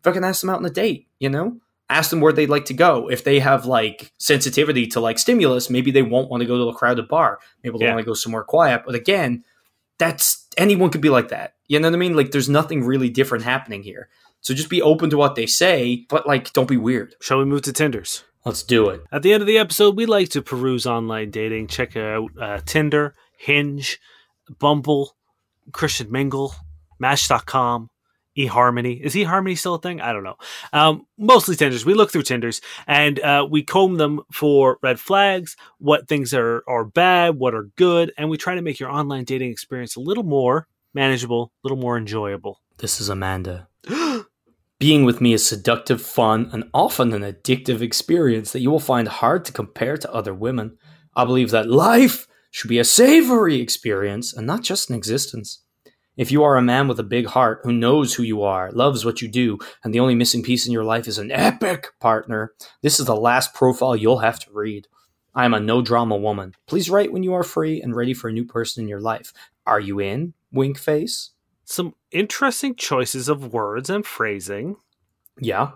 fucking 0.04 0.24
ask 0.24 0.42
them 0.42 0.50
out 0.50 0.60
on 0.60 0.66
a 0.66 0.70
date, 0.70 1.08
you 1.20 1.30
know? 1.30 1.58
Ask 1.90 2.10
them 2.10 2.20
where 2.20 2.34
they'd 2.34 2.50
like 2.50 2.66
to 2.66 2.74
go. 2.74 3.10
If 3.10 3.24
they 3.24 3.40
have 3.40 3.66
like 3.66 4.12
sensitivity 4.18 4.88
to 4.88 5.00
like 5.00 5.18
stimulus, 5.18 5.70
maybe 5.70 5.90
they 5.92 6.02
won't 6.02 6.30
want 6.30 6.42
to 6.42 6.48
go 6.48 6.58
to 6.58 6.70
a 6.70 6.74
crowded 6.76 7.08
bar. 7.08 7.40
Maybe 7.64 7.78
they 7.78 7.86
Yeah. 7.86 7.94
want 7.94 8.04
to 8.06 8.10
go 8.10 8.14
somewhere 8.14 8.44
quiet. 8.44 8.84
But 8.86 8.96
again, 8.96 9.44
that's 9.98 10.48
anyone 10.58 10.90
could 10.90 11.02
be 11.02 11.10
like 11.10 11.30
that. 11.30 11.54
You 11.68 11.80
know 11.80 11.88
what 11.88 11.96
I 11.96 12.00
mean? 12.00 12.16
Like 12.16 12.32
there's 12.32 12.50
nothing 12.50 12.84
really 12.84 13.10
different 13.10 13.44
happening 13.46 13.84
here. 13.84 14.10
So 14.42 14.54
just 14.54 14.70
be 14.70 14.82
open 14.82 15.10
to 15.12 15.18
what 15.18 15.36
they 15.36 15.46
say, 15.46 16.06
but 16.10 16.28
like 16.28 16.52
don't 16.54 16.68
be 16.70 16.78
weird. 16.78 17.16
shall 17.22 17.40
we 17.40 17.46
move 17.46 17.62
to 17.64 17.74
Tinders? 17.74 18.24
Let's 18.46 18.64
do 18.64 18.88
it. 18.90 19.02
At 19.12 19.24
the 19.24 19.34
end 19.34 19.42
of 19.42 19.48
the 19.48 19.58
episode, 19.58 19.98
we 19.98 20.06
like 20.06 20.30
to 20.30 20.42
peruse 20.42 20.86
online 20.86 21.32
dating. 21.32 21.68
Check 21.68 21.98
out 21.98 22.32
uh, 22.40 22.60
Tinder, 22.66 23.14
Hinge, 23.38 24.00
Bumble, 24.60 25.16
Christian 25.74 26.10
Mingle, 26.12 26.54
Match.com, 27.00 27.90
eHarmony. 28.38 29.02
Is 29.02 29.16
eHarmony 29.16 29.58
still 29.58 29.76
a 29.76 29.82
thing? 29.82 30.00
I 30.00 30.14
don't 30.14 30.24
know. 30.24 30.38
Um, 30.74 31.06
mostly 31.18 31.56
Tinders. 31.56 31.86
We 31.86 31.94
look 31.94 32.12
through 32.12 32.24
Tinders 32.24 32.62
and 32.86 33.20
uh, 33.20 33.48
we 33.50 33.64
comb 33.64 33.96
them 33.96 34.22
for 34.32 34.78
red 34.82 35.00
flags, 35.00 35.58
what 35.80 36.08
things 36.08 36.34
are, 36.34 36.64
are 36.68 36.86
bad, 36.86 37.36
what 37.36 37.54
are 37.54 37.70
good, 37.76 38.14
and 38.18 38.30
we 38.30 38.38
try 38.38 38.56
to 38.56 38.62
make 38.62 38.80
your 38.80 38.90
online 38.90 39.24
dating 39.24 39.52
experience 39.52 39.96
a 39.96 40.00
little 40.00 40.24
more 40.24 40.68
manageable, 40.94 41.52
a 41.64 41.68
little 41.68 41.78
more 41.78 41.98
enjoyable. 41.98 42.62
This 42.78 43.02
is 43.02 43.10
Amanda. 43.10 43.68
Being 44.80 45.06
with 45.06 45.22
me 45.22 45.34
is 45.34 45.48
seductive, 45.48 46.02
fun, 46.02 46.50
and 46.54 46.66
often 46.72 47.12
an 47.12 47.24
addictive 47.24 47.82
experience 47.82 48.52
that 48.52 48.60
you 48.60 48.70
will 48.70 48.80
find 48.80 49.08
hard 49.08 49.44
to 49.46 49.52
compare 49.52 49.98
to 49.98 50.14
other 50.14 50.36
women. 50.36 50.78
I 51.16 51.26
believe 51.26 51.50
that 51.50 51.68
life 51.68 52.28
should 52.52 52.70
be 52.70 52.78
a 52.78 52.84
savory 52.84 53.60
experience 53.60 54.34
and 54.34 54.46
not 54.46 54.62
just 54.62 54.90
an 54.90 54.96
existence. 54.96 55.64
If 56.18 56.32
you 56.32 56.44
are 56.44 56.58
a 56.58 56.64
man 56.64 56.88
with 56.88 57.00
a 57.00 57.04
big 57.04 57.28
heart 57.28 57.62
who 57.64 57.72
knows 57.72 58.16
who 58.16 58.24
you 58.24 58.42
are, 58.42 58.72
loves 58.72 59.06
what 59.06 59.22
you 59.22 59.28
do, 59.28 59.60
and 59.84 59.94
the 59.94 60.00
only 60.00 60.16
missing 60.16 60.42
piece 60.42 60.66
in 60.66 60.74
your 60.74 60.84
life 60.84 61.08
is 61.08 61.20
an 61.20 61.32
epic 61.32 61.90
partner, 62.00 62.54
this 62.82 63.00
is 63.00 63.06
the 63.06 63.16
last 63.16 63.54
profile 63.54 63.96
you'll 63.96 64.20
have 64.20 64.40
to 64.40 64.52
read. 64.52 64.88
I 65.36 65.46
am 65.46 65.54
a 65.54 65.60
no 65.60 65.84
drama 65.84 66.18
woman. 66.18 66.56
Please 66.66 66.90
write 66.90 67.12
when 67.12 67.22
you 67.22 67.36
are 67.36 67.44
free 67.44 67.80
and 67.80 67.96
ready 67.96 68.16
for 68.16 68.30
a 68.30 68.34
new 68.34 68.46
person 68.46 68.82
in 68.82 68.90
your 68.90 69.00
life. 69.00 69.32
Are 69.68 69.80
you 69.80 70.00
in? 70.00 70.34
Wink 70.52 70.80
face. 70.80 71.30
Some 71.64 71.94
interesting 72.10 72.76
choices 72.76 73.30
of 73.30 73.54
words 73.54 73.92
and 73.92 74.04
phrasing. 74.04 74.78
Yeah. 75.40 75.74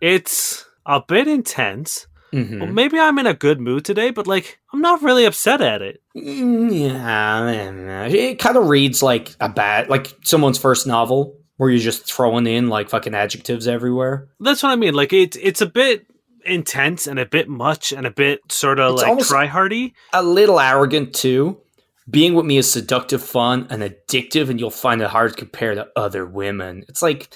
It's 0.00 0.64
a 0.84 1.00
bit 1.00 1.28
intense. 1.28 2.08
Mm-hmm. 2.36 2.60
Well, 2.60 2.72
maybe 2.72 2.98
I'm 2.98 3.18
in 3.18 3.26
a 3.26 3.34
good 3.34 3.60
mood 3.60 3.84
today, 3.84 4.10
but 4.10 4.26
like 4.26 4.58
I'm 4.72 4.80
not 4.80 5.02
really 5.02 5.24
upset 5.24 5.60
at 5.60 5.82
it. 5.82 6.02
Mm, 6.16 6.70
Yeah, 6.72 8.06
it 8.06 8.38
kind 8.38 8.56
of 8.56 8.68
reads 8.68 9.02
like 9.02 9.34
a 9.40 9.48
bad, 9.48 9.88
like 9.88 10.14
someone's 10.22 10.58
first 10.58 10.86
novel 10.86 11.36
where 11.56 11.70
you're 11.70 11.78
just 11.80 12.04
throwing 12.06 12.46
in 12.46 12.68
like 12.68 12.90
fucking 12.90 13.14
adjectives 13.14 13.66
everywhere. 13.66 14.28
That's 14.40 14.62
what 14.62 14.70
I 14.72 14.76
mean. 14.76 14.94
Like 14.94 15.12
it's 15.12 15.36
it's 15.38 15.60
a 15.60 15.66
bit 15.66 16.06
intense 16.44 17.06
and 17.06 17.18
a 17.18 17.26
bit 17.26 17.48
much 17.48 17.92
and 17.92 18.06
a 18.06 18.10
bit 18.10 18.40
sort 18.52 18.78
of 18.78 18.96
like 18.96 19.08
almost- 19.08 19.30
try 19.30 19.46
hardy. 19.46 19.94
A 20.12 20.22
little 20.22 20.60
arrogant 20.60 21.14
too. 21.14 21.60
Being 22.08 22.34
with 22.34 22.46
me 22.46 22.56
is 22.56 22.70
seductive, 22.70 23.20
fun, 23.20 23.66
and 23.68 23.82
addictive, 23.82 24.48
and 24.48 24.60
you'll 24.60 24.70
find 24.70 25.02
it 25.02 25.08
hard 25.08 25.32
to 25.32 25.36
compare 25.36 25.74
to 25.74 25.88
other 25.96 26.24
women. 26.24 26.84
It's 26.88 27.02
like, 27.02 27.34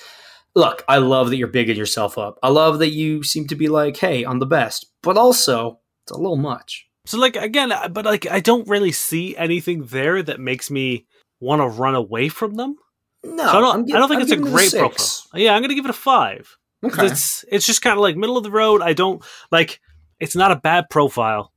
look, 0.54 0.84
I 0.88 0.98
love 0.98 1.30
that 1.30 1.36
you're 1.36 1.48
bigging 1.48 1.76
yourself 1.76 2.18
up. 2.18 2.38
I 2.42 2.48
love 2.48 2.78
that 2.80 2.90
you 2.90 3.22
seem 3.22 3.46
to 3.48 3.54
be 3.56 3.68
like, 3.68 3.96
hey, 3.96 4.24
I'm 4.24 4.38
the 4.38 4.46
best, 4.46 4.86
but 5.02 5.16
also 5.16 5.80
it's 6.04 6.12
a 6.12 6.16
little 6.16 6.36
much. 6.36 6.86
So 7.06 7.18
like 7.18 7.36
again, 7.36 7.72
but 7.92 8.04
like 8.04 8.30
I 8.30 8.40
don't 8.40 8.68
really 8.68 8.92
see 8.92 9.36
anything 9.36 9.86
there 9.86 10.22
that 10.22 10.38
makes 10.40 10.70
me 10.70 11.06
want 11.40 11.60
to 11.62 11.66
run 11.66 11.94
away 11.94 12.28
from 12.28 12.54
them. 12.54 12.76
No, 13.24 13.44
So 13.44 13.58
I 13.58 13.60
don't. 13.60 13.90
I'm 13.90 13.96
I 13.96 13.98
don't 13.98 14.08
think 14.08 14.20
I'm 14.20 14.22
it's 14.22 14.32
a 14.32 14.36
great 14.36 14.70
profile. 14.72 15.26
Yeah, 15.34 15.54
I'm 15.54 15.62
gonna 15.62 15.74
give 15.74 15.84
it 15.84 15.90
a 15.90 15.94
five. 15.94 16.56
Okay. 16.82 17.06
It's 17.06 17.44
it's 17.50 17.66
just 17.66 17.82
kind 17.82 17.94
of 17.94 18.00
like 18.00 18.16
middle 18.16 18.36
of 18.36 18.44
the 18.44 18.50
road. 18.50 18.80
I 18.82 18.92
don't 18.92 19.22
like. 19.50 19.80
It's 20.18 20.36
not 20.36 20.52
a 20.52 20.56
bad 20.56 20.88
profile. 20.90 21.52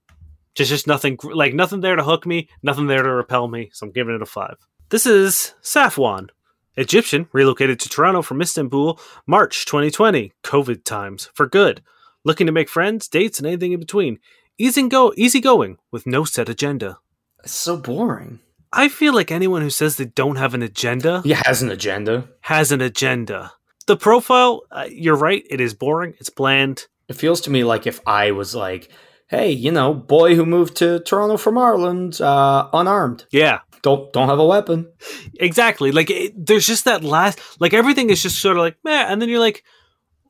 Just 0.56 0.70
just 0.70 0.88
nothing 0.88 1.18
like 1.24 1.54
nothing 1.54 1.82
there 1.82 1.96
to 1.96 2.04
hook 2.04 2.26
me, 2.26 2.50
nothing 2.62 2.88
there 2.88 3.02
to 3.02 3.10
repel 3.10 3.48
me. 3.48 3.70
So 3.74 3.86
I'm 3.86 3.91
giving 3.91 4.16
it 4.16 4.22
a 4.22 4.26
five. 4.26 4.56
This 4.89 5.06
is 5.06 5.54
Safwan, 5.64 6.30
Egyptian, 6.76 7.28
relocated 7.32 7.80
to 7.80 7.90
Toronto 7.90 8.22
from 8.22 8.42
Istanbul, 8.42 9.00
March 9.28 9.66
2020. 9.66 10.32
COVID 10.44 10.84
times 10.84 11.30
for 11.34 11.46
good. 11.48 11.84
Looking 12.26 12.48
to 12.48 12.54
make 12.54 12.70
friends, 12.70 13.08
dates, 13.08 13.38
and 13.40 13.48
anything 13.48 13.74
in 13.74 13.80
between. 13.80 14.20
Easy 14.58 14.88
go, 14.88 15.14
easy 15.18 15.40
going 15.42 15.78
with 15.92 16.06
no 16.08 16.24
set 16.24 16.50
agenda. 16.50 17.00
It's 17.44 17.54
so 17.54 17.78
boring. 17.78 18.40
I 18.72 18.88
feel 18.90 19.14
like 19.14 19.32
anyone 19.32 19.62
who 19.62 19.70
says 19.70 19.98
they 19.98 20.06
don't 20.06 20.38
have 20.38 20.54
an 20.56 20.64
agenda 20.64 21.22
He 21.24 21.34
has 21.34 21.62
an 21.62 21.70
agenda. 21.70 22.28
has 22.42 22.72
an 22.72 22.82
agenda. 22.82 23.52
The 23.86 23.98
profile, 23.98 24.62
uh, 24.72 24.86
you're 24.90 25.16
right, 25.18 25.44
it 25.50 25.60
is 25.60 25.74
boring, 25.74 26.16
it's 26.20 26.30
bland. 26.30 26.88
It 27.10 27.16
feels 27.18 27.42
to 27.42 27.52
me 27.52 27.64
like 27.64 27.86
if 27.86 28.00
I 28.08 28.32
was 28.32 28.56
like, 28.56 28.90
hey, 29.28 29.52
you 29.52 29.72
know, 29.72 29.94
boy 29.94 30.36
who 30.36 30.46
moved 30.46 30.78
to 30.78 31.02
Toronto 31.02 31.38
from 31.38 31.58
Ireland, 31.58 32.20
uh, 32.22 32.70
unarmed. 32.74 33.26
Yeah, 33.30 33.60
Don't 33.84 34.12
don't 34.14 34.30
have 34.30 34.40
a 34.40 34.46
weapon. 34.46 34.92
exactly. 35.40 35.92
Like 35.92 36.10
it, 36.10 36.34
there's 36.48 36.66
just 36.66 36.86
that 36.86 37.04
last, 37.04 37.40
like 37.60 37.74
everything 37.74 38.10
is 38.10 38.24
just 38.24 38.40
sort 38.42 38.58
of 38.58 38.62
like 38.64 38.78
meh, 38.84 39.06
and 39.08 39.22
then 39.22 39.30
you're 39.30 39.40
like, 39.40 39.64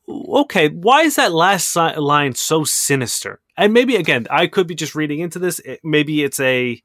okay, 0.09 0.67
why 0.69 1.03
is 1.03 1.15
that 1.15 1.31
last 1.31 1.69
si- 1.69 1.95
line 1.97 2.33
so 2.35 2.63
sinister? 2.65 3.39
And 3.55 3.71
maybe 3.71 3.95
again, 3.95 4.25
I 4.31 4.47
could 4.47 4.67
be 4.67 4.75
just 4.75 4.95
reading 4.95 5.19
into 5.19 5.39
this. 5.39 5.59
It, 5.59 5.79
maybe 5.83 6.23
it's 6.23 6.39
a 6.39 6.81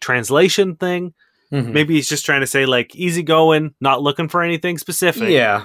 translation 0.00 0.76
thing. 0.76 1.14
Mhm. 1.50 1.72
Maybe 1.72 1.94
he's 1.94 2.08
just 2.08 2.24
trying 2.26 2.40
to 2.42 2.46
say 2.46 2.66
like 2.66 2.94
easygoing, 2.94 3.74
not 3.80 4.02
looking 4.02 4.28
for 4.28 4.42
anything 4.42 4.78
specific. 4.78 5.30
Yeah. 5.30 5.64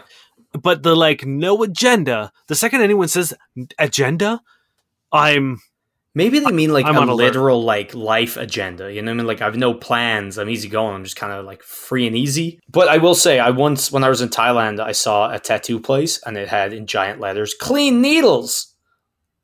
But 0.54 0.84
the 0.84 0.95
like 0.95 1.26
no 1.26 1.62
agenda. 1.64 2.32
The 2.48 2.56
second 2.56 2.82
anyone 2.82 3.10
says 3.10 3.34
agenda, 3.78 4.41
I'm 5.12 5.60
Maybe 6.18 6.39
they 6.39 6.51
mean 6.51 6.74
like 6.74 6.88
I'm 6.88 6.95
a 6.95 7.01
on 7.01 7.09
alert. 7.09 7.26
literal 7.26 7.63
like 7.63 7.93
life 7.93 8.38
agenda. 8.38 8.91
You 8.91 9.03
know 9.03 9.11
what 9.11 9.13
I 9.13 9.18
mean? 9.18 9.28
Like 9.28 9.43
I've 9.43 9.55
no 9.55 9.76
plans. 9.76 10.39
I'm 10.39 10.49
easy 10.49 10.68
going. 10.68 10.95
I'm 10.95 11.03
just 11.03 11.15
kind 11.15 11.32
of 11.32 11.45
like 11.45 11.61
free 11.61 12.07
and 12.07 12.18
easy. 12.18 12.59
But 12.68 12.88
I 12.88 12.97
will 12.97 13.13
say, 13.13 13.38
I 13.38 13.51
once 13.51 13.91
when 13.91 14.03
I 14.03 14.09
was 14.09 14.22
in 14.22 14.30
Thailand, 14.30 14.80
I 14.80 14.93
saw 14.93 15.32
a 15.32 15.38
tattoo 15.38 15.80
place 15.80 16.20
and 16.26 16.36
it 16.36 16.47
had 16.47 16.74
in 16.74 16.88
giant 16.88 17.20
letters 17.20 17.53
"clean 17.53 18.01
needles." 18.01 18.74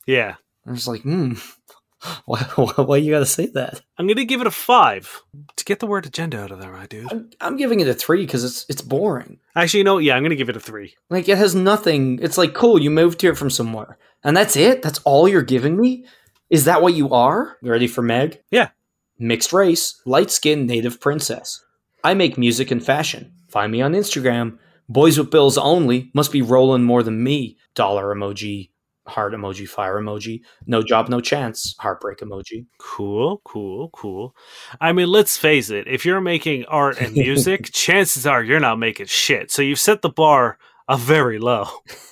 yeah. 0.07 0.35
I 0.65 0.71
was 0.71 0.87
like, 0.87 1.01
hmm, 1.01 1.33
why, 2.25 2.39
why, 2.55 2.71
why 2.77 2.97
you 2.97 3.11
gotta 3.11 3.27
say 3.27 3.45
that? 3.53 3.81
I'm 3.99 4.07
gonna 4.07 4.25
give 4.25 4.41
it 4.41 4.47
a 4.47 4.51
five 4.51 5.21
to 5.55 5.65
get 5.65 5.79
the 5.79 5.85
word 5.85 6.07
agenda 6.07 6.41
out 6.41 6.49
of 6.49 6.59
there, 6.59 6.71
my 6.71 6.87
dude. 6.87 7.11
I'm, 7.11 7.29
I'm 7.39 7.57
giving 7.57 7.81
it 7.81 7.87
a 7.87 7.93
three 7.93 8.25
because 8.25 8.43
it's 8.43 8.65
it's 8.67 8.81
boring. 8.81 9.37
Actually, 9.55 9.81
you 9.81 9.83
know, 9.83 9.95
what? 9.95 10.05
yeah, 10.05 10.15
I'm 10.15 10.23
gonna 10.23 10.35
give 10.35 10.49
it 10.49 10.55
a 10.55 10.59
three. 10.59 10.95
Like 11.11 11.29
it 11.29 11.37
has 11.37 11.53
nothing. 11.53 12.17
It's 12.19 12.39
like 12.39 12.55
cool. 12.55 12.81
You 12.81 12.89
moved 12.89 13.21
here 13.21 13.35
from 13.35 13.51
somewhere, 13.51 13.99
and 14.23 14.35
that's 14.35 14.55
it. 14.55 14.81
That's 14.81 14.99
all 15.03 15.27
you're 15.27 15.43
giving 15.43 15.79
me. 15.79 16.05
Is 16.53 16.65
that 16.65 16.83
what 16.83 16.93
you 16.93 17.09
are? 17.09 17.57
You 17.63 17.71
ready 17.71 17.87
for 17.87 18.03
Meg? 18.03 18.39
Yeah. 18.51 18.69
Mixed 19.17 19.53
race, 19.53 19.99
light 20.05 20.29
skinned 20.29 20.67
native 20.67 21.01
princess. 21.01 21.59
I 22.03 22.13
make 22.13 22.37
music 22.37 22.69
and 22.69 22.85
fashion. 22.85 23.33
Find 23.49 23.71
me 23.71 23.81
on 23.81 23.93
Instagram. 23.93 24.59
Boys 24.87 25.17
with 25.17 25.31
bills 25.31 25.57
only. 25.57 26.11
Must 26.13 26.31
be 26.31 26.43
rolling 26.43 26.83
more 26.83 27.01
than 27.01 27.23
me. 27.23 27.57
Dollar 27.73 28.13
emoji, 28.13 28.69
heart 29.07 29.33
emoji, 29.33 29.67
fire 29.67 29.99
emoji. 29.99 30.41
No 30.67 30.83
job, 30.83 31.09
no 31.09 31.21
chance. 31.21 31.73
Heartbreak 31.79 32.19
emoji. 32.19 32.67
Cool, 32.77 33.41
cool, 33.45 33.89
cool. 33.89 34.35
I 34.79 34.93
mean, 34.93 35.07
let's 35.07 35.35
face 35.35 35.71
it. 35.71 35.87
If 35.87 36.05
you're 36.05 36.21
making 36.21 36.65
art 36.65 37.01
and 37.01 37.15
music, 37.15 37.69
chances 37.73 38.27
are 38.27 38.43
you're 38.43 38.59
not 38.59 38.77
making 38.77 39.07
shit. 39.07 39.49
So 39.49 39.63
you've 39.63 39.79
set 39.79 40.03
the 40.03 40.09
bar 40.09 40.59
a 40.87 40.97
very 40.97 41.39
low. 41.39 41.65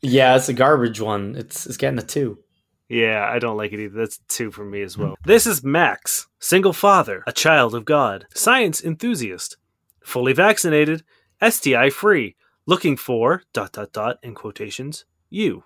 yeah, 0.00 0.36
it's 0.36 0.48
a 0.48 0.54
garbage 0.54 0.98
one. 0.98 1.36
It's 1.36 1.66
it's 1.66 1.76
getting 1.76 1.98
a 1.98 2.02
two. 2.02 2.38
Yeah, 2.90 3.24
I 3.32 3.38
don't 3.38 3.56
like 3.56 3.72
it 3.72 3.78
either. 3.78 3.96
That's 3.96 4.18
two 4.26 4.50
for 4.50 4.64
me 4.64 4.82
as 4.82 4.98
well. 4.98 5.14
This 5.24 5.46
is 5.46 5.62
Max, 5.62 6.26
single 6.40 6.72
father, 6.72 7.22
a 7.24 7.32
child 7.32 7.72
of 7.72 7.84
God, 7.84 8.26
science 8.34 8.82
enthusiast, 8.82 9.56
fully 10.02 10.32
vaccinated, 10.32 11.04
STI 11.40 11.90
free, 11.90 12.34
looking 12.66 12.96
for 12.96 13.44
dot 13.52 13.72
dot 13.72 13.92
dot 13.92 14.18
in 14.24 14.34
quotations 14.34 15.04
you. 15.30 15.62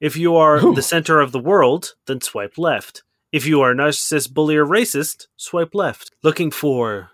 If 0.00 0.16
you 0.16 0.36
are 0.36 0.64
Ooh. 0.64 0.74
the 0.74 0.80
center 0.80 1.20
of 1.20 1.32
the 1.32 1.38
world, 1.38 1.94
then 2.06 2.22
swipe 2.22 2.56
left. 2.56 3.02
If 3.30 3.44
you 3.44 3.60
are 3.60 3.72
a 3.72 3.74
narcissist, 3.74 4.32
bully, 4.32 4.56
or 4.56 4.64
racist, 4.64 5.26
swipe 5.36 5.74
left. 5.74 6.12
Looking 6.22 6.50
for 6.50 7.10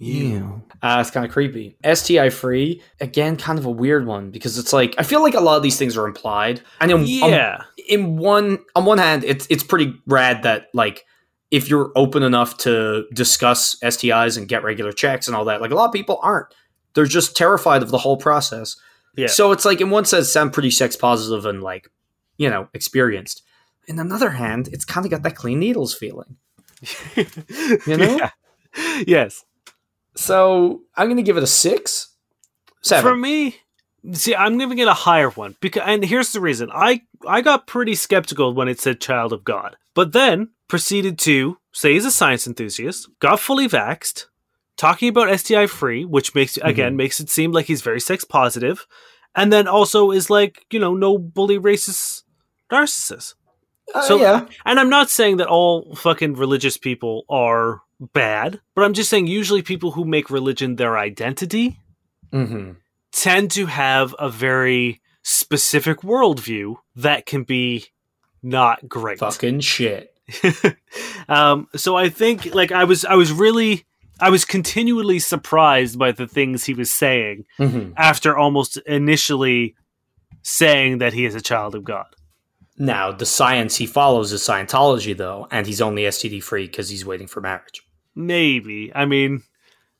you. 0.00 0.62
Uh, 0.82 0.98
it's 1.00 1.10
kind 1.10 1.26
of 1.26 1.30
creepy. 1.32 1.76
STI 1.84 2.30
free, 2.30 2.82
again, 3.00 3.36
kind 3.36 3.58
of 3.58 3.66
a 3.66 3.70
weird 3.70 4.06
one 4.06 4.30
because 4.30 4.58
it's 4.58 4.72
like 4.72 4.94
I 4.98 5.02
feel 5.02 5.22
like 5.22 5.34
a 5.34 5.40
lot 5.40 5.56
of 5.56 5.62
these 5.62 5.76
things 5.78 5.96
are 5.96 6.06
implied. 6.06 6.62
And 6.80 6.90
in, 6.90 7.04
Yeah. 7.06 7.62
in 7.88 8.16
one 8.16 8.58
on 8.74 8.84
one 8.86 8.98
hand, 8.98 9.24
it's 9.24 9.46
it's 9.50 9.62
pretty 9.62 9.94
rad 10.06 10.42
that 10.44 10.68
like 10.74 11.04
if 11.50 11.68
you're 11.68 11.92
open 11.96 12.22
enough 12.22 12.56
to 12.58 13.04
discuss 13.12 13.76
STIs 13.82 14.38
and 14.38 14.48
get 14.48 14.62
regular 14.62 14.92
checks 14.92 15.26
and 15.26 15.36
all 15.36 15.44
that, 15.44 15.60
like 15.60 15.70
a 15.70 15.74
lot 15.74 15.86
of 15.86 15.92
people 15.92 16.18
aren't. 16.22 16.46
They're 16.94 17.04
just 17.06 17.36
terrified 17.36 17.82
of 17.82 17.90
the 17.90 17.98
whole 17.98 18.16
process. 18.16 18.76
Yeah. 19.16 19.26
So 19.26 19.52
it's 19.52 19.64
like 19.64 19.80
in 19.80 19.90
one 19.90 20.04
sense, 20.06 20.28
sound 20.28 20.52
pretty 20.52 20.70
sex 20.70 20.96
positive 20.96 21.44
and 21.46 21.62
like 21.62 21.90
you 22.38 22.48
know 22.48 22.68
experienced. 22.72 23.42
In 23.86 23.98
another 23.98 24.30
hand, 24.30 24.68
it's 24.72 24.84
kind 24.84 25.04
of 25.04 25.10
got 25.10 25.22
that 25.24 25.34
clean 25.36 25.58
needles 25.58 25.92
feeling. 25.94 26.36
You 27.86 27.96
know? 27.96 28.16
Yeah. 28.16 28.30
Yes. 29.06 29.44
So 30.20 30.82
I'm 30.96 31.08
gonna 31.08 31.22
give 31.22 31.36
it 31.36 31.42
a 31.42 31.46
six, 31.48 32.14
seven. 32.82 33.02
For 33.10 33.16
me, 33.16 33.56
see, 34.12 34.34
I'm 34.34 34.58
giving 34.58 34.78
it 34.78 34.88
a 34.88 34.92
higher 34.94 35.30
one 35.30 35.56
because, 35.60 35.82
and 35.86 36.04
here's 36.04 36.32
the 36.32 36.40
reason: 36.40 36.70
I 36.72 37.02
I 37.26 37.40
got 37.40 37.66
pretty 37.66 37.94
skeptical 37.94 38.54
when 38.54 38.68
it 38.68 38.80
said 38.80 39.00
"child 39.00 39.32
of 39.32 39.44
God," 39.44 39.76
but 39.94 40.12
then 40.12 40.50
proceeded 40.68 41.18
to 41.20 41.58
say 41.72 41.94
he's 41.94 42.04
a 42.04 42.10
science 42.10 42.46
enthusiast, 42.46 43.08
got 43.18 43.40
fully 43.40 43.66
vaxxed, 43.68 44.26
talking 44.76 45.08
about 45.08 45.30
STI 45.40 45.66
free, 45.66 46.04
which 46.04 46.34
makes 46.34 46.58
again 46.58 46.96
makes 46.96 47.18
it 47.20 47.30
seem 47.30 47.52
like 47.52 47.66
he's 47.66 47.82
very 47.82 48.00
sex 48.00 48.24
positive, 48.24 48.86
and 49.34 49.52
then 49.52 49.66
also 49.66 50.10
is 50.10 50.28
like 50.30 50.64
you 50.70 50.78
know 50.78 50.94
no 50.94 51.16
bully 51.18 51.58
racist 51.58 52.22
narcissist. 52.70 53.34
Uh, 53.94 54.02
So- 54.02 54.20
yeah, 54.20 54.46
And 54.64 54.78
I'm 54.78 54.90
not 54.90 55.10
saying 55.10 55.38
that 55.38 55.48
all 55.48 55.94
fucking 55.96 56.34
religious 56.34 56.76
people 56.76 57.24
are 57.28 57.80
bad, 58.00 58.60
but 58.74 58.84
I'm 58.84 58.94
just 58.94 59.10
saying 59.10 59.26
usually 59.26 59.62
people 59.62 59.92
who 59.92 60.04
make 60.04 60.30
religion 60.30 60.76
their 60.76 60.98
identity 60.98 61.78
hmm 62.32 62.72
tend 63.12 63.50
to 63.50 63.66
have 63.66 64.14
a 64.20 64.30
very 64.30 65.00
specific 65.22 66.02
worldview 66.02 66.76
that 66.94 67.26
can 67.26 67.42
be 67.42 67.86
not 68.42 68.88
great. 68.88 69.18
fucking 69.18 69.60
shit. 69.60 70.14
um, 71.28 71.66
so 71.74 71.96
I 71.96 72.08
think 72.08 72.54
like 72.54 72.72
I 72.72 72.84
was 72.84 73.04
I 73.04 73.14
was 73.14 73.32
really 73.32 73.84
I 74.20 74.30
was 74.30 74.44
continually 74.44 75.18
surprised 75.18 75.98
by 75.98 76.12
the 76.12 76.28
things 76.28 76.64
he 76.64 76.74
was 76.74 76.90
saying 76.90 77.44
hmm 77.58 77.90
after 77.96 78.36
almost 78.36 78.76
initially 78.86 79.74
saying 80.42 80.98
that 80.98 81.12
he 81.12 81.26
is 81.26 81.34
a 81.34 81.40
child 81.40 81.74
of 81.74 81.84
God. 81.84 82.06
Now 82.78 83.12
the 83.12 83.26
science 83.26 83.76
he 83.76 83.86
follows 83.86 84.32
is 84.32 84.40
Scientology, 84.40 85.16
though, 85.16 85.48
and 85.50 85.66
he's 85.66 85.82
only 85.82 86.04
STD 86.04 86.42
free 86.42 86.66
because 86.66 86.88
he's 86.88 87.04
waiting 87.04 87.26
for 87.26 87.40
marriage. 87.40 87.82
Maybe. 88.14 88.92
I 88.94 89.04
mean, 89.06 89.42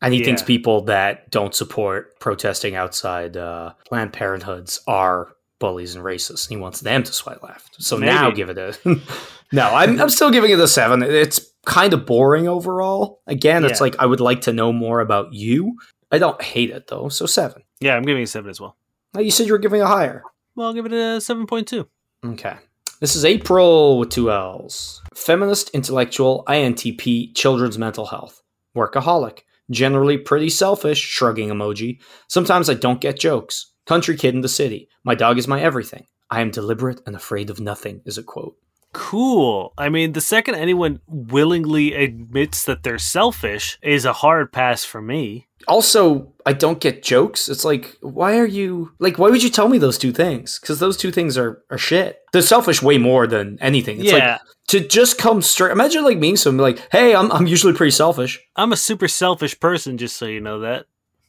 And 0.03 0.15
he 0.15 0.21
Yeah. 0.21 0.25
thinks 0.27 0.43
people 0.43 0.83
that 0.87 1.31
don't 1.31 1.55
support 1.55 2.19
protesting 2.21 2.75
outside 2.75 3.37
uh, 3.37 3.75
Planned 3.87 4.15
Parenthoods 4.15 4.81
are 4.87 5.29
bullies 5.59 5.95
and 5.95 6.03
racists. 6.03 6.49
He 6.49 6.57
wants 6.57 6.81
them 6.81 7.03
to 7.03 7.13
swipe 7.13 7.43
left. 7.43 7.77
So 7.83 7.99
now 7.99 8.31
give 8.31 8.49
it 8.49 8.57
a. 8.57 8.75
no, 9.53 9.69
I'm, 9.69 10.01
I'm 10.01 10.09
still 10.09 10.31
giving 10.31 10.51
it 10.53 10.59
a 10.59 10.67
seven. 10.67 11.03
It's 11.03 11.41
kind 11.67 11.93
of 11.93 12.07
boring 12.07 12.49
overall. 12.49 13.21
Again, 13.27 13.63
it's 13.67 13.81
Yeah. 13.81 13.85
like 13.85 13.97
I 13.99 14.07
would 14.07 14.21
like 14.21 14.41
to 14.43 14.55
know 14.55 14.73
more 14.73 15.01
about 15.01 15.35
you. 15.35 15.77
I 16.11 16.17
don't 16.17 16.41
hate 16.41 16.71
it 16.71 16.87
though, 16.87 17.11
so 17.11 17.27
seven. 17.27 17.63
yeah, 17.81 17.95
I'm 17.95 18.03
giving 18.05 18.23
it 18.23 18.25
a 18.25 18.27
seven 18.29 18.49
as 18.49 18.59
well. 18.59 18.77
Now 19.13 19.21
you 19.21 19.31
said 19.31 19.47
you 19.49 19.53
were 19.53 19.59
giving 19.59 19.83
a 19.83 19.87
higher. 19.87 20.23
Well, 20.57 20.69
I'll 20.69 20.73
give 20.75 20.87
it 20.87 20.93
a 20.95 21.21
seven 21.21 21.47
point 21.47 21.69
two. 21.69 21.89
Okay. 22.25 22.55
This 23.01 23.17
is 23.17 23.25
April 23.25 23.99
with 23.99 24.11
two 24.11 24.31
L's. 24.31 25.01
Feminist, 25.15 25.71
intellectual, 25.71 26.45
INTP, 26.47 27.35
children's 27.35 27.79
mental 27.79 28.05
health. 28.05 28.43
Workaholic. 28.77 29.39
Generally 29.71 30.19
pretty 30.19 30.51
selfish, 30.51 30.99
shrugging 30.99 31.49
emoji. 31.49 32.03
Sometimes 32.29 32.69
I 32.69 32.75
don't 32.75 33.01
get 33.01 33.19
jokes. 33.19 33.73
Country 33.87 34.19
kid 34.19 34.35
in 34.35 34.43
the 34.43 34.51
city. 34.51 34.91
My 35.03 35.15
dog 35.15 35.39
is 35.39 35.49
my 35.49 35.63
everything. 35.63 36.09
I 36.29 36.43
am 36.43 36.51
deliberate 36.51 37.01
and 37.07 37.17
afraid 37.17 37.49
of 37.49 37.59
nothing, 37.59 38.03
is 38.05 38.19
a 38.19 38.23
quote. 38.23 38.59
Cool. 38.93 39.73
I 39.79 39.89
mean, 39.89 40.13
the 40.13 40.21
second 40.21 40.57
anyone 40.57 41.01
willingly 41.07 41.95
admits 41.95 42.67
that 42.67 42.83
they're 42.83 42.99
selfish 42.99 43.79
is 43.83 44.05
a 44.05 44.13
hard 44.13 44.53
pass 44.53 44.85
for 44.85 45.01
me. 45.01 45.49
Also, 45.71 46.33
I 46.45 46.53
don't 46.53 46.81
get 46.81 47.05
jokes. 47.05 47.49
It's 47.49 47.65
like, 47.65 47.97
why 48.01 48.39
are 48.39 48.47
you 48.47 48.91
like? 48.99 49.19
Why 49.19 49.31
would 49.31 49.45
you 49.45 49.51
tell 49.51 49.69
me 49.69 49.79
those 49.79 49.99
two 49.99 50.13
things? 50.13 50.59
Because 50.59 50.81
those 50.81 50.97
two 50.97 51.13
things 51.13 51.39
are 51.39 51.63
are 51.71 51.79
shit. 51.79 52.23
They're 52.33 52.43
selfish 52.43 52.83
way 52.83 52.99
more 52.99 53.29
than 53.29 53.57
anything. 53.61 54.01
It's 54.01 54.13
like 54.13 54.21
yeah, 54.21 54.39
to 54.67 54.81
just 54.81 55.17
come 55.17 55.41
straight. 55.43 55.71
Imagine 55.71 56.03
like 56.03 56.19
being 56.19 56.37
something 56.37 56.61
like, 56.61 56.89
"Hey, 56.91 57.15
I'm 57.15 57.31
I'm 57.31 57.47
usually 57.47 57.73
pretty 57.73 57.93
selfish." 57.93 58.41
I'm 58.57 58.73
a 58.73 58.77
super 58.77 59.07
selfish 59.07 59.61
person, 59.61 59.97
just 59.97 60.17
so 60.17 60.27
you 60.27 60.41
know 60.41 60.59
that. 60.59 60.87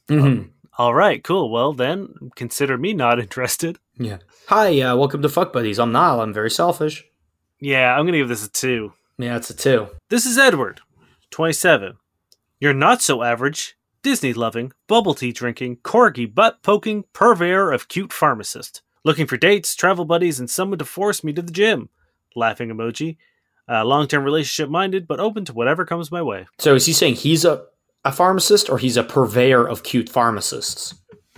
Mm-hmm. 0.08 0.48
All 0.76 0.92
right, 0.92 1.22
cool. 1.22 1.48
Well, 1.48 1.72
then 1.72 2.32
consider 2.34 2.76
me 2.76 2.94
not 2.94 3.20
interested. 3.26 3.78
Yeah. 3.96 4.18
Hi, 4.48 4.80
uh, 4.80 4.96
welcome 4.96 5.22
to 5.22 5.28
Fuck 5.28 5.52
Buddies. 5.52 5.78
I'm 5.78 5.92
Niall. 5.92 6.20
I'm 6.20 6.32
very 6.32 6.50
selfish. 6.50 7.04
Yeah, 7.60 7.92
I'm 7.92 8.02
going 8.06 8.14
to 8.14 8.18
give 8.18 8.28
this 8.28 8.44
a 8.44 8.50
two. 8.50 8.92
Yeah, 9.18 9.36
it's 9.36 9.50
a 9.50 9.54
two. 9.54 9.90
This 10.08 10.26
is 10.26 10.36
Edward, 10.36 10.80
27. 11.30 11.96
You're 12.58 12.74
not 12.74 13.02
so 13.02 13.22
average, 13.22 13.76
Disney 14.02 14.32
loving, 14.32 14.72
bubble 14.88 15.14
tea 15.14 15.32
drinking, 15.32 15.76
corgi 15.78 16.32
butt 16.32 16.62
poking, 16.62 17.04
purveyor 17.12 17.70
of 17.70 17.88
cute 17.88 18.12
pharmacist. 18.12 18.82
Looking 19.04 19.26
for 19.26 19.36
dates, 19.36 19.74
travel 19.74 20.04
buddies, 20.04 20.40
and 20.40 20.50
someone 20.50 20.78
to 20.78 20.84
force 20.84 21.22
me 21.22 21.32
to 21.32 21.42
the 21.42 21.52
gym. 21.52 21.88
Laughing 22.34 22.68
emoji. 22.68 23.16
Uh, 23.68 23.84
Long 23.84 24.08
term 24.08 24.24
relationship 24.24 24.70
minded, 24.70 25.06
but 25.06 25.20
open 25.20 25.44
to 25.44 25.52
whatever 25.52 25.84
comes 25.84 26.10
my 26.10 26.22
way. 26.22 26.46
So 26.58 26.74
is 26.74 26.86
he 26.86 26.92
saying 26.92 27.14
he's 27.14 27.44
a, 27.44 27.64
a 28.04 28.10
pharmacist 28.10 28.68
or 28.68 28.78
he's 28.78 28.96
a 28.96 29.04
purveyor 29.04 29.66
of 29.66 29.84
cute 29.84 30.08
pharmacists? 30.08 30.94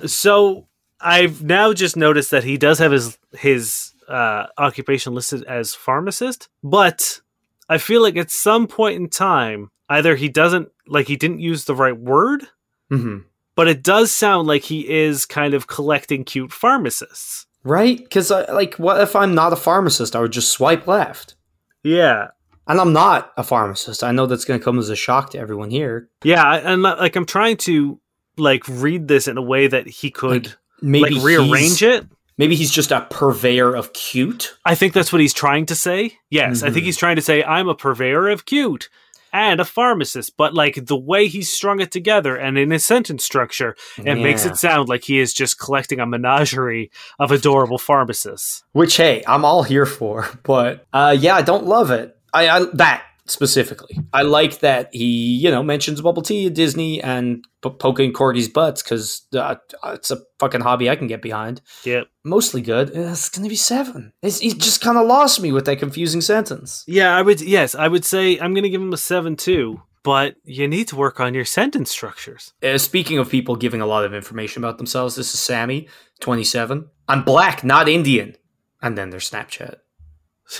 So 0.07 0.69
I've 1.01 1.43
now 1.43 1.75
just 1.75 1.97
noticed 1.97 2.31
that 2.31 2.45
he 2.45 2.57
does 2.57 2.79
have 2.79 2.93
his 2.93 3.19
his 3.33 3.93
uh, 4.09 4.47
occupation 4.57 5.15
listed 5.15 5.45
as 5.45 5.75
pharmacist, 5.75 6.49
but 6.63 7.21
I 7.69 7.79
feel 7.79 8.03
like 8.03 8.17
at 8.17 8.31
some 8.31 8.67
point 8.67 8.97
in 8.97 9.09
time, 9.09 9.71
either 9.89 10.17
he 10.17 10.29
doesn't 10.29 10.69
like 10.87 11.09
he 11.09 11.17
didn't 11.17 11.41
use 11.41 11.65
the 11.65 11.75
right 11.75 11.97
word, 11.97 12.47
hmm 12.91 13.19
but 13.57 13.69
it 13.69 13.85
does 13.85 14.11
sound 14.11 14.49
like 14.49 14.63
he 14.63 14.81
is 14.93 15.27
kind 15.27 15.55
of 15.55 15.69
collecting 15.69 16.25
cute 16.25 16.53
pharmacists. 16.53 17.47
Right? 17.63 17.99
Because, 17.99 18.31
like, 18.31 18.75
what 18.81 19.01
if 19.01 19.15
I'm 19.15 19.33
not 19.37 19.53
a 19.53 19.57
pharmacist? 19.57 20.17
I 20.17 20.21
would 20.21 20.33
just 20.33 20.51
swipe 20.51 20.89
left. 20.89 21.37
Yeah, 21.85 22.29
And 22.67 22.81
I'm 22.81 22.93
not 22.93 23.33
a 23.37 23.45
pharmacist. 23.45 24.03
I 24.03 24.11
know 24.11 24.27
that's 24.27 24.45
going 24.45 24.59
to 24.59 24.65
come 24.65 24.79
as 24.81 24.89
a 24.89 24.97
shock 24.97 25.31
to 25.31 25.39
everyone 25.39 25.71
here. 25.71 26.09
yeah, 26.25 26.53
and 26.55 26.83
like 26.83 27.15
I'm 27.15 27.27
trying 27.27 27.57
to 27.59 28.01
like 28.37 28.67
read 28.69 29.07
this 29.07 29.29
in 29.29 29.39
a 29.39 29.43
way 29.43 29.69
that 29.69 29.87
he 29.87 30.11
could 30.11 30.53
Maybe 30.83 31.15
like 31.15 31.25
rearrange 31.25 31.83
it. 31.83 32.07
Maybe 32.37 32.57
he's 32.57 32.73
just 32.73 32.91
a 32.91 33.03
purveyor 33.09 33.77
of 33.77 33.93
cute. 33.93 34.57
I 34.65 34.75
think 34.75 34.93
that's 34.95 35.13
what 35.13 35.21
he's 35.21 35.33
trying 35.33 35.67
to 35.67 35.77
say. 35.77 36.19
Yes, 36.31 36.65
I 36.65 36.71
think 36.71 36.83
Mhm. 36.83 36.87
he's 36.87 36.97
trying 36.97 37.17
to 37.17 37.23
say 37.23 37.45
I'm 37.45 37.69
a 37.69 37.77
purveyor 37.77 38.29
of 38.31 38.45
cute 38.47 38.89
and 39.35 39.61
a 39.61 39.65
pharmacist, 39.65 40.37
but 40.37 40.55
like 40.55 40.87
the 40.87 40.97
way 40.97 41.27
he's 41.27 41.53
strung 41.53 41.81
it 41.81 41.91
together 41.91 42.37
and 42.37 42.57
in 42.57 42.71
his 42.71 42.85
sentence 42.85 43.25
structure, 43.25 43.75
it 43.99 44.15
makes 44.15 44.47
it 44.47 44.57
sound 44.57 44.89
like 44.89 45.03
he 45.03 45.19
is 45.19 45.35
just 45.35 45.59
collecting 45.59 45.99
a 45.99 46.07
menagerie 46.07 46.93
of 47.19 47.33
adorable 47.33 47.77
pharmacists. 47.77 48.63
Which, 48.73 48.97
hey, 48.97 49.25
I'm 49.27 49.45
all 49.45 49.65
here 49.65 49.87
for. 49.87 50.27
But 50.45 50.87
uh, 50.93 51.17
yeah, 51.19 51.35
I 51.35 51.43
don't 51.43 51.65
love 51.65 51.91
it. 51.91 52.17
I, 52.33 52.49
I 52.49 52.65
that 52.75 53.03
specifically. 53.27 53.99
I 54.13 54.23
like 54.23 54.61
that 54.61 54.91
he, 54.93 55.37
you 55.37 55.51
know, 55.51 55.63
mentions 55.63 56.01
bubble 56.01 56.23
tea, 56.23 56.47
at 56.47 56.55
Disney, 56.55 57.03
and 57.03 57.45
p- 57.63 57.71
poking 57.71 58.13
corgis' 58.13 58.53
butts 58.53 58.83
because 58.83 59.27
uh, 59.35 59.57
it's 59.87 60.11
a 60.11 60.19
fucking 60.39 60.61
hobby 60.61 60.91
I 60.91 60.97
can 60.97 61.07
get 61.07 61.23
behind. 61.23 61.61
Yep. 61.85 62.07
Mostly 62.25 62.61
good. 62.63 62.91
It's 62.95 63.29
gonna 63.29 63.49
be 63.49 63.57
seven. 63.57 64.13
It's, 64.23 64.41
he 64.41 64.53
just 64.53 64.81
kind 64.81 64.99
of 64.99 65.07
lost 65.07 65.41
me 65.41 65.53
with 65.53 65.65
that 65.67 65.79
confusing 65.79 66.21
sentence. 66.21 66.85
Yeah, 66.87 67.17
I 67.17 67.23
would. 67.23 67.41
Yes, 67.41 67.75
I 67.75 67.89
would 67.89 68.05
say 68.05 68.39
I'm 68.39 68.55
going 68.55 68.65
to 68.65 68.71
give 68.71 68.83
him 68.83 68.93
a 68.93 68.99
seven 68.99 69.37
too. 69.37 69.83
But 70.03 70.37
you 70.45 70.69
need 70.69 70.89
to 70.89 70.97
work 70.97 71.19
on 71.19 71.33
your 71.33 71.47
sentence 71.47 71.91
structures. 71.91 72.53
Uh, 72.63 72.77
speaking 72.77 73.17
of 73.17 73.31
people 73.31 73.57
giving 73.57 73.81
a 73.81 73.87
lot 73.87 74.05
of 74.05 74.13
information 74.13 74.63
about 74.63 74.77
themselves, 74.77 75.17
this 75.17 75.33
is 75.33 75.41
Sammy, 75.41 75.89
27. 76.21 76.91
I'm 77.09 77.25
black, 77.25 77.65
not 77.65 77.89
Indian. 77.89 78.37
And 78.83 78.99
then 78.99 79.09
their 79.09 79.19
Snapchat. 79.21 79.77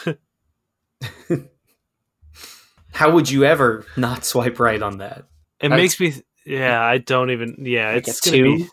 How 2.95 3.11
would 3.11 3.31
you 3.31 3.45
ever 3.45 3.85
not 3.97 4.25
swipe 4.25 4.59
right 4.61 4.81
on 4.81 4.99
that? 4.99 5.25
It 5.61 5.73
I- 5.73 5.77
makes 5.77 5.99
me. 6.01 6.15
Yeah, 6.47 6.81
I 6.83 6.99
don't 6.99 7.31
even. 7.31 7.57
Yeah, 7.67 7.93
Like 7.95 8.09
it's 8.09 8.21
gonna 8.21 8.37
two? 8.37 8.57
be. 8.57 8.69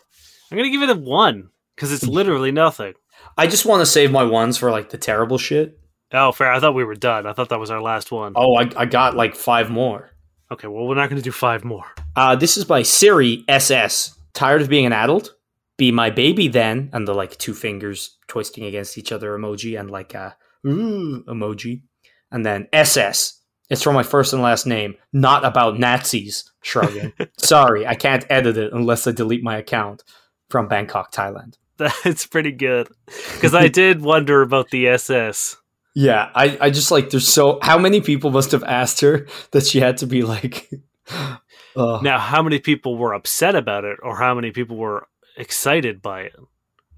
I'm 0.50 0.56
gonna 0.58 0.70
give 0.70 0.82
it 0.82 0.90
a 0.90 0.94
one 0.94 1.48
because 1.74 1.92
it's 1.92 2.06
literally 2.06 2.52
nothing. 2.52 2.94
I 3.36 3.46
just 3.46 3.64
want 3.66 3.80
to 3.80 3.86
save 3.86 4.10
my 4.10 4.24
ones 4.24 4.58
for 4.58 4.70
like 4.70 4.90
the 4.90 4.98
terrible 4.98 5.38
shit. 5.38 5.78
Oh, 6.12 6.32
fair. 6.32 6.52
I 6.52 6.60
thought 6.60 6.74
we 6.74 6.84
were 6.84 6.94
done. 6.94 7.26
I 7.26 7.32
thought 7.32 7.48
that 7.48 7.58
was 7.58 7.70
our 7.70 7.80
last 7.80 8.12
one. 8.12 8.34
Oh, 8.36 8.56
I, 8.56 8.70
I 8.76 8.84
got 8.84 9.16
like 9.16 9.34
five 9.34 9.70
more. 9.70 10.10
Okay, 10.50 10.68
well, 10.68 10.86
we're 10.86 10.94
not 10.96 11.08
going 11.08 11.16
to 11.20 11.24
do 11.24 11.32
five 11.32 11.64
more. 11.64 11.86
Uh, 12.14 12.36
this 12.36 12.58
is 12.58 12.66
by 12.66 12.82
Siri 12.82 13.42
SS. 13.48 14.18
Tired 14.34 14.60
of 14.60 14.68
being 14.68 14.84
an 14.84 14.92
adult? 14.92 15.34
Be 15.78 15.90
my 15.90 16.10
baby 16.10 16.48
then. 16.48 16.90
And 16.92 17.08
the 17.08 17.14
like 17.14 17.38
two 17.38 17.54
fingers 17.54 18.18
twisting 18.28 18.64
against 18.64 18.98
each 18.98 19.10
other 19.12 19.34
emoji 19.38 19.80
and 19.80 19.90
like 19.90 20.12
a 20.12 20.36
ooh 20.66 21.24
emoji. 21.24 21.82
And 22.30 22.44
then 22.44 22.68
SS. 22.74 23.40
It's 23.72 23.82
from 23.82 23.94
my 23.94 24.02
first 24.02 24.34
and 24.34 24.42
last 24.42 24.66
name, 24.66 24.96
not 25.14 25.44
about 25.46 25.78
Nazis. 25.78 26.44
Shrugging. 26.62 27.14
Sorry, 27.38 27.86
I 27.86 27.94
can't 27.94 28.24
edit 28.28 28.58
it 28.58 28.72
unless 28.72 29.06
I 29.06 29.12
delete 29.12 29.42
my 29.42 29.56
account 29.56 30.04
from 30.50 30.68
Bangkok, 30.68 31.10
Thailand. 31.10 31.56
That's 31.76 32.26
pretty 32.26 32.52
good. 32.52 32.88
Because 33.06 33.54
I 33.54 33.68
did 33.68 34.02
wonder 34.02 34.42
about 34.42 34.68
the 34.68 34.88
SS. 34.88 35.56
Yeah, 35.94 36.30
I, 36.34 36.58
I 36.60 36.70
just 36.70 36.90
like 36.90 37.08
there's 37.10 37.26
so 37.26 37.58
how 37.62 37.78
many 37.78 38.02
people 38.02 38.30
must 38.30 38.52
have 38.52 38.62
asked 38.64 39.00
her 39.00 39.26
that 39.52 39.66
she 39.66 39.80
had 39.80 39.96
to 39.98 40.06
be 40.06 40.22
like 40.22 40.70
uh, 41.08 42.00
Now, 42.02 42.18
how 42.18 42.42
many 42.42 42.58
people 42.58 42.98
were 42.98 43.14
upset 43.14 43.54
about 43.54 43.84
it 43.84 43.98
or 44.02 44.18
how 44.18 44.34
many 44.34 44.50
people 44.50 44.76
were 44.76 45.08
excited 45.36 46.02
by 46.02 46.22
it? 46.22 46.36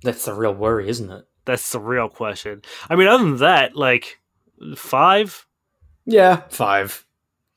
that's 0.02 0.24
the 0.26 0.34
real 0.34 0.54
worry, 0.54 0.88
isn't 0.88 1.10
it? 1.10 1.24
That's 1.44 1.72
the 1.72 1.80
real 1.80 2.08
question. 2.08 2.62
I 2.90 2.96
mean, 2.96 3.06
other 3.06 3.24
than 3.24 3.36
that, 3.38 3.74
like, 3.74 4.20
five? 4.76 5.46
Yeah, 6.06 6.42
five. 6.50 7.04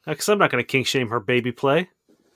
Because 0.05 0.29
I'm 0.29 0.37
not 0.37 0.51
going 0.51 0.63
to 0.63 0.67
kink 0.67 0.87
shame 0.87 1.09
her 1.09 1.19
baby 1.19 1.51
play. 1.51 1.89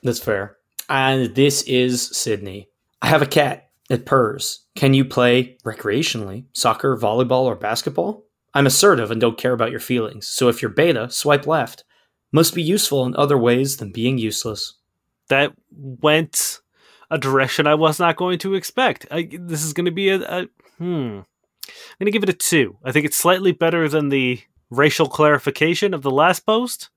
That's 0.04 0.20
fair. 0.20 0.58
And 0.90 1.36
this 1.36 1.62
is 1.64 2.06
Sydney. 2.16 2.70
I 3.02 3.08
have 3.08 3.22
a 3.22 3.28
cat. 3.28 3.70
It 3.90 4.06
purrs. 4.06 4.66
Can 4.76 4.94
you 4.94 5.06
play 5.06 5.58
recreationally? 5.66 6.46
Soccer, 6.54 6.98
volleyball, 6.98 7.44
or 7.44 7.56
basketball? 7.56 8.26
I'm 8.54 8.68
assertive 8.68 9.12
and 9.12 9.22
don't 9.22 9.38
care 9.38 9.54
about 9.54 9.72
your 9.72 9.80
feelings, 9.80 10.28
so 10.28 10.50
if 10.50 10.62
you're 10.62 10.72
beta, 10.72 11.10
swipe 11.10 11.48
left. 11.48 11.84
Must 12.34 12.54
be 12.54 12.64
useful 12.64 13.06
in 13.06 13.16
other 13.16 13.38
ways 13.38 13.78
than 13.78 13.92
being 13.92 14.18
useless. 14.18 14.78
That 15.30 15.54
went 15.72 16.60
a 17.10 17.18
direction 17.18 17.68
I 17.68 17.76
was 17.76 18.00
not 18.00 18.16
going 18.16 18.40
to 18.40 18.56
expect. 18.56 19.06
I, 19.12 19.30
this 19.32 19.64
is 19.64 19.74
going 19.74 19.86
to 19.86 19.92
be 19.92 20.10
a, 20.10 20.22
a 20.22 20.48
hmm. 20.78 21.20
I'm 21.68 21.98
going 22.00 22.06
to 22.06 22.12
give 22.12 22.24
it 22.24 22.30
a 22.30 22.34
two. 22.34 22.78
I 22.84 22.92
think 22.92 23.06
it's 23.06 23.18
slightly 23.18 23.52
better 23.52 23.88
than 23.88 24.10
the 24.10 24.42
racial 24.72 25.08
clarification 25.08 25.94
of 25.94 26.02
the 26.02 26.10
last 26.10 26.46
post. 26.46 26.90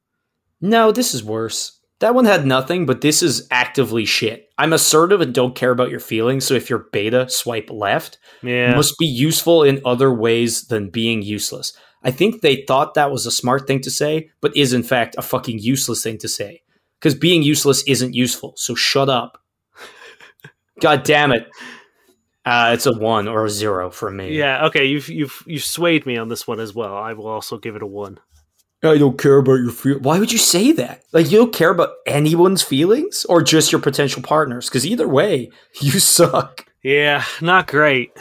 No, 0.60 0.92
this 0.92 1.12
is 1.12 1.22
worse. 1.22 1.80
That 2.00 2.14
one 2.14 2.24
had 2.24 2.46
nothing, 2.46 2.86
but 2.86 3.02
this 3.02 3.22
is 3.22 3.46
actively 3.50 4.04
shit. 4.04 4.50
I'm 4.58 4.72
assertive 4.72 5.20
and 5.20 5.34
don't 5.34 5.54
care 5.54 5.70
about 5.70 5.90
your 5.90 6.00
feelings, 6.00 6.46
so 6.46 6.54
if 6.54 6.68
you're 6.68 6.86
beta, 6.92 7.28
swipe 7.28 7.70
left. 7.70 8.18
Yeah. 8.42 8.74
Must 8.74 8.98
be 8.98 9.06
useful 9.06 9.62
in 9.62 9.80
other 9.84 10.12
ways 10.12 10.66
than 10.66 10.90
being 10.90 11.22
useless. 11.22 11.72
I 12.02 12.10
think 12.10 12.40
they 12.40 12.64
thought 12.66 12.94
that 12.94 13.10
was 13.10 13.26
a 13.26 13.30
smart 13.30 13.66
thing 13.66 13.80
to 13.80 13.90
say, 13.90 14.30
but 14.40 14.56
is 14.56 14.72
in 14.72 14.82
fact 14.82 15.16
a 15.16 15.22
fucking 15.22 15.58
useless 15.58 16.02
thing 16.02 16.18
to 16.18 16.28
say. 16.28 16.62
Because 16.98 17.14
being 17.14 17.42
useless 17.42 17.82
isn't 17.84 18.14
useful, 18.14 18.54
so 18.56 18.74
shut 18.74 19.08
up. 19.08 19.42
God 20.80 21.04
damn 21.04 21.32
it. 21.32 21.48
Uh, 22.44 22.72
it's 22.74 22.86
a 22.86 22.92
one 22.92 23.26
or 23.26 23.44
a 23.44 23.50
zero 23.50 23.90
for 23.90 24.10
me. 24.10 24.36
Yeah, 24.36 24.66
okay, 24.66 24.84
you've 24.84 25.08
you've 25.08 25.42
you've 25.46 25.64
swayed 25.64 26.04
me 26.04 26.16
on 26.18 26.28
this 26.28 26.46
one 26.46 26.60
as 26.60 26.74
well. 26.74 26.96
I 26.96 27.14
will 27.14 27.26
also 27.26 27.58
give 27.58 27.76
it 27.76 27.82
a 27.82 27.86
one. 27.86 28.18
I 28.82 28.98
don't 28.98 29.18
care 29.18 29.38
about 29.38 29.54
your 29.54 29.72
feelings. 29.72 30.04
Why 30.04 30.18
would 30.18 30.30
you 30.30 30.38
say 30.38 30.72
that? 30.72 31.04
Like, 31.12 31.30
you 31.30 31.38
don't 31.38 31.54
care 31.54 31.70
about 31.70 31.94
anyone's 32.06 32.62
feelings 32.62 33.24
or 33.28 33.42
just 33.42 33.72
your 33.72 33.80
potential 33.80 34.22
partners? 34.22 34.68
Because 34.68 34.86
either 34.86 35.08
way, 35.08 35.50
you 35.80 35.98
suck. 35.98 36.66
Yeah, 36.82 37.24
not 37.40 37.66
great. 37.66 38.12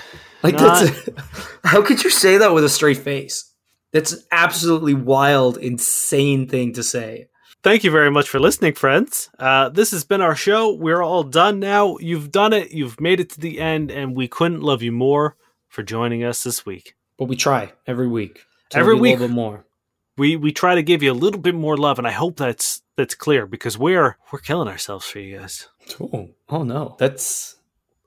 Like, 0.42 0.58
that's 0.58 1.10
how 1.64 1.82
could 1.82 2.04
you 2.04 2.10
say 2.10 2.38
that 2.38 2.54
with 2.54 2.64
a 2.64 2.70
straight 2.70 2.98
face? 2.98 3.52
That's 3.92 4.14
an 4.14 4.22
absolutely 4.32 4.94
wild, 4.94 5.58
insane 5.58 6.48
thing 6.48 6.74
to 6.74 6.84
say. 6.84 7.28
Thank 7.64 7.86
you 7.86 7.92
very 7.92 8.12
much 8.12 8.28
for 8.28 8.42
listening, 8.42 8.74
friends. 8.74 9.30
Uh, 9.40 9.70
this 9.70 9.92
has 9.92 10.04
been 10.04 10.20
our 10.20 10.36
show. 10.36 10.74
We're 10.74 11.02
all 11.02 11.24
done 11.24 11.62
now. 11.62 11.98
You've 12.00 12.30
done 12.30 12.52
it. 12.52 12.72
You've 12.72 13.00
made 13.00 13.22
it 13.22 13.30
to 13.32 13.40
the 13.40 13.62
end, 13.62 13.90
and 13.90 14.18
we 14.18 14.28
couldn't 14.28 14.62
love 14.62 14.84
you 14.84 14.92
more 14.92 15.38
for 15.70 15.82
joining 15.82 16.26
us 16.26 16.44
this 16.44 16.66
week. 16.66 16.94
But 17.18 17.26
we 17.30 17.38
try 17.38 17.72
every 17.88 18.08
week. 18.10 18.44
Every 18.74 18.96
week. 18.96 19.12
a 19.16 19.20
little 19.20 19.28
bit 19.30 19.34
more. 19.34 19.66
We 20.18 20.36
we 20.36 20.52
try 20.52 20.76
to 20.76 20.84
give 20.84 21.02
you 21.02 21.12
a 21.12 21.16
little 21.16 21.40
bit 21.40 21.56
more 21.56 21.78
love, 21.78 22.00
and 22.00 22.08
I 22.08 22.12
hope 22.12 22.36
that's 22.36 22.82
that's 22.98 23.16
clear 23.16 23.48
because 23.48 23.78
we're 23.78 24.18
we're 24.32 24.40
killing 24.40 24.68
ourselves 24.68 25.06
for 25.08 25.20
you 25.20 25.40
guys. 25.40 25.70
Oh, 26.02 26.30
oh 26.50 26.64
no, 26.64 26.98
that's 27.00 27.56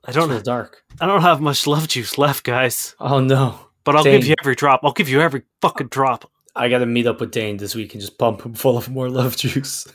I 0.05 0.11
don't 0.11 0.29
don't 0.29 0.37
know 0.37 0.43
dark. 0.43 0.83
I 1.01 1.07
don't 1.07 1.21
have 1.21 1.41
much 1.41 1.65
love 1.65 1.87
juice 1.87 2.17
left, 2.17 2.43
guys. 2.43 2.95
Oh 2.99 3.19
no, 3.21 3.59
But 3.83 3.95
I'll 3.95 4.03
Dang. 4.03 4.19
give 4.19 4.27
you 4.27 4.35
every 4.39 4.55
drop. 4.55 4.81
I'll 4.83 4.93
give 4.93 5.09
you 5.09 5.19
every 5.19 5.43
fucking 5.61 5.87
drop. 5.87 6.29
I 6.57 6.69
got 6.69 6.79
to 6.79 6.85
meet 6.85 7.07
up 7.07 7.19
with 7.19 7.31
Dane 7.31 7.57
this 7.57 7.75
week 7.75 7.93
and 7.93 8.01
just 8.01 8.17
pump 8.17 8.41
him 8.41 8.53
full 8.53 8.77
of 8.77 8.89
more 8.89 9.09
love 9.09 9.37
juice. 9.37 9.87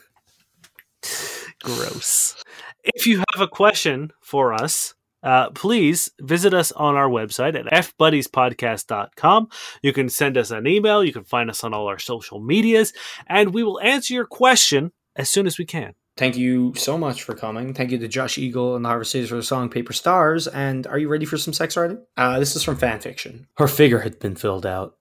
Gross. 1.62 2.42
If 2.84 3.06
you 3.06 3.22
have 3.32 3.40
a 3.40 3.48
question 3.48 4.12
for 4.20 4.52
us, 4.52 4.94
uh, 5.22 5.50
please 5.50 6.10
visit 6.20 6.52
us 6.52 6.72
on 6.72 6.96
our 6.96 7.08
website 7.08 7.56
at 7.56 7.66
fbuddiespodcast.com. 7.66 9.48
You 9.82 9.92
can 9.92 10.08
send 10.08 10.36
us 10.36 10.50
an 10.50 10.66
email. 10.66 11.04
You 11.04 11.12
can 11.12 11.24
find 11.24 11.48
us 11.48 11.62
on 11.62 11.74
all 11.74 11.86
our 11.86 11.98
social 11.98 12.40
medias, 12.40 12.92
and 13.26 13.54
we 13.54 13.62
will 13.62 13.80
answer 13.80 14.14
your 14.14 14.26
question 14.26 14.92
as 15.14 15.30
soon 15.30 15.46
as 15.46 15.58
we 15.58 15.64
can. 15.64 15.94
Thank 16.16 16.36
you 16.36 16.74
so 16.74 16.98
much 16.98 17.22
for 17.22 17.34
coming. 17.34 17.72
Thank 17.72 17.90
you 17.90 17.98
to 17.98 18.08
Josh 18.08 18.36
Eagle 18.36 18.76
and 18.76 18.84
the 18.84 18.88
Harvest 18.88 19.12
Cities 19.12 19.30
for 19.30 19.36
the 19.36 19.42
song 19.42 19.70
Paper 19.70 19.94
Stars. 19.94 20.46
And 20.46 20.86
are 20.86 20.98
you 20.98 21.08
ready 21.08 21.24
for 21.24 21.38
some 21.38 21.54
sex 21.54 21.76
writing? 21.76 22.04
Uh, 22.16 22.38
this 22.38 22.54
is 22.54 22.62
from 22.62 22.76
fanfiction. 22.76 23.46
Her 23.56 23.66
figure 23.66 24.00
had 24.00 24.18
been 24.18 24.34
filled 24.34 24.66
out. 24.66 24.96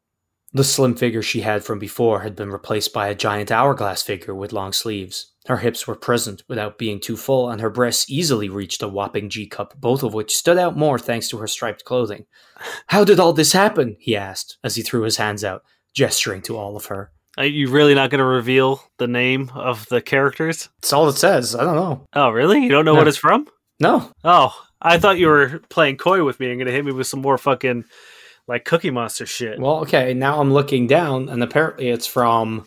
The 0.54 0.64
slim 0.66 0.96
figure 0.96 1.22
she 1.22 1.42
had 1.42 1.64
from 1.64 1.80
before 1.80 2.22
had 2.22 2.36
been 2.36 2.50
replaced 2.52 2.92
by 2.92 3.08
a 3.08 3.16
giant 3.16 3.52
hourglass 3.52 4.02
figure 4.04 4.36
with 4.36 4.52
long 4.52 4.74
sleeves. 4.74 5.28
Her 5.48 5.58
hips 5.58 5.88
were 5.88 5.96
present 5.96 6.44
without 6.50 6.78
being 6.78 7.00
too 7.00 7.16
full, 7.18 7.50
and 7.50 7.62
her 7.62 7.70
breasts 7.70 8.10
easily 8.10 8.50
reached 8.50 8.84
a 8.84 8.88
whopping 8.88 9.30
G 9.30 9.48
cup, 9.48 9.74
both 9.80 10.04
of 10.04 10.14
which 10.14 10.36
stood 10.36 10.58
out 10.58 10.78
more 10.78 11.00
thanks 11.00 11.30
to 11.30 11.38
her 11.38 11.48
striped 11.48 11.86
clothing. 11.86 12.26
How 12.88 13.04
did 13.04 13.20
all 13.20 13.34
this 13.34 13.54
happen? 13.54 13.96
he 14.00 14.16
asked 14.16 14.58
as 14.64 14.76
he 14.76 14.82
threw 14.84 15.02
his 15.04 15.18
hands 15.18 15.44
out, 15.44 15.64
gesturing 15.94 16.42
to 16.44 16.58
all 16.58 16.76
of 16.76 16.86
her. 16.88 17.12
Are 17.38 17.46
you 17.46 17.70
really 17.70 17.96
not 17.96 18.10
going 18.10 18.20
to 18.20 18.26
reveal 18.26 18.84
the 18.98 19.08
name 19.08 19.50
of 19.56 19.88
the 19.88 20.02
characters? 20.02 20.68
That's 20.82 20.92
all 20.94 21.08
it 21.08 21.16
says. 21.18 21.56
I 21.56 21.64
don't 21.64 21.78
know. 21.78 22.06
Oh, 22.14 22.30
really? 22.30 22.62
You 22.62 22.70
don't 22.70 22.84
know 22.86 22.94
No. 22.94 23.00
what 23.00 23.08
it's 23.08 23.18
from? 23.18 23.48
No. 23.80 24.12
Oh, 24.26 24.54
I 24.82 25.00
thought 25.00 25.18
you 25.18 25.28
were 25.28 25.62
playing 25.70 25.96
coy 25.98 26.26
with 26.26 26.40
me 26.42 26.50
and 26.50 26.58
going 26.60 26.68
to 26.68 26.74
hit 26.74 26.84
me 26.86 26.92
with 26.92 27.08
some 27.08 27.22
more 27.22 27.38
fucking 27.38 27.86
like 28.48 28.66
Cookie 28.66 28.90
Monster 28.92 29.26
shit. 29.26 29.60
Well, 29.60 29.80
okay, 29.82 30.14
now 30.14 30.40
I'm 30.42 30.52
looking 30.54 30.88
down, 30.88 31.30
and 31.30 31.42
apparently 31.44 31.90
it's 31.90 32.08
from 32.08 32.66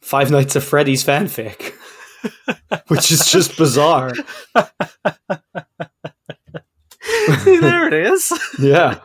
Five 0.00 0.30
Nights 0.30 0.56
at 0.56 0.62
Freddy's 0.62 1.04
fanfic, 1.04 1.74
which 2.88 3.10
is 3.12 3.30
just 3.30 3.56
bizarre. 3.56 4.12
See, 7.44 7.58
there 7.58 7.86
it 7.86 7.94
is. 7.94 8.32
Yeah. 8.58 8.98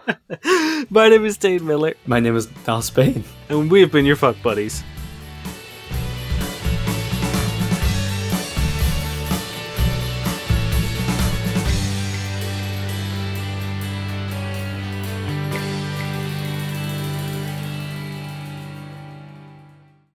My 0.90 1.08
name 1.10 1.24
is 1.26 1.38
Dane 1.38 1.66
Miller, 1.66 1.94
My 2.06 2.20
name 2.20 2.36
is 2.36 2.48
Dal 2.66 2.82
Spain. 2.82 3.24
and 3.50 3.72
we 3.72 3.80
have 3.82 3.92
been 3.92 4.06
your 4.06 4.16
fuck 4.18 4.36
buddies. 4.44 4.84